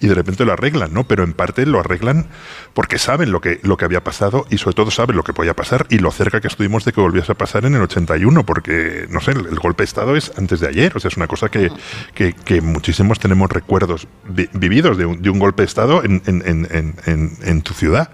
y 0.01 0.09
de 0.09 0.15
repente 0.15 0.45
lo 0.45 0.53
arreglan, 0.53 0.93
¿no? 0.93 1.05
Pero 1.05 1.25
en 1.25 1.33
parte 1.33 1.67
lo 1.67 1.81
arreglan 1.81 2.27
porque 2.75 2.99
saben 2.99 3.33
lo 3.33 3.41
que, 3.41 3.61
lo 3.63 3.77
que 3.77 3.85
había 3.85 4.03
pasado 4.05 4.47
y 4.51 4.59
sobre 4.59 4.75
todo 4.75 4.91
saben 4.91 5.17
lo 5.17 5.23
que 5.23 5.33
podía 5.33 5.55
pasar 5.55 5.87
y 5.91 5.99
lo 5.99 6.11
cerca 6.11 6.41
que 6.41 6.49
estuvimos 6.49 6.85
de 6.85 6.93
que 6.93 7.01
volviese 7.01 7.33
a 7.33 7.35
pasar 7.37 7.65
en 7.65 7.75
el 7.75 7.83
81, 7.83 8.45
porque, 8.47 9.07
no 9.11 9.21
sé, 9.21 9.33
el, 9.33 9.59
golpe 9.59 9.83
de 9.83 9.87
Estado 9.87 10.17
es 10.17 10.33
antes 10.37 10.61
de 10.61 10.69
ayer, 10.69 10.93
o 10.97 11.01
sea, 11.01 11.09
es 11.09 11.17
una 11.17 11.27
cosa 11.27 11.49
que, 11.49 11.71
que- 12.15 12.61
muchísimos 12.61 13.19
tenemos 13.19 13.51
recuerdos 13.51 14.07
vi- 14.29 14.49
vividos 14.53 14.97
de 14.99 15.07
un, 15.07 15.39
golpe 15.39 15.63
de 15.63 15.67
Estado 15.67 16.03
en- 16.05 16.23
en- 16.27 17.37
en 17.43 17.63
tu 17.63 17.75
ciudad. 17.75 18.11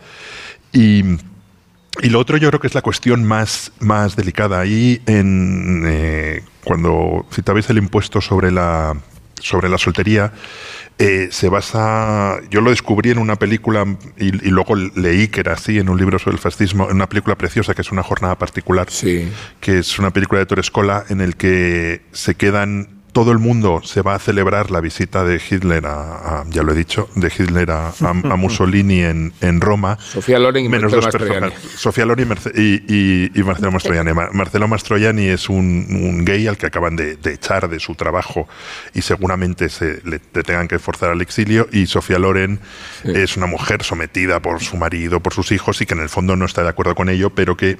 Y, 0.73 1.03
y 2.03 2.09
lo 2.11 2.19
otro 2.21 2.37
yo 2.37 2.49
creo 2.49 2.61
que 2.61 2.67
es 2.67 2.75
la 2.75 2.83
cuestión 2.83 3.25
más, 3.25 3.73
más 3.81 4.17
delicada. 4.17 4.61
Ahí, 4.61 5.01
en, 5.07 5.85
eh, 5.87 6.43
cuando 6.65 7.27
citabais 7.33 7.69
el 7.71 7.79
impuesto 7.79 8.21
sobre 8.21 8.51
la, 8.51 8.95
sobre 9.41 9.69
la 9.69 9.79
soltería, 9.79 10.33
eh, 10.99 11.29
se 11.31 11.49
basa. 11.49 12.39
Yo 12.51 12.61
lo 12.63 12.71
descubrí 12.71 13.11
en 13.11 13.19
una 13.19 13.37
película 13.37 13.85
y, 14.19 14.27
y 14.47 14.51
luego 14.51 14.75
leí 14.75 15.29
que 15.29 15.41
era 15.41 15.53
así 15.53 15.79
en 15.79 15.89
un 15.89 15.99
libro 15.99 16.19
sobre 16.19 16.37
el 16.37 16.41
fascismo, 16.41 16.89
en 16.89 16.97
una 16.97 17.09
película 17.09 17.37
preciosa 17.37 17.75
que 17.75 17.83
es 17.83 17.93
una 17.93 18.03
jornada 18.03 18.37
particular, 18.39 18.87
Sí. 18.91 19.29
que 19.61 19.79
es 19.81 19.99
una 19.99 20.11
película 20.11 20.39
de 20.41 20.47
Torrescola 20.47 21.05
en 21.11 21.21
el 21.21 21.37
que 21.37 22.03
se 22.13 22.35
quedan 22.35 22.96
todo 23.17 23.33
el 23.33 23.39
mundo 23.39 23.81
se 23.83 24.03
va 24.03 24.15
a 24.15 24.19
celebrar 24.19 24.71
la 24.71 24.83
visita 24.83 25.25
de 25.25 25.41
Hitler 25.41 25.87
a, 25.87 26.41
a- 26.41 26.45
ya 26.51 26.63
lo 26.63 26.73
he 26.73 26.75
dicho, 26.77 27.09
de 27.15 27.29
Hitler 27.35 27.71
a, 27.71 27.89
a- 27.89 27.93
a 28.11 28.13
Mussolini 28.37 29.01
en, 29.01 29.33
en 29.41 29.63
Roma. 29.63 29.97
Sofía 29.99 30.39
Loren 30.39 30.67
y 30.67 30.69
menos 30.69 30.93
Marcelo 30.93 31.01
dos 31.01 31.15
Mastroianni. 31.15 31.51
personas. 31.51 31.81
Sofía 31.81 32.05
Loren 32.05 32.27
y, 32.27 32.29
Marce- 32.31 32.53
y, 32.55 32.95
y- 32.95 33.31
y 33.41 33.43
Marcelo 33.43 33.73
Mastroianni. 33.73 34.13
Ma- 34.13 34.29
Marcelo 34.35 34.69
Mastroianni 34.69 35.29
es 35.29 35.49
un, 35.49 35.87
un 35.89 36.27
gay 36.27 36.47
al 36.47 36.59
que 36.59 36.67
acaban 36.67 36.95
de, 36.95 37.17
de 37.17 37.33
echar 37.33 37.71
de 37.71 37.81
su 37.81 37.95
trabajo 37.95 38.47
y 38.93 39.01
seguramente 39.01 39.71
se 39.71 40.03
le, 40.05 40.21
le 40.35 40.43
tengan 40.43 40.69
que 40.69 40.79
forzar 40.79 41.09
al 41.09 41.23
exilio. 41.23 41.69
Y 41.73 41.87
Sofía 41.87 42.19
Loren 42.19 42.61
es 43.03 43.39
una 43.39 43.47
mujer 43.47 43.83
sometida 43.83 44.41
por 44.41 44.63
su 44.63 44.77
marido, 44.77 45.21
por 45.21 45.33
sus 45.33 45.53
hijos 45.53 45.81
y 45.81 45.87
que 45.87 45.95
en 45.95 46.01
el 46.01 46.11
fondo 46.11 46.37
no 46.37 46.45
está 46.45 46.63
de 46.63 46.69
acuerdo 46.69 46.95
con 46.95 47.09
ello, 47.09 47.31
pero 47.31 47.57
que 47.57 47.79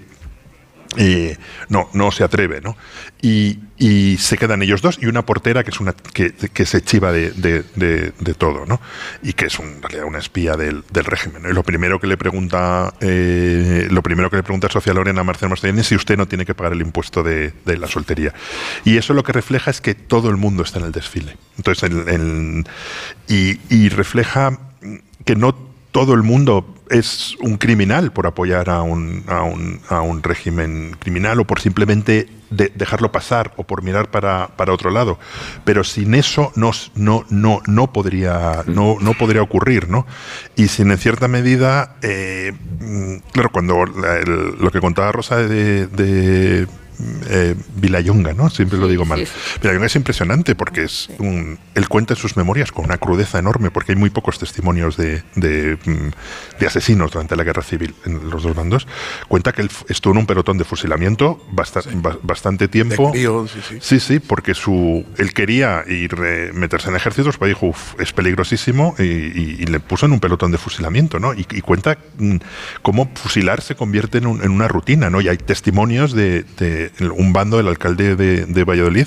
eh, 0.97 1.37
no, 1.69 1.89
no 1.93 2.11
se 2.13 2.25
atreve, 2.25 2.61
¿no? 2.61 2.77
Y, 3.21 3.59
y 3.79 4.17
se 4.19 4.37
quedan 4.39 4.63
ellos 4.63 4.83
dos 4.83 4.99
y 5.01 5.07
una 5.07 5.25
portera 5.27 5.65
que 5.65 5.71
es 5.71 5.81
una 5.81 5.93
que, 5.93 6.33
que 6.33 6.67
se 6.67 6.83
chiva 6.83 7.13
de, 7.13 7.31
de- 7.33 7.65
de- 7.75 8.35
todo, 8.35 8.67
¿no? 8.67 8.81
Y 9.23 9.33
que 9.33 9.47
es 9.47 9.59
una 9.59 10.19
espía 10.19 10.57
del, 10.57 10.85
del 10.91 11.05
régimen. 11.05 11.43
¿no? 11.43 11.51
Y 11.51 11.55
lo 11.55 11.63
primero 11.63 11.99
que 12.01 12.07
le 12.07 12.17
pregunta, 12.17 12.93
eh, 13.01 13.89
lo 13.91 14.03
primero 14.03 14.31
que 14.31 14.37
le 14.37 14.43
pregunta 14.43 14.69
Sofía 14.71 14.93
Loren 14.95 15.19
a 15.19 15.25
Marcelo 15.25 15.51
Mastroianni 15.51 15.81
es 15.81 15.87
si 15.89 15.95
usted 15.97 16.17
no 16.17 16.27
tiene 16.29 16.45
que 16.45 16.55
pagar 16.55 16.73
el 16.75 16.81
impuesto 16.83 17.23
de, 17.23 17.53
de 17.65 17.77
la 17.79 17.87
soltería. 17.89 18.35
Y 18.85 18.97
eso 18.99 19.15
lo 19.15 19.25
que 19.25 19.33
refleja 19.33 19.71
es 19.71 19.81
que 19.81 19.95
todo 19.95 20.29
el 20.31 20.37
mundo 20.37 20.63
está 20.63 20.79
en 20.79 20.87
el 20.87 20.93
desfile. 20.93 21.37
Entonces, 21.57 21.91
el- 21.91 22.09
el- 22.09 22.65
y, 23.29 23.59
y 23.75 23.89
refleja 23.89 24.59
que 25.25 25.35
no 25.37 25.55
todo 25.91 26.15
el 26.15 26.23
mundo 26.23 26.76
es 26.91 27.37
un 27.41 27.57
criminal 27.57 28.13
por 28.13 28.27
apoyar 28.27 28.71
a 28.71 28.83
un, 28.83 29.25
a 29.27 29.43
un, 29.43 29.81
a 29.89 30.01
un 30.01 30.23
régimen 30.23 30.97
criminal 30.99 31.41
o 31.41 31.45
por 31.45 31.61
simplemente 31.61 32.29
de- 32.51 32.73
dejarlo 32.75 33.11
pasar 33.11 33.53
o 33.57 33.65
por 33.65 33.83
mirar 33.83 34.11
para, 34.11 34.49
para 34.57 34.73
otro 34.73 34.91
lado. 34.91 35.19
Pero 35.65 35.85
sin 35.85 36.15
eso 36.15 36.53
no, 36.55 36.71
no, 36.95 37.25
no, 37.29 37.61
no, 37.67 37.93
podría, 37.93 38.63
no, 38.67 38.97
no 39.01 39.15
podría 39.15 39.43
ocurrir. 39.43 39.89
¿no? 39.89 40.07
Y 40.55 40.69
sin 40.69 40.91
en 40.91 40.99
cierta 40.99 41.29
medida, 41.29 41.97
eh, 42.03 42.53
mm, 42.81 43.17
claro, 43.33 43.51
cuando 43.51 43.85
lo 43.85 44.71
que 44.71 44.81
contaba 44.81 45.13
Rosa 45.13 45.37
de 45.37 46.67
eh, 47.29 47.55
Vilayonga, 47.77 48.33
¿no? 48.33 48.51
Siempre 48.51 48.79
lo 48.79 48.89
digo 48.89 49.05
mal. 49.05 49.27
Vilayonga 49.63 49.87
es 49.87 49.97
impresionante 49.97 50.55
porque 50.55 50.85
es 50.85 51.09
un, 51.19 51.59
él 51.75 51.89
cuenta 51.89 52.15
en 52.15 52.21
sus 52.21 52.37
memorias 52.37 52.73
con 52.73 52.85
una 52.85 52.99
crudeza 52.99 53.39
enorme 53.39 53.71
porque 53.71 53.93
hay 53.93 53.97
muy 53.99 54.11
pocos 54.11 54.39
testimonios 54.39 54.97
de, 54.97 55.23
de, 55.35 55.79
mm, 55.85 56.59
de 56.61 56.67
asesinos 56.67 57.13
durante 57.13 57.37
la 57.37 57.45
guerra 57.45 57.63
civil 57.63 57.95
en 58.05 58.31
los 58.31 58.43
dos 58.43 58.55
bandos. 58.55 58.87
Cuenta 59.29 59.53
que 59.53 59.63
él 59.63 59.71
estuvo 59.89 60.13
en 60.13 60.19
un 60.19 60.27
pelotón 60.27 60.59
de 60.59 60.65
fusilamiento 60.65 61.45
basta- 61.53 61.83
ba- 61.95 62.19
bastante 62.23 62.69
tiempo. 62.69 63.13
crío, 63.13 63.47
sí, 63.47 63.61
sí. 63.69 63.79
Sí, 63.81 64.01
sí, 64.01 64.19
porque 64.21 64.55
su, 64.55 65.05
él 65.19 65.33
quería 65.35 65.85
ir 65.89 66.17
eh, 66.25 66.51
meterse 66.55 66.89
en 66.89 66.97
ejércitos, 66.97 67.37
pero 67.39 67.49
dijo, 67.49 67.67
"Uf, 67.67 67.95
es 68.01 68.13
peligrosísimo, 68.13 68.95
y, 68.99 69.03
y- 69.03 69.57
y 69.61 69.67
le 69.67 69.81
puso 69.81 70.07
en 70.07 70.13
un 70.13 70.21
pelotón 70.21 70.51
de 70.53 70.59
fusilamiento, 70.59 71.19
¿no? 71.19 71.35
Y, 71.35 71.47
y 71.51 71.61
cuenta 71.61 71.99
mm, 72.19 72.37
cómo 72.83 73.11
fusilar 73.15 73.61
se 73.61 73.75
convierte 73.75 74.19
en, 74.19 74.27
un- 74.27 74.43
en 74.43 74.51
una 74.51 74.69
rutina, 74.69 75.11
¿no? 75.11 75.21
Y 75.21 75.29
hay 75.29 75.37
testimonios 75.39 76.13
de, 76.13 76.45
de 76.59 76.86
un 77.01 77.33
bando, 77.33 77.61
el 77.61 77.69
alcalde 77.69 78.17
de, 78.17 78.47
de 78.47 78.65
Valladolid, 78.65 79.07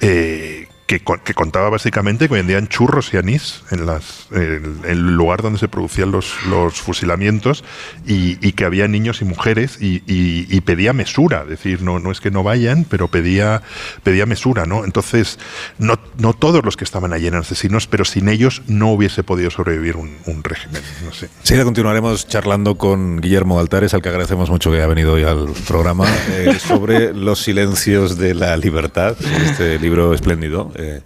eh, 0.00 0.68
que, 0.86 1.00
que 1.00 1.34
contaba 1.34 1.68
básicamente 1.68 2.28
que 2.28 2.34
vendían 2.34 2.68
churros 2.68 3.12
y 3.12 3.16
anís 3.16 3.62
en, 3.72 3.86
las, 3.86 4.28
el 4.32 5.16
lugar 5.16 5.42
donde 5.42 5.58
se 5.58 5.66
producían 5.68 6.12
los, 6.12 6.34
los 6.48 6.80
fusilamientos 6.80 7.64
y, 8.06 8.36
que 8.52 8.64
había 8.64 8.86
niños 8.88 9.20
y 9.20 9.24
mujeres 9.24 9.78
y, 9.80 9.96
y- 10.06 10.46
y 10.48 10.60
pedía 10.60 10.92
mesura, 10.92 11.42
es 11.42 11.48
decir, 11.48 11.82
no, 11.82 11.98
no 11.98 12.10
es 12.12 12.20
que 12.20 12.30
no 12.30 12.42
vayan, 12.42 12.84
pero 12.88 13.08
pedía, 13.08 13.62
pedía 14.02 14.24
mesura, 14.26 14.64
¿no? 14.64 14.84
Entonces, 14.84 15.38
no, 15.78 15.98
no 16.18 16.32
todos 16.32 16.64
los 16.64 16.76
que 16.76 16.84
estaban 16.84 17.12
allí 17.12 17.26
eran 17.26 17.40
asesinos, 17.40 17.86
pero 17.86 18.04
sin 18.04 18.28
ellos 18.28 18.62
no 18.68 18.90
hubiese 18.92 19.22
podido 19.24 19.50
sobrevivir 19.50 19.96
un, 19.96 20.16
régimen, 20.44 20.82
no. 21.04 21.10
Enseguida 21.40 21.64
continuaremos 21.64 22.28
charlando 22.28 22.76
con 22.76 23.20
Guillermo 23.20 23.58
Altares, 23.58 23.92
al 23.94 24.02
que 24.02 24.08
agradecemos 24.08 24.48
mucho 24.50 24.70
que 24.70 24.76
haya 24.76 24.86
venido 24.86 25.14
hoy 25.14 25.24
al 25.24 25.48
programa, 25.66 26.06
eh, 26.30 26.58
sobre 26.60 27.12
los 27.12 27.42
silencios 27.42 28.16
de 28.16 28.34
la 28.34 28.56
libertad, 28.56 29.16
este 29.44 29.78
libro 29.78 30.14
espléndido. 30.14 30.72
Eh, 30.76 31.00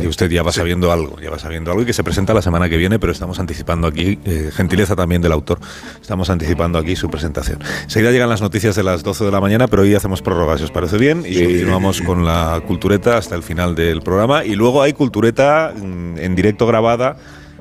y 0.00 0.06
usted 0.06 0.28
ya 0.28 0.42
va 0.42 0.50
sabiendo 0.50 0.90
algo, 0.90 1.20
ya 1.20 1.30
va 1.30 1.38
sabiendo 1.38 1.70
algo 1.70 1.82
y 1.82 1.86
que 1.86 1.92
se 1.92 2.02
presenta 2.02 2.34
la 2.34 2.42
semana 2.42 2.68
que 2.68 2.76
viene, 2.76 2.98
pero 2.98 3.12
estamos 3.12 3.38
anticipando 3.38 3.86
aquí, 3.86 4.18
eh, 4.24 4.50
gentileza 4.52 4.96
también 4.96 5.22
del 5.22 5.30
autor, 5.30 5.60
estamos 6.00 6.30
anticipando 6.30 6.78
aquí 6.78 6.96
su 6.96 7.08
presentación. 7.08 7.60
Enseguida 7.84 8.10
llegan 8.10 8.28
las 8.28 8.40
noticias 8.42 8.74
de 8.74 8.82
las 8.82 9.04
12 9.04 9.24
de 9.24 9.30
la 9.30 9.40
mañana, 9.40 9.68
pero 9.68 9.82
hoy 9.82 9.94
hacemos 9.94 10.20
prórroga, 10.20 10.58
si 10.58 10.64
os 10.64 10.72
parece 10.72 10.98
bien, 10.98 11.24
y 11.26 11.44
continuamos 11.44 12.02
con 12.02 12.24
la 12.24 12.60
cultureta 12.66 13.16
hasta 13.16 13.36
el 13.36 13.44
final 13.44 13.76
del 13.76 14.02
programa. 14.02 14.44
Y 14.44 14.56
luego 14.56 14.82
hay 14.82 14.94
cultureta 14.94 15.72
mm, 15.74 16.18
en 16.18 16.34
directo 16.34 16.66
grabada 16.66 17.16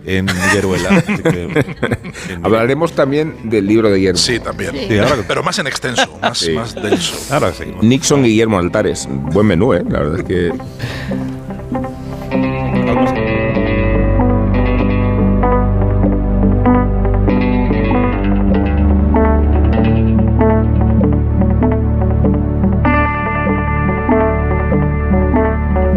en 0.05 0.25
que- 0.25 1.65
Hablaremos 2.43 2.93
también 2.93 3.35
del 3.49 3.67
libro 3.67 3.89
de 3.89 3.97
Guillermo. 3.97 4.17
Sí, 4.19 4.39
también. 4.39 4.71
Sí, 4.87 4.97
ahora 4.97 5.15
que- 5.17 5.23
Pero 5.23 5.43
más 5.43 5.59
en 5.59 5.67
extenso, 5.67 6.17
más, 6.21 6.37
Sí. 6.37 6.53
más 6.53 6.73
denso. 6.75 7.15
Ahora 7.33 7.53
seguimos. 7.53 7.83
Nixon 7.83 8.25
y 8.25 8.29
Guillermo 8.29 8.57
Altares. 8.59 9.07
Buen 9.09 9.47
menú, 9.47 9.73
¿eh? 9.73 9.83
La 9.87 9.99
verdad 9.99 10.19
es 10.19 10.23
que. 10.25 10.51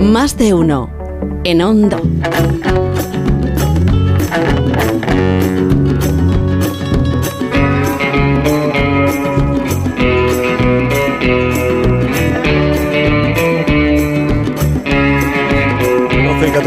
Más 0.00 0.36
de 0.38 0.54
uno. 0.54 0.90
En 1.44 1.60
Onda. 1.62 1.98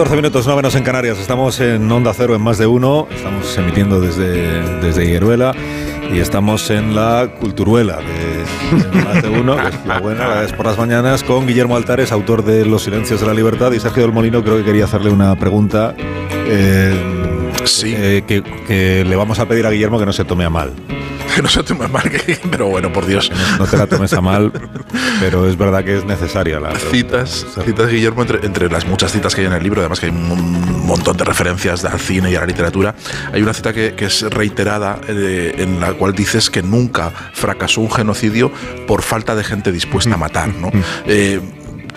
14 0.08 0.22
minutos, 0.22 0.47
no 0.47 0.55
menos 0.55 0.74
en 0.76 0.84
Canarias. 0.84 1.20
Estamos 1.20 1.60
en 1.60 1.91
Onda 1.91 2.14
Cero 2.14 2.34
en 2.34 2.41
más 2.41 2.58
de 2.58 2.66
uno. 2.66 3.10
Estamos 3.14 3.58
emitiendo 3.58 3.99
desde, 3.99 4.80
desde 4.80 5.05
Hieruela 5.05 5.53
y 6.14 6.20
estamos 6.20 6.70
en 6.70 6.95
la 6.95 7.30
Culturuela 7.38 7.97
de, 7.97 8.78
de 8.99 9.03
más 9.03 9.22
de 9.22 9.28
uno, 9.28 9.58
que 9.58 9.68
es 9.68 9.76
la 9.86 9.99
buena, 9.99 10.28
la 10.30 10.43
es 10.45 10.53
por 10.53 10.66
las 10.66 10.78
mañanas, 10.78 11.26
con 11.26 11.45
Guillermo 11.45 11.76
Altares, 11.76 12.14
autor 12.14 12.45
de 12.45 12.66
Los 12.66 12.84
Silencios 12.84 13.20
de 13.20 13.28
la 13.28 13.34
Libertad. 13.34 13.74
Y 13.74 13.82
Sergio 13.82 14.03
del 14.03 14.14
Molino, 14.14 14.41
creo 14.45 14.55
que 14.55 14.64
quería 14.64 14.86
hacerle 14.86 15.10
una 15.10 15.36
pregunta. 15.36 15.93
eh, 15.97 16.95
Sí. 17.66 17.93
eh, 17.93 18.24
que, 18.26 18.43
que 18.66 19.03
le 19.03 19.16
vamos 19.18 19.39
a 19.39 19.45
pedir 19.45 19.66
a 19.66 19.72
Guillermo 19.72 19.99
que 19.99 20.05
no 20.05 20.14
se 20.14 20.24
tome 20.24 20.45
a 20.45 20.49
mal. 20.49 20.72
Que 21.38 21.43
no 21.43 21.49
se 21.49 21.61
tome 21.61 21.88
mal, 21.88 22.09
que- 22.09 22.39
pero 22.49 22.65
bueno, 22.67 22.91
por 22.91 23.05
Dios. 23.05 23.29
No, 23.29 23.57
no 23.59 23.67
te 23.67 23.77
la 23.77 23.85
tomes 23.85 24.11
a 24.13 24.21
mal, 24.21 24.51
pero 25.19 25.47
es 25.47 25.55
verdad 25.55 25.83
que 25.83 25.97
es 25.97 26.03
necesaria 26.03 26.59
la 26.59 26.69
pregunta. 26.69 26.89
Citas, 27.27 27.45
citas 27.63 27.89
Guillermo, 27.91 28.23
entre, 28.23 28.43
entre 28.43 28.69
las 28.69 28.88
muchas 28.88 29.11
citas 29.11 29.35
que 29.35 29.41
hay 29.41 29.47
en 29.47 29.53
el 29.53 29.61
libro, 29.61 29.81
además 29.81 29.99
que 29.99 30.07
hay 30.07 30.11
un 30.11 30.85
montón 30.88 31.15
de 31.15 31.23
referencias 31.23 31.85
al 31.85 31.99
cine 31.99 32.31
y 32.31 32.35
a 32.35 32.39
la 32.39 32.47
literatura, 32.47 32.95
hay 33.31 33.43
una 33.43 33.53
cita 33.53 33.71
que, 33.71 33.93
que 33.93 34.05
es 34.05 34.23
reiterada 34.23 34.99
eh, 35.07 35.53
en 35.59 35.79
la 35.79 35.93
cual 35.93 36.13
dices 36.13 36.49
que 36.49 36.63
nunca 36.63 37.11
fracasó 37.33 37.81
un 37.81 37.91
genocidio 37.91 38.51
por 38.88 39.03
falta 39.03 39.35
de 39.35 39.43
gente 39.43 39.71
dispuesta 39.71 40.15
a 40.15 40.17
matar. 40.17 40.49
¿no? 40.49 40.71
Eh, 41.05 41.39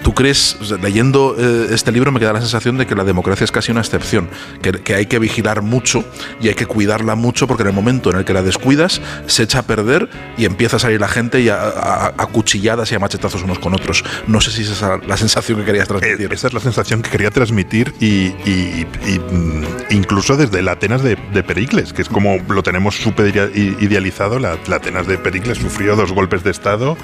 ¿Tú 0.02 0.14
crees, 0.14 0.56
o 0.60 0.64
sea, 0.64 0.78
leyendo 0.78 1.36
eh, 1.38 1.68
este 1.72 1.92
libro 1.92 2.10
me 2.10 2.18
queda 2.20 2.32
la 2.32 2.40
sensación 2.40 2.78
de 2.78 2.86
que 2.86 2.94
la 2.94 3.04
democracia 3.04 3.44
es 3.44 3.52
casi 3.52 3.70
una 3.70 3.80
excepción, 3.82 4.28
que, 4.62 4.72
que 4.72 4.94
hay 4.94 5.06
que 5.06 5.18
vigilar 5.18 5.60
mucho 5.60 6.04
y 6.40 6.48
hay 6.48 6.54
que 6.54 6.64
cuidarla 6.64 7.14
mucho 7.16 7.46
porque 7.46 7.62
en 7.64 7.68
el 7.68 7.74
momento 7.74 8.10
en 8.10 8.16
el 8.16 8.24
que 8.24 8.32
la 8.32 8.42
descuidas 8.42 9.00
se 9.26 9.42
echa 9.42 9.58
a 9.58 9.62
perder 9.62 10.08
y 10.38 10.46
empieza 10.46 10.76
a 10.76 10.78
salir 10.78 11.00
la 11.00 11.08
gente 11.08 11.40
y 11.42 11.50
a, 11.50 11.60
a- 11.62 12.06
a 12.16 12.26
cuchilladas 12.26 12.90
y 12.90 12.94
a 12.94 12.98
machetazos 12.98 13.42
unos 13.42 13.58
con 13.58 13.74
otros. 13.74 14.02
No 14.26 14.40
sé 14.40 14.50
si 14.50 14.62
esa 14.62 14.72
es 14.72 14.80
la- 14.80 15.00
la 15.06 15.16
sensación 15.18 15.58
que 15.58 15.64
querías 15.66 15.86
transmitir. 15.86 16.30
Eh, 16.32 16.34
Esa 16.34 16.46
es 16.48 16.54
la 16.54 16.60
sensación 16.60 17.02
que 17.02 17.10
quería 17.10 17.30
transmitir 17.30 17.92
y, 18.00 18.06
y- 18.46 18.86
y, 19.06 19.18
mm, 19.18 19.64
incluso 19.90 20.36
desde 20.38 20.62
la 20.62 20.72
Atenas 20.72 21.02
de, 21.02 21.16
de 21.34 21.42
Pericles, 21.42 21.92
que 21.92 22.00
es 22.00 22.08
como 22.08 22.38
lo 22.48 22.62
tenemos 22.62 22.96
súper 22.96 23.26
idealizado. 23.54 24.38
La, 24.38 24.56
la 24.66 24.76
Atenas 24.76 25.06
de 25.06 25.18
Pericles 25.18 25.58
sufrió 25.58 25.94
dos 25.94 26.12
golpes 26.12 26.42
de 26.42 26.50
Estado 26.52 26.96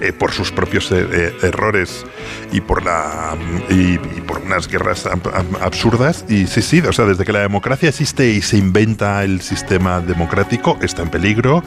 eh, 0.00 0.12
por 0.12 0.32
sus 0.32 0.50
propios 0.50 0.90
errores 0.90 2.06
y 2.52 2.60
por, 2.60 2.84
la, 2.84 3.36
y, 3.70 3.94
y 3.94 4.22
por 4.26 4.38
unas 4.38 4.68
guerras 4.68 5.06
ab- 5.06 5.22
ab- 5.32 5.60
absurdas. 5.62 6.24
Y 6.28 6.46
sí, 6.46 6.62
sí, 6.62 6.80
o 6.80 6.92
sea, 6.92 7.04
desde 7.04 7.24
que 7.24 7.32
la 7.32 7.40
democracia 7.40 7.88
existe 7.88 8.30
y 8.30 8.40
se 8.42 8.56
inventa 8.56 9.22
el 9.24 9.40
sistema 9.40 10.00
democrático, 10.00 10.78
está 10.82 11.02
en 11.02 11.10
peligro 11.10 11.62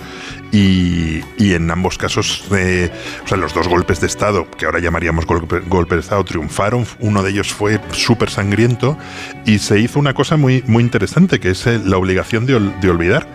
y, 0.51 1.21
y 1.37 1.53
en 1.53 1.69
ambos 1.71 1.97
casos, 1.97 2.45
eh, 2.55 2.89
o 3.23 3.27
sea, 3.27 3.37
los 3.37 3.53
dos 3.53 3.67
golpes 3.67 4.01
de 4.01 4.07
Estado, 4.07 4.49
que 4.57 4.65
ahora 4.65 4.79
llamaríamos 4.79 5.25
golpe, 5.25 5.59
golpe 5.67 5.95
de 5.95 6.01
Estado, 6.01 6.23
triunfaron. 6.25 6.85
Uno 6.99 7.23
de 7.23 7.31
ellos 7.31 7.53
fue 7.53 7.79
súper 7.91 8.29
sangriento 8.29 8.97
y 9.45 9.59
se 9.59 9.79
hizo 9.79 9.99
una 9.99 10.13
cosa 10.13 10.37
muy, 10.37 10.63
muy 10.67 10.83
interesante, 10.83 11.39
que 11.39 11.51
es 11.51 11.65
eh, 11.67 11.79
la 11.83 11.97
obligación 11.97 12.45
de, 12.45 12.55
ol- 12.55 12.79
de 12.81 12.89
olvidar 12.89 13.27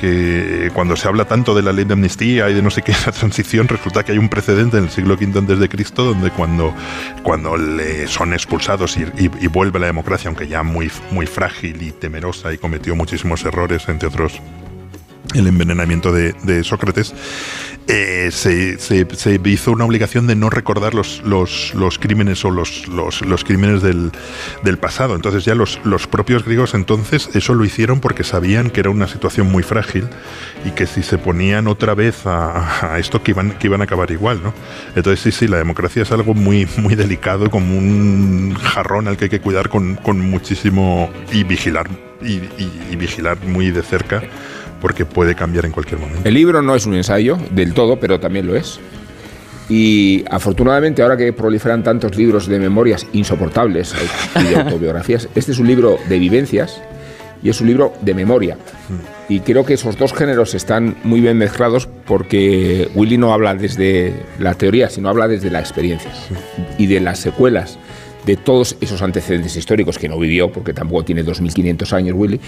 que 0.00 0.70
cuando 0.74 0.96
se 0.96 1.08
habla 1.08 1.24
tanto 1.24 1.54
de 1.54 1.62
la 1.62 1.72
ley 1.72 1.84
de 1.84 1.94
amnistía 1.94 2.48
y 2.48 2.54
de 2.54 2.62
no 2.62 2.70
sé 2.70 2.82
qué, 2.82 2.92
la 3.06 3.12
transición, 3.12 3.68
resulta 3.68 4.04
que 4.04 4.12
hay 4.12 4.18
un 4.18 4.28
precedente 4.28 4.78
en 4.78 4.84
el 4.84 4.90
siglo 4.90 5.14
V 5.14 5.38
antes 5.38 5.58
de 5.58 5.68
Cristo 5.68 6.04
donde 6.04 6.30
cuando, 6.30 6.74
cuando 7.22 7.56
le 7.56 8.06
son 8.06 8.32
expulsados 8.32 8.96
y, 8.96 9.48
vuelve 9.48 9.78
la 9.78 9.86
democracia, 9.86 10.28
aunque 10.28 10.46
ya 10.46 10.62
muy, 10.62 10.90
muy 11.10 11.26
frágil 11.26 11.82
y 11.82 11.90
temerosa 11.90 12.52
y 12.52 12.58
cometió 12.58 12.94
muchísimos 12.94 13.44
errores, 13.44 13.88
entre 13.88 14.08
otros 14.08 14.40
el 15.34 15.46
envenenamiento 15.46 16.10
de 16.10 16.64
Sócrates, 16.64 17.14
eh, 17.88 18.28
se, 18.32 18.78
se- 18.78 19.06
se 19.16 19.40
hizo 19.46 19.72
una 19.72 19.84
obligación 19.86 20.26
de 20.26 20.34
no 20.36 20.50
recordar 20.50 20.92
los, 20.94 21.22
los, 21.24 21.72
los 21.74 21.98
crímenes 21.98 22.44
o 22.44 22.50
los, 22.50 22.86
los, 22.88 23.22
los 23.22 23.44
crímenes 23.44 23.80
del, 23.82 24.12
del 24.62 24.76
pasado. 24.78 25.14
Entonces 25.14 25.44
ya 25.46 25.54
los, 25.54 25.80
los 25.84 26.06
propios 26.06 26.44
griegos 26.44 26.74
entonces 26.74 27.30
eso 27.34 27.54
lo 27.54 27.64
hicieron 27.64 28.00
porque 28.00 28.24
sabían 28.24 28.68
que 28.70 28.80
era 28.80 28.90
una 28.90 29.08
situación 29.08 29.50
muy 29.50 29.62
frágil 29.62 30.06
y 30.66 30.70
que 30.72 30.86
si 30.86 31.02
se 31.02 31.16
ponían 31.16 31.66
otra 31.66 31.94
vez 31.94 32.26
a, 32.26 32.92
a 32.94 32.98
esto 32.98 33.22
que 33.22 33.30
iban, 33.30 33.52
que 33.52 33.68
iban 33.68 33.80
a 33.80 33.84
acabar 33.84 34.10
igual. 34.10 34.42
¿no? 34.42 34.52
Entonces 34.94 35.20
sí, 35.20 35.32
sí, 35.32 35.48
la 35.48 35.56
democracia 35.56 36.02
es 36.02 36.12
algo 36.12 36.34
muy, 36.34 36.68
muy 36.76 36.94
delicado, 36.94 37.50
como 37.50 37.76
un 37.78 38.54
jarrón 38.62 39.08
al 39.08 39.16
que 39.16 39.24
hay 39.24 39.30
que 39.30 39.40
cuidar 39.40 39.70
con, 39.70 39.94
con 39.96 40.20
muchísimo 40.20 41.10
y 41.32 41.42
vigilar 41.44 41.88
y, 42.20 42.32
y- 42.34 42.72
y 42.92 42.96
vigilar 42.96 43.38
muy 43.46 43.70
de 43.70 43.82
cerca 43.82 44.22
porque 44.80 45.04
puede 45.04 45.34
cambiar 45.34 45.64
en 45.64 45.72
cualquier 45.72 46.00
momento. 46.00 46.20
El 46.24 46.34
libro 46.34 46.62
no 46.62 46.74
es 46.74 46.86
un 46.86 46.94
ensayo 46.94 47.38
del 47.50 47.74
todo, 47.74 47.98
pero 47.98 48.20
también 48.20 48.46
lo 48.46 48.56
es. 48.56 48.80
Y 49.68 50.24
afortunadamente, 50.30 51.02
ahora 51.02 51.16
que 51.16 51.32
proliferan 51.32 51.82
tantos 51.82 52.16
libros 52.16 52.46
de 52.46 52.58
memorias 52.58 53.06
insoportables 53.12 53.94
y 54.40 54.44
de 54.44 54.56
autobiografías, 54.56 55.28
este 55.34 55.52
es 55.52 55.58
un 55.58 55.66
libro 55.66 55.98
de 56.08 56.18
vivencias 56.18 56.80
y 57.42 57.50
es 57.50 57.60
un 57.60 57.68
libro 57.68 57.92
de 58.00 58.14
memoria. 58.14 58.56
Y 59.28 59.40
creo 59.40 59.64
que 59.64 59.74
esos 59.74 59.98
dos 59.98 60.14
géneros 60.14 60.54
están 60.54 60.96
muy 61.04 61.20
bien 61.20 61.36
mezclados 61.36 61.86
porque 62.06 62.88
Willy 62.94 63.18
no 63.18 63.32
habla 63.32 63.54
desde 63.54 64.14
la 64.38 64.54
teoría, 64.54 64.88
sino 64.88 65.08
habla 65.08 65.28
desde 65.28 65.50
la 65.50 65.60
experiencia 65.60 66.10
y 66.78 66.86
de 66.86 67.00
las 67.00 67.18
secuelas 67.18 67.78
de 68.26 68.36
todos 68.36 68.76
esos 68.80 69.00
antecedentes 69.02 69.56
históricos 69.56 69.98
que 69.98 70.08
no 70.08 70.18
vivió, 70.18 70.50
porque 70.52 70.72
tampoco 70.74 71.04
tiene 71.04 71.24
2.500 71.24 71.92
años 71.92 72.14
Willy, 72.18 72.40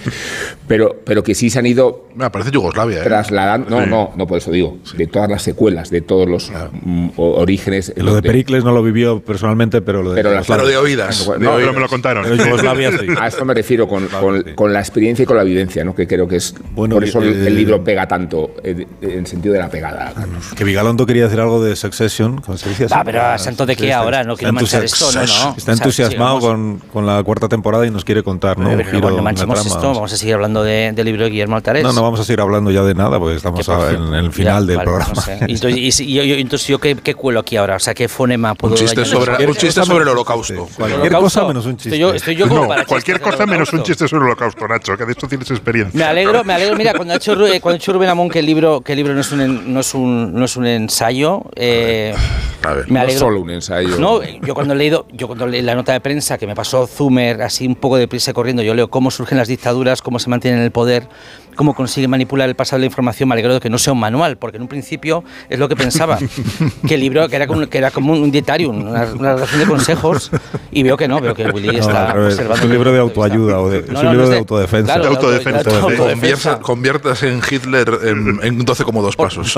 pero, 0.69 1.01
pero 1.05 1.23
que 1.23 1.35
sí 1.35 1.49
se 1.51 1.59
han 1.59 1.67
ido 1.67 2.07
Me 2.15 2.29
parece 2.31 2.51
Yugoslavia, 2.51 3.01
¿eh? 3.01 3.05
trasladando, 3.05 3.71
no, 3.71 3.85
Sí. 3.85 3.89
no, 3.91 4.13
no 4.17 4.27
por 4.27 4.39
eso 4.39 4.51
digo, 4.51 4.79
de 4.97 5.07
todas 5.07 5.31
las 5.31 5.43
secuelas, 5.43 5.91
de 5.91 6.01
todos 6.03 6.29
los 6.29 6.51
mm, 6.83 7.11
o- 7.17 7.37
orígenes. 7.41 7.93
Lo 7.97 8.15
de 8.15 8.23
Pericles 8.23 8.65
no 8.65 8.73
lo 8.73 8.83
vivió 8.83 9.21
personalmente, 9.25 9.81
pero 9.81 10.03
lo 10.03 10.11
de 10.13 10.17
Pero 10.23 10.35
las- 10.35 10.47
Pero 10.47 10.67
de 10.67 10.77
oídas. 10.77 11.27
No, 11.27 11.35
de 11.35 11.61
pero 11.61 11.73
me 11.73 11.81
lo 11.81 11.89
contaron. 11.89 12.25
Pero 12.25 12.37
Yugoslavia 12.45 12.91
sí. 12.93 13.07
A 13.21 13.29
esto 13.29 13.45
me 13.45 13.55
refiero 13.55 13.89
con, 13.89 14.07
con- 14.09 14.43
con 14.55 14.73
la 14.73 14.81
experiencia 14.81 15.23
y 15.23 15.27
con 15.27 15.37
la 15.37 15.45
vivencia, 15.45 15.85
¿no? 15.85 15.95
que 15.95 16.07
creo 16.07 16.27
que 16.29 16.37
es 16.37 16.55
Bueno, 16.75 16.97
por 16.97 17.05
eso 17.05 17.21
el, 17.23 17.29
eh, 17.43 17.47
el 17.47 17.55
libro 17.57 17.83
pega 17.83 18.07
tanto 18.07 18.55
eh, 18.63 18.87
en 19.03 19.27
sentido 19.27 19.55
de 19.55 19.61
la 19.61 19.69
pegada. 19.71 20.13
Carlos. 20.15 20.53
Que 20.57 20.65
Vigalondo 20.65 21.07
quería 21.07 21.25
decir 21.25 21.41
algo 21.41 21.63
de 21.63 21.75
Succession, 21.77 22.41
¿cómo 22.41 22.59
se 22.59 22.69
dice? 22.69 22.87
Va, 22.87 23.03
pero 23.05 23.23
a 23.23 23.39
santo 23.39 23.65
de 23.67 23.77
qué 23.77 23.93
ahora, 23.93 24.25
no 24.25 24.37
quiero 24.37 24.53
manchar 24.53 24.85
esto, 24.85 25.07
no, 25.13 25.21
no. 25.21 25.55
Está 25.61 25.73
O 25.73 25.77
sea, 25.77 25.85
entusiasmado 25.85 26.41
con, 26.41 26.79
con 26.93 27.07
la 27.07 27.23
cuarta 27.23 27.49
temporada 27.49 27.87
y 27.87 27.91
nos 27.91 28.05
quiere 28.05 28.23
contar, 28.23 28.59
¿no? 28.59 28.71
Pero 28.91 29.11
la 29.11 29.23
manchemos 29.23 29.61
trama. 29.61 29.77
esto, 29.77 29.93
vamos 29.95 30.13
a 30.13 30.17
seguir 30.17 30.35
hablando 30.35 30.63
de- 30.63 30.93
del 30.93 31.07
libro 31.07 31.25
de 31.25 31.31
Guillermo 31.31 31.57
Altares. 31.57 31.83
No, 31.83 31.93
no 31.93 32.03
vamos 32.03 32.21
a 32.21 32.25
seguir 32.25 32.41
hablando 32.41 32.71
ya 32.71 32.83
de 32.83 32.95
nada, 32.95 33.19
porque 33.19 33.37
estamos 33.37 33.69
a- 33.69 33.91
en 33.93 34.15
el 34.15 34.33
final 34.33 34.63
Ya, 34.63 34.67
del 34.69 34.77
vale, 34.79 34.89
programa. 34.91 35.13
no 35.15 35.21
sé. 35.21 35.39
Y 35.49 35.53
entonces, 35.55 36.01
y 36.01 36.21
y 36.21 36.33
entonces, 36.41 36.69
¿yo 36.69 36.79
qué, 36.79 36.97
qué 36.97 37.15
cuelo 37.15 37.41
aquí 37.41 37.57
ahora? 37.57 37.77
O 37.77 37.81
sea, 37.81 37.95
¿qué 37.95 38.09
fonema 38.09 38.55
puedo 38.55 38.75
Un 38.75 38.81
chiste 38.81 39.05
sobre, 39.05 39.47
un 39.47 39.55
chiste 39.55 39.85
sobre 39.85 40.03
el 40.03 40.09
holocausto. 40.09 40.69
Cualquier 40.77 41.13
cosa 41.13 41.45
menos 41.47 41.67
un 41.67 41.77
chiste. 41.77 41.89
Estoy 41.91 41.99
yo, 42.01 42.15
estoy 42.15 42.37
yo 42.37 42.49
como 42.49 42.63
No, 42.63 42.69
para 42.69 42.85
cualquier 42.85 43.21
cosa 43.21 43.47
menos 43.47 43.73
un 43.73 43.83
chiste 43.83 44.07
sobre 44.09 44.23
el 44.25 44.27
holocausto, 44.31 44.67
Nacho, 44.67 44.97
que 44.97 45.05
de 45.05 45.13
esto 45.13 45.29
tienes 45.29 45.51
experiencia. 45.51 45.97
Me 45.99 46.05
alegro, 46.05 46.43
me 46.45 46.55
alegro. 46.55 46.77
Mira, 46.77 46.95
cuando 46.95 47.15
ha 47.15 47.17
hecho, 47.17 47.33
eh, 47.47 47.61
cuando 47.61 47.77
ha 47.77 47.79
dicho 47.79 47.93
Rubén 47.93 48.09
Amón 48.09 48.29
que 48.29 48.39
el 48.41 48.47
libro, 48.47 48.81
que 48.81 48.93
el 48.93 48.97
libro 48.99 49.15
no 49.15 49.21
es 49.21 49.31
un, 49.33 49.73
no 49.75 49.81
es 49.81 49.95
un, 49.95 50.33
no 50.35 50.45
es 50.45 50.57
un 50.57 50.67
ensayo, 50.67 51.43
eh, 51.57 52.15
A 52.63 52.75
ver. 52.75 52.87
me 52.89 52.95
No 52.95 53.01
alegro. 53.01 53.21
solo 53.21 53.41
un 53.41 53.51
ensayo. 53.51 53.99
No, 53.99 54.21
yo 54.23 54.55
cuando 54.55 54.75
he 54.75 54.77
leído, 54.77 55.07
yo 55.13 55.27
cuando 55.27 55.45
leí 55.51 55.63
la 55.63 55.75
nota 55.75 55.93
de 55.93 56.01
prensa 56.01 56.39
que 56.39 56.47
me 56.47 56.55
pasó 56.55 56.87
Zumer 56.87 57.43
así 57.43 57.67
un 57.67 57.75
poco 57.75 57.97
de 57.97 58.09
prisa 58.09 58.33
corriendo, 58.33 58.63
yo 58.63 58.75
leo 58.75 58.89
cómo 58.89 59.11
surgen 59.11 59.39
las 59.39 59.49
dictaduras, 59.49 60.03
cómo 60.03 60.19
se 60.19 60.31
mantienen 60.31 60.61
en 60.61 60.65
el 60.65 60.71
poder, 60.71 61.09
cómo 61.57 61.75
consigue 61.75 62.09
manipular 62.09 62.49
el 62.49 62.55
pasado 62.55 62.79
de 62.79 62.81
la 62.83 62.87
información, 62.87 63.29
me 63.29 63.35
alegro 63.35 63.55
de 63.55 63.61
que 63.61 63.71
no 63.71 63.79
sea 63.79 63.93
un 63.93 64.01
manual, 64.01 64.37
porque 64.39 64.57
en 64.57 64.63
un 64.63 64.69
principio 64.69 65.25
es 65.49 65.59
lo 65.59 65.69
que 65.69 65.77
pensaba, 65.77 66.19
que 66.87 66.95
el 66.95 67.01
libro 67.01 67.29
que 67.29 67.37
era 67.37 67.47
como, 67.47 67.67
que 67.69 67.79
era 67.79 67.91
como 67.91 68.13
un 68.13 68.31
dietario, 68.31 68.71
una, 68.71 69.05
una 69.13 69.35
relación 69.35 69.61
de 69.61 69.67
consejos, 69.67 70.31
y 70.71 70.83
veo 70.83 70.97
que 70.97 71.09
no, 71.09 71.21
veo 71.21 71.35
que 71.35 71.47
Willy 71.47 71.69
No, 71.69 71.73
está 71.79 72.15
observando 72.15 72.55
es 72.55 72.63
un 72.65 72.71
libro 72.73 72.93
de 72.93 72.99
autoayuda, 72.99 73.61
o 73.61 73.71
de- 73.71 73.79
es 73.81 73.89
No, 73.91 74.01
un 74.01 74.05
no, 74.07 74.11
libro 74.13 74.17
no 74.19 74.25
es 74.25 74.31
de 74.31 74.39
autodefensa. 74.39 74.95
claro, 74.95 75.03
De 75.03 75.09
autodefensa, 75.09 75.59
autodefensa. 75.81 76.15
Convierta- 76.15 76.61
conviertas 76.61 77.23
en 77.23 77.41
Hitler 77.51 77.89
en, 78.05 78.41
en 78.43 78.65
12,2 78.67 79.17
pasos. 79.17 79.57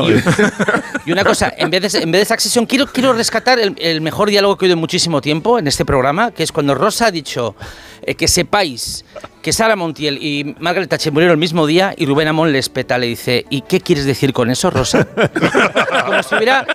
Y 1.07 1.12
una 1.12 1.24
cosa, 1.24 1.53
en 1.57 1.70
vez 1.70 1.93
de, 1.93 1.99
en 2.01 2.11
vez 2.12 2.20
de 2.28 2.34
Succession, 2.34 2.66
quiero, 2.66 2.86
quiero 2.86 3.12
rescatar 3.12 3.59
el, 3.59 3.74
el 3.78 4.01
mejor 4.01 4.30
diálogo 4.30 4.57
que 4.57 4.64
he 4.64 4.66
oído 4.66 4.74
en 4.74 4.80
muchísimo 4.80 5.20
tiempo 5.20 5.59
en 5.59 5.66
este 5.66 5.84
programa, 5.84 6.30
que 6.30 6.43
es 6.43 6.53
cuando 6.53 6.74
Rosa 6.74 7.07
ha 7.07 7.11
dicho 7.11 7.55
eh, 8.03 8.15
que 8.15 8.29
sepáis 8.29 9.05
que 9.43 9.53
Sara 9.53 9.75
Montiel 9.77 10.19
y 10.23 10.55
Margaret 10.61 10.89
Thatcher 10.89 11.13
murieron 11.13 11.33
el 11.33 11.39
mismo 11.39 11.67
día 11.67 11.95
y 11.97 12.07
Rubén 12.07 12.29
Amón 12.29 12.53
le 12.53 12.59
espeta, 12.59 12.97
le 12.99 13.07
dice, 13.09 13.45
¿y 13.51 13.63
qué 13.63 13.81
quieres 13.81 14.05
decir 14.05 14.33
con 14.33 14.51
eso, 14.51 14.71
Rosa? 14.71 15.07
como 16.07 16.23
si 16.23 16.35
hubiera 16.37 16.67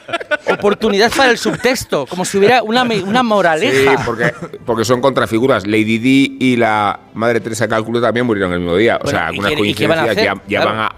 oportunidad 0.51 1.11
para 1.15 1.31
el 1.31 1.37
subtexto, 1.37 2.05
como 2.07 2.25
si 2.25 2.37
hubiera 2.37 2.63
una, 2.63 2.83
una 2.83 3.21
Sí, 3.21 3.25
moraleja. 3.25 4.03
porque, 4.05 4.33
porque 4.65 4.85
son 4.85 5.01
contrafiguras. 5.01 5.65
Lady 5.65 5.97
Di 5.97 6.37
y 6.39 6.55
la 6.57 6.99
Madre 7.13 7.39
Teresa 7.39 7.67
Cálculo 7.67 8.01
también 8.01 8.25
murieron 8.25 8.51
el 8.53 8.59
mismo 8.59 8.75
día. 8.75 8.97
O 8.97 9.03
Bueno, 9.03 9.17
sea, 9.17 9.25
¿y 9.27 9.29
algunas 9.29 9.51
van 9.51 9.57
coincidencias 9.59 10.15
ya, 10.15 10.31
hacer? 10.31 10.41
ya 10.47 10.61
Claro. 10.61 10.69
van 10.71 10.79
a, 10.79 10.95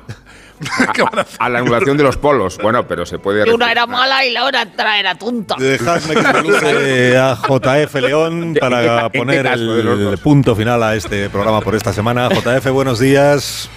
a, 1.40 1.46
a 1.46 1.50
la 1.50 1.60
anulación 1.60 1.98
de 1.98 2.04
los 2.04 2.18
polos. 2.18 2.58
Bueno, 2.62 2.88
pero 2.88 3.06
se 3.06 3.20
puede. 3.20 3.44
Que 3.46 3.52
una 3.52 3.72
era 3.72 3.86
mala 3.86 4.26
y 4.26 4.32
la 4.32 4.46
otra 4.46 5.00
era 5.00 5.16
tonta. 5.16 5.56
Dejadme 5.58 6.16
que 6.16 6.22
salude 6.22 7.18
a 7.18 7.36
JF 7.36 7.96
León 7.96 8.44
¿En 8.44 8.54
para 8.56 9.10
poner 9.10 9.46
el 9.48 10.18
punto 10.22 10.56
final 10.56 10.84
a 10.84 10.96
este 10.96 11.30
programa 11.30 11.62
por 11.62 11.76
esta 11.76 11.94
semana. 11.94 12.30
JF, 12.30 12.68
buenos 12.72 13.00
días. 13.00 13.70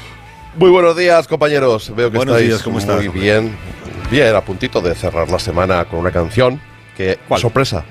Muy 0.56 0.70
buenos 0.70 0.96
días, 0.96 1.26
compañeros. 1.28 1.94
Veo 1.96 2.10
que 2.10 2.16
Buenos 2.18 2.34
estáis 2.34 2.50
días, 2.50 2.62
¿cómo 2.62 2.78
estás, 2.78 2.96
muy 2.96 3.06
hombre? 3.08 3.22
bien. 3.22 3.56
Bien, 4.10 4.36
a 4.36 4.42
puntito 4.42 4.82
de 4.82 4.94
cerrar 4.94 5.30
la 5.30 5.38
semana 5.38 5.86
con 5.86 5.98
una 6.00 6.10
canción 6.10 6.60
que, 6.94 7.18
¿Cuál? 7.26 7.40
sorpresa, 7.40 7.84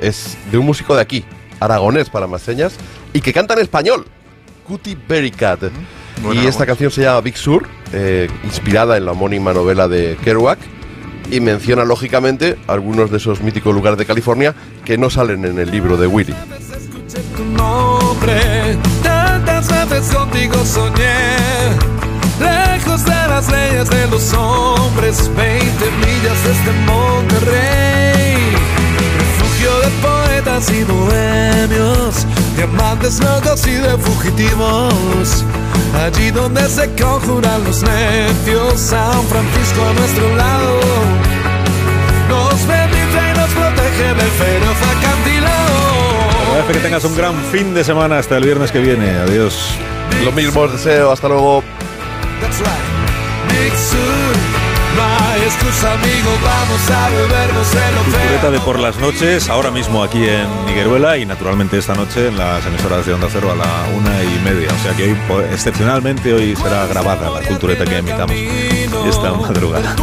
es 0.00 0.38
de 0.50 0.56
un 0.56 0.64
músico 0.64 0.96
de 0.96 1.02
aquí, 1.02 1.24
aragonés 1.60 2.08
para 2.08 2.26
más 2.26 2.40
señas, 2.40 2.78
y 3.12 3.20
que 3.20 3.34
canta 3.34 3.52
en 3.52 3.60
español, 3.60 4.06
Cutie 4.66 4.96
Berrycat. 5.06 5.64
Y 6.32 6.46
esta 6.46 6.66
canción 6.66 6.90
se 6.90 7.02
llama 7.02 7.20
Big 7.20 7.36
Sur, 7.36 7.66
eh, 7.92 8.28
inspirada 8.44 8.96
en 8.96 9.04
la 9.04 9.12
homónima 9.12 9.52
novela 9.52 9.88
de 9.88 10.16
Kerouac, 10.22 10.58
y 11.30 11.40
menciona 11.40 11.84
lógicamente 11.84 12.56
algunos 12.66 13.10
de 13.10 13.18
esos 13.18 13.42
míticos 13.42 13.74
lugares 13.74 13.98
de 13.98 14.06
California 14.06 14.54
que 14.84 14.98
no 14.98 15.10
salen 15.10 15.44
en 15.44 15.58
el 15.58 15.70
libro 15.70 15.96
de 15.96 16.06
Willy. 16.06 16.34
tu 17.36 17.44
nombre. 17.44 18.78
Tantas 19.02 19.68
veces 19.68 20.14
contigo 20.14 20.54
soñé. 20.64 21.38
Lejos 22.40 23.04
de 23.04 23.10
las 23.10 23.50
leyes 23.50 23.90
de 23.90 24.06
los 24.08 24.32
hombres, 24.32 25.30
20 25.36 25.84
millas 25.96 26.38
desde 26.44 26.72
Monterrey. 26.86 28.36
Refugio 29.18 29.80
de 29.80 29.88
poetas 30.00 30.70
y 30.70 30.84
bohemios, 30.84 32.26
de 32.56 32.62
amantes 32.62 33.20
locos 33.20 33.66
y 33.66 33.74
de 33.74 33.98
fugitivos. 33.98 35.44
Allí 36.04 36.30
donde 36.30 36.68
se 36.68 36.88
conjuran 36.94 37.64
los 37.64 37.82
necios, 37.82 38.80
San 38.80 39.24
Francisco 39.24 39.82
a 39.82 39.92
nuestro 39.94 40.36
lado. 40.36 40.80
Nos 42.28 42.66
bendice 42.66 43.18
y 43.30 43.38
nos 43.38 43.50
protege 43.50 44.14
del 44.14 44.30
feroz 44.30 44.76
acantilado. 44.96 46.62
JF, 46.62 46.72
que 46.72 46.78
tengas 46.80 47.04
un 47.04 47.16
gran 47.16 47.34
fin 47.52 47.74
de 47.74 47.84
semana 47.84 48.18
hasta 48.18 48.36
el 48.36 48.44
viernes 48.44 48.70
que 48.70 48.80
viene. 48.80 49.10
Adiós. 49.10 49.70
Lo 50.24 50.32
mismo 50.32 50.60
os 50.62 50.72
deseo, 50.72 51.12
hasta 51.12 51.28
luego. 51.28 51.62
That's 52.40 52.60
right. 52.60 54.57
Excusa, 55.48 55.92
amigo, 55.94 56.30
vamos 56.42 56.90
a 56.90 57.08
bebernos 57.10 57.74
el 57.74 58.04
Cultureta 58.04 58.50
de 58.50 58.60
por 58.60 58.78
las 58.78 58.96
noches, 58.98 59.48
ahora 59.48 59.70
mismo 59.70 60.02
aquí 60.02 60.24
en 60.28 60.46
Nigueruela 60.66 61.16
y 61.16 61.24
naturalmente 61.26 61.78
esta 61.78 61.94
noche 61.94 62.28
en 62.28 62.36
las 62.38 62.64
emisoras 62.66 63.06
de 63.06 63.14
Onda 63.14 63.28
Cero 63.32 63.50
a 63.52 63.56
la 63.56 63.96
una 63.96 64.22
y 64.22 64.38
media. 64.44 64.68
O 64.72 64.82
sea 64.82 64.94
que 64.96 65.04
hoy, 65.04 65.14
po- 65.26 65.40
excepcionalmente, 65.40 66.32
hoy 66.34 66.54
será 66.56 66.86
grabada 66.86 67.30
la 67.30 67.40
cultureta 67.40 67.84
que 67.84 67.96
emitamos 67.98 68.36
esta 69.08 69.32
madrugada. 69.32 69.96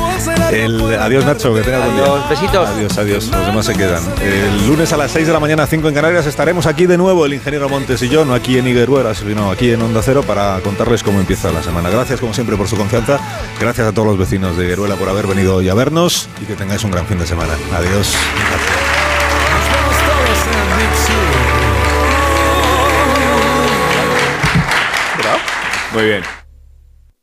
El, 0.52 0.94
adiós 1.00 1.26
Nacho, 1.26 1.54
que 1.54 1.62
tengas 1.62 1.84
buen 1.84 1.96
día. 1.96 2.06
Adiós, 2.06 2.30
besitos. 2.30 2.70
Adiós, 2.70 2.98
adiós, 2.98 3.28
los 3.28 3.46
demás 3.46 3.66
se 3.66 3.74
quedan. 3.74 4.04
El 4.22 4.68
lunes 4.68 4.92
a 4.94 4.98
las 4.98 5.12
6 5.12 5.28
de 5.28 5.34
la 5.34 5.40
mañana, 5.40 5.66
5 5.68 5.88
en 5.88 5.94
Canarias, 5.94 6.26
estaremos 6.26 6.66
aquí 6.66 6.86
de 6.86 6.98
nuevo, 6.98 7.26
el 7.26 7.34
ingeniero 7.34 7.70
Montes 7.70 8.02
y 8.02 8.10
yo, 8.10 8.26
no 8.26 8.34
aquí 8.34 8.58
en 8.58 8.66
Nigueruela, 8.66 9.14
sino 9.14 9.52
aquí 9.52 9.72
en 9.72 9.82
Onda 9.82 10.02
Cero 10.04 10.24
para 10.24 10.60
contarles 10.62 11.04
cómo 11.04 11.20
empieza 11.20 11.52
la 11.52 11.64
semana. 11.64 11.90
Gracias 11.90 12.20
como 12.20 12.34
siempre 12.34 12.56
por 12.56 12.68
su 12.68 12.78
confianza, 12.78 13.20
gracias 13.60 13.88
a 13.88 13.92
todos 13.92 14.08
los 14.08 14.18
vecinos 14.18 14.58
de 14.58 14.64
Nigueruela 14.64 14.96
por 14.96 15.10
haber 15.10 15.28
venido 15.28 15.56
hoy 15.56 15.70
a 15.70 15.74
vernos 15.74 16.30
y 16.42 16.46
que 16.46 16.56
tengáis 16.56 16.84
un 16.84 16.92
gran 16.92 17.06
fin 17.06 17.20
de 17.20 17.26
semana. 17.26 17.54
Adiós. 17.76 18.16
Muy 25.94 26.04
bien. 26.04 26.45